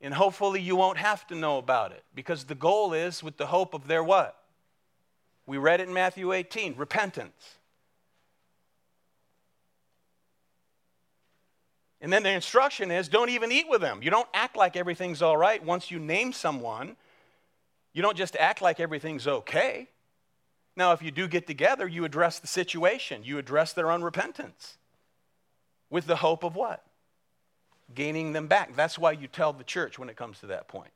And 0.00 0.14
hopefully 0.14 0.60
you 0.60 0.76
won't 0.76 0.98
have 0.98 1.26
to 1.26 1.34
know 1.34 1.58
about 1.58 1.92
it 1.92 2.04
because 2.14 2.44
the 2.44 2.54
goal 2.54 2.94
is 2.94 3.22
with 3.22 3.36
the 3.36 3.46
hope 3.46 3.74
of 3.74 3.86
their 3.86 4.02
what? 4.02 4.36
We 5.46 5.58
read 5.58 5.80
it 5.80 5.88
in 5.88 5.94
Matthew 5.94 6.32
18 6.32 6.76
repentance. 6.76 7.56
And 12.00 12.12
then 12.12 12.22
the 12.22 12.30
instruction 12.30 12.90
is 12.90 13.08
don't 13.08 13.28
even 13.28 13.52
eat 13.52 13.68
with 13.68 13.80
them. 13.80 14.02
You 14.02 14.10
don't 14.10 14.28
act 14.32 14.56
like 14.56 14.76
everything's 14.76 15.20
all 15.20 15.36
right 15.36 15.62
once 15.62 15.90
you 15.90 15.98
name 15.98 16.32
someone. 16.32 16.96
You 17.92 18.02
don't 18.02 18.16
just 18.16 18.36
act 18.36 18.62
like 18.62 18.80
everything's 18.80 19.26
okay. 19.26 19.88
Now, 20.76 20.92
if 20.92 21.02
you 21.02 21.10
do 21.10 21.28
get 21.28 21.46
together, 21.46 21.86
you 21.86 22.04
address 22.04 22.38
the 22.38 22.46
situation, 22.46 23.22
you 23.24 23.38
address 23.38 23.72
their 23.72 23.86
unrepentance 23.86 24.76
with 25.90 26.06
the 26.06 26.16
hope 26.16 26.44
of 26.44 26.56
what? 26.56 26.84
Gaining 27.94 28.32
them 28.32 28.46
back. 28.46 28.74
That's 28.76 28.98
why 28.98 29.12
you 29.12 29.26
tell 29.26 29.52
the 29.52 29.64
church 29.64 29.98
when 29.98 30.08
it 30.08 30.16
comes 30.16 30.38
to 30.40 30.46
that 30.46 30.68
point. 30.68 30.92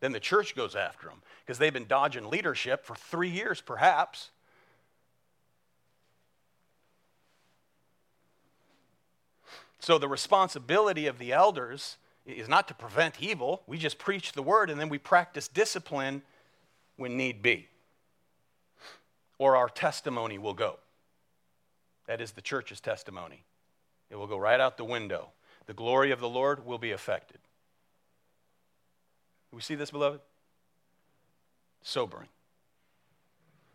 Then 0.00 0.12
the 0.12 0.20
church 0.20 0.54
goes 0.54 0.76
after 0.76 1.08
them 1.08 1.22
because 1.44 1.58
they've 1.58 1.72
been 1.72 1.86
dodging 1.86 2.28
leadership 2.28 2.84
for 2.84 2.94
three 2.94 3.30
years, 3.30 3.60
perhaps. 3.60 4.30
So 9.84 9.98
the 9.98 10.08
responsibility 10.08 11.06
of 11.08 11.18
the 11.18 11.32
elders 11.32 11.98
is 12.24 12.48
not 12.48 12.68
to 12.68 12.74
prevent 12.74 13.20
evil. 13.20 13.60
We 13.66 13.76
just 13.76 13.98
preach 13.98 14.32
the 14.32 14.42
word 14.42 14.70
and 14.70 14.80
then 14.80 14.88
we 14.88 14.96
practice 14.96 15.46
discipline 15.46 16.22
when 16.96 17.18
need 17.18 17.42
be. 17.42 17.68
Or 19.36 19.56
our 19.56 19.68
testimony 19.68 20.38
will 20.38 20.54
go. 20.54 20.78
That 22.06 22.22
is 22.22 22.32
the 22.32 22.40
church's 22.40 22.80
testimony. 22.80 23.44
It 24.08 24.16
will 24.16 24.26
go 24.26 24.38
right 24.38 24.58
out 24.58 24.78
the 24.78 24.86
window. 24.86 25.32
The 25.66 25.74
glory 25.74 26.12
of 26.12 26.20
the 26.20 26.30
Lord 26.30 26.64
will 26.64 26.78
be 26.78 26.92
affected. 26.92 27.40
Do 29.50 29.56
we 29.56 29.60
see 29.60 29.74
this, 29.74 29.90
beloved? 29.90 30.20
Sobering. 31.82 32.28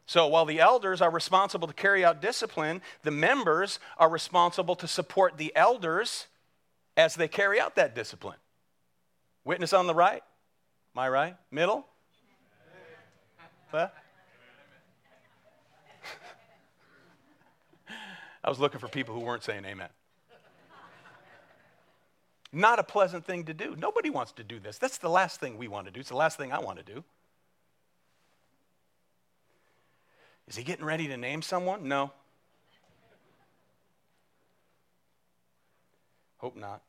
So 0.09 0.25
while 0.25 0.45
the 0.45 0.59
elders 0.59 1.01
are 1.03 1.11
responsible 1.11 1.67
to 1.67 1.73
carry 1.75 2.03
out 2.03 2.19
discipline, 2.19 2.81
the 3.03 3.11
members 3.11 3.77
are 3.99 4.09
responsible 4.09 4.75
to 4.77 4.87
support 4.87 5.37
the 5.37 5.55
elders 5.55 6.25
as 6.97 7.13
they 7.13 7.27
carry 7.27 7.59
out 7.59 7.75
that 7.75 7.93
discipline. 7.93 8.39
Witness 9.45 9.71
on 9.71 9.85
the 9.85 9.93
right? 9.93 10.23
My 10.95 11.07
right? 11.07 11.35
Middle? 11.51 11.85
I 13.71 13.89
was 18.47 18.59
looking 18.59 18.79
for 18.79 18.87
people 18.87 19.13
who 19.13 19.21
weren't 19.21 19.43
saying 19.43 19.63
amen. 19.63 19.89
Not 22.51 22.79
a 22.79 22.83
pleasant 22.83 23.27
thing 23.27 23.43
to 23.43 23.53
do. 23.53 23.75
Nobody 23.77 24.09
wants 24.09 24.31
to 24.31 24.43
do 24.43 24.59
this. 24.59 24.79
That's 24.79 24.97
the 24.97 25.07
last 25.07 25.39
thing 25.39 25.55
we 25.59 25.67
want 25.67 25.85
to 25.85 25.91
do. 25.91 25.99
It's 25.99 26.09
the 26.09 26.15
last 26.15 26.35
thing 26.35 26.51
I 26.51 26.57
want 26.57 26.79
to 26.79 26.83
do. 26.83 27.03
Is 30.49 30.55
he 30.55 30.63
getting 30.63 30.85
ready 30.85 31.07
to 31.07 31.15
name 31.15 31.43
someone? 31.43 31.87
No. 31.87 32.11
Hope 36.37 36.55
not. 36.55 36.81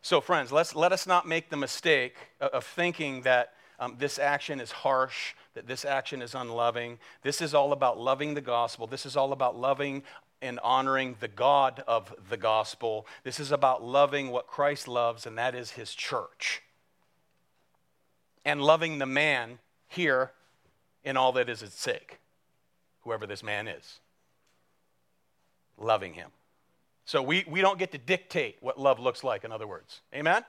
So, 0.00 0.20
friends, 0.20 0.50
let's, 0.50 0.74
let 0.74 0.90
us 0.90 1.06
not 1.06 1.28
make 1.28 1.50
the 1.50 1.56
mistake 1.56 2.16
of 2.40 2.64
thinking 2.64 3.22
that 3.22 3.54
um, 3.78 3.94
this 3.98 4.18
action 4.18 4.60
is 4.60 4.72
harsh, 4.72 5.34
that 5.54 5.68
this 5.68 5.84
action 5.84 6.20
is 6.20 6.34
unloving. 6.34 6.98
This 7.22 7.40
is 7.40 7.54
all 7.54 7.72
about 7.72 8.00
loving 8.00 8.34
the 8.34 8.40
gospel. 8.40 8.88
This 8.88 9.06
is 9.06 9.16
all 9.16 9.32
about 9.32 9.56
loving 9.56 10.02
and 10.40 10.58
honoring 10.60 11.14
the 11.20 11.28
God 11.28 11.84
of 11.86 12.12
the 12.28 12.36
gospel. 12.36 13.06
This 13.22 13.38
is 13.38 13.52
about 13.52 13.84
loving 13.84 14.30
what 14.30 14.48
Christ 14.48 14.88
loves, 14.88 15.26
and 15.26 15.38
that 15.38 15.54
is 15.54 15.72
his 15.72 15.94
church. 15.94 16.62
And 18.44 18.60
loving 18.60 18.98
the 18.98 19.06
man 19.06 19.60
here 19.86 20.32
in 21.04 21.16
all 21.16 21.32
that 21.32 21.48
is 21.48 21.62
at 21.62 21.72
stake, 21.72 22.18
whoever 23.00 23.26
this 23.26 23.42
man 23.42 23.68
is. 23.68 24.00
Loving 25.78 26.14
him. 26.14 26.30
So 27.04 27.22
we, 27.22 27.44
we 27.48 27.60
don't 27.60 27.78
get 27.78 27.92
to 27.92 27.98
dictate 27.98 28.56
what 28.60 28.78
love 28.78 29.00
looks 29.00 29.24
like, 29.24 29.44
in 29.44 29.52
other 29.52 29.66
words. 29.66 30.00
Amen? 30.14 30.44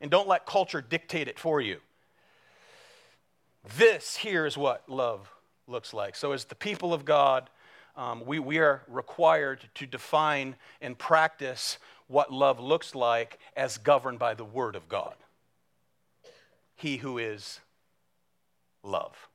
And 0.00 0.10
don't 0.10 0.28
let 0.28 0.46
culture 0.46 0.80
dictate 0.80 1.28
it 1.28 1.38
for 1.38 1.60
you. 1.60 1.78
This 3.76 4.16
here 4.16 4.46
is 4.46 4.56
what 4.56 4.88
love 4.88 5.30
looks 5.66 5.92
like. 5.92 6.16
So, 6.16 6.32
as 6.32 6.44
the 6.44 6.54
people 6.54 6.94
of 6.94 7.04
God, 7.04 7.50
um, 7.96 8.24
we, 8.24 8.38
we 8.38 8.58
are 8.58 8.82
required 8.88 9.60
to 9.74 9.86
define 9.86 10.56
and 10.80 10.96
practice 10.96 11.78
what 12.06 12.32
love 12.32 12.58
looks 12.58 12.94
like 12.94 13.38
as 13.56 13.76
governed 13.76 14.18
by 14.18 14.34
the 14.34 14.44
Word 14.44 14.74
of 14.74 14.88
God. 14.88 15.14
He 16.74 16.96
who 16.96 17.18
is 17.18 17.60
love. 18.82 19.28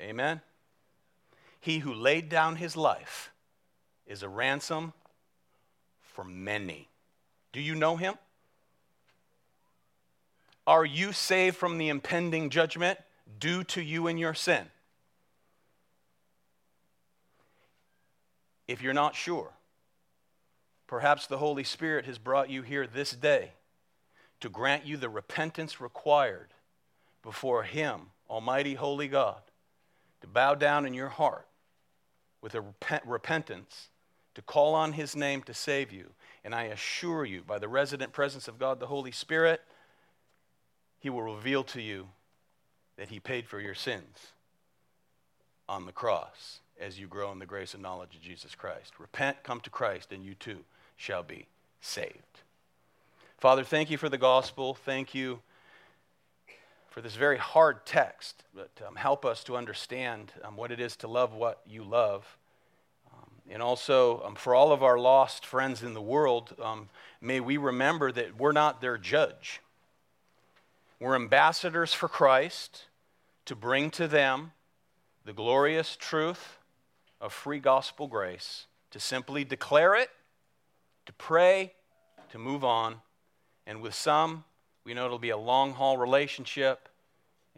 Amen? 0.00 0.40
He 1.60 1.80
who 1.80 1.92
laid 1.92 2.28
down 2.28 2.56
his 2.56 2.76
life 2.76 3.30
is 4.06 4.22
a 4.22 4.28
ransom 4.28 4.92
for 6.00 6.24
many. 6.24 6.88
Do 7.52 7.60
you 7.60 7.74
know 7.74 7.96
him? 7.96 8.14
Are 10.66 10.84
you 10.84 11.12
saved 11.12 11.56
from 11.56 11.78
the 11.78 11.88
impending 11.88 12.50
judgment 12.50 12.98
due 13.38 13.64
to 13.64 13.82
you 13.82 14.06
and 14.06 14.18
your 14.18 14.34
sin? 14.34 14.66
If 18.68 18.80
you're 18.80 18.94
not 18.94 19.16
sure, 19.16 19.50
perhaps 20.86 21.26
the 21.26 21.38
Holy 21.38 21.64
Spirit 21.64 22.04
has 22.06 22.18
brought 22.18 22.50
you 22.50 22.62
here 22.62 22.86
this 22.86 23.10
day 23.10 23.52
to 24.40 24.48
grant 24.48 24.86
you 24.86 24.96
the 24.96 25.08
repentance 25.08 25.80
required 25.80 26.48
before 27.22 27.64
Him, 27.64 28.12
Almighty 28.28 28.74
Holy 28.74 29.08
God, 29.08 29.42
to 30.20 30.26
bow 30.26 30.54
down 30.54 30.86
in 30.86 30.94
your 30.94 31.08
heart 31.08 31.46
with 32.42 32.54
a 32.54 32.60
repent, 32.60 33.04
repentance, 33.06 33.88
to 34.34 34.42
call 34.42 34.74
on 34.74 34.92
His 34.92 35.16
name 35.16 35.42
to 35.42 35.54
save 35.54 35.92
you. 35.92 36.10
And 36.44 36.54
I 36.54 36.64
assure 36.64 37.24
you, 37.24 37.42
by 37.46 37.58
the 37.58 37.68
resident 37.68 38.12
presence 38.12 38.48
of 38.48 38.58
God 38.58 38.80
the 38.80 38.86
Holy 38.86 39.12
Spirit, 39.12 39.60
He 40.98 41.10
will 41.10 41.22
reveal 41.22 41.64
to 41.64 41.82
you 41.82 42.08
that 42.96 43.08
He 43.08 43.20
paid 43.20 43.46
for 43.46 43.60
your 43.60 43.74
sins 43.74 44.32
on 45.68 45.86
the 45.86 45.92
cross 45.92 46.60
as 46.80 46.98
you 46.98 47.06
grow 47.06 47.30
in 47.30 47.38
the 47.38 47.46
grace 47.46 47.74
and 47.74 47.82
knowledge 47.82 48.14
of 48.14 48.22
Jesus 48.22 48.54
Christ. 48.54 48.98
Repent, 48.98 49.42
come 49.42 49.60
to 49.60 49.70
Christ, 49.70 50.12
and 50.12 50.24
you 50.24 50.34
too 50.34 50.60
shall 50.96 51.22
be 51.22 51.46
saved. 51.80 52.40
Father, 53.38 53.64
thank 53.64 53.90
you 53.90 53.96
for 53.96 54.08
the 54.08 54.18
gospel. 54.18 54.74
Thank 54.74 55.14
you 55.14 55.40
for 56.90 57.00
this 57.00 57.14
very 57.14 57.38
hard 57.38 57.86
text, 57.86 58.42
but 58.54 58.70
um, 58.86 58.96
help 58.96 59.24
us 59.24 59.44
to 59.44 59.56
understand 59.56 60.32
um, 60.42 60.56
what 60.56 60.72
it 60.72 60.80
is 60.80 60.96
to 60.96 61.08
love 61.08 61.32
what 61.32 61.62
you 61.64 61.84
love. 61.84 62.36
Um, 63.12 63.30
and 63.48 63.62
also, 63.62 64.22
um, 64.24 64.34
for 64.34 64.56
all 64.56 64.72
of 64.72 64.82
our 64.82 64.98
lost 64.98 65.46
friends 65.46 65.84
in 65.84 65.94
the 65.94 66.02
world, 66.02 66.54
um, 66.60 66.88
may 67.20 67.38
we 67.38 67.56
remember 67.56 68.10
that 68.10 68.36
we're 68.36 68.52
not 68.52 68.80
their 68.80 68.98
judge. 68.98 69.60
We're 70.98 71.14
ambassadors 71.14 71.94
for 71.94 72.08
Christ 72.08 72.86
to 73.46 73.54
bring 73.54 73.90
to 73.92 74.08
them 74.08 74.50
the 75.24 75.32
glorious 75.32 75.96
truth 75.96 76.58
of 77.20 77.32
free 77.32 77.60
gospel 77.60 78.08
grace, 78.08 78.66
to 78.90 78.98
simply 78.98 79.44
declare 79.44 79.94
it, 79.94 80.10
to 81.06 81.12
pray, 81.12 81.72
to 82.32 82.38
move 82.38 82.64
on. 82.64 82.96
And 83.66 83.80
with 83.80 83.94
some, 83.94 84.44
we 84.84 84.94
know 84.94 85.04
it'll 85.04 85.18
be 85.18 85.30
a 85.30 85.36
long 85.36 85.72
haul 85.72 85.96
relationship. 85.96 86.88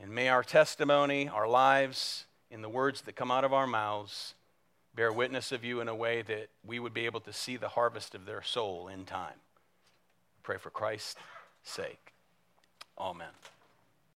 And 0.01 0.11
may 0.11 0.29
our 0.29 0.43
testimony, 0.43 1.29
our 1.29 1.47
lives, 1.47 2.27
in 2.51 2.63
the 2.63 2.69
words 2.69 3.03
that 3.03 3.17
come 3.17 3.31
out 3.31 3.45
of 3.45 3.53
our 3.53 3.67
mouths, 3.67 4.35
bear 4.95 5.13
witness 5.13 5.53
of 5.53 5.65
you 5.65 5.81
in 5.81 5.89
a 5.89 5.95
way 5.95 6.23
that 6.23 6.49
we 6.65 6.79
would 6.79 6.95
be 6.95 7.07
able 7.07 7.21
to 7.21 7.33
see 7.33 7.57
the 7.57 7.69
harvest 7.69 8.15
of 8.15 8.27
their 8.27 8.43
soul 8.43 8.89
in 8.89 9.05
time. 9.05 9.41
Pray 10.43 10.59
for 10.59 10.71
Christ's 10.71 11.17
sake. 11.63 12.13
Amen. 12.99 13.29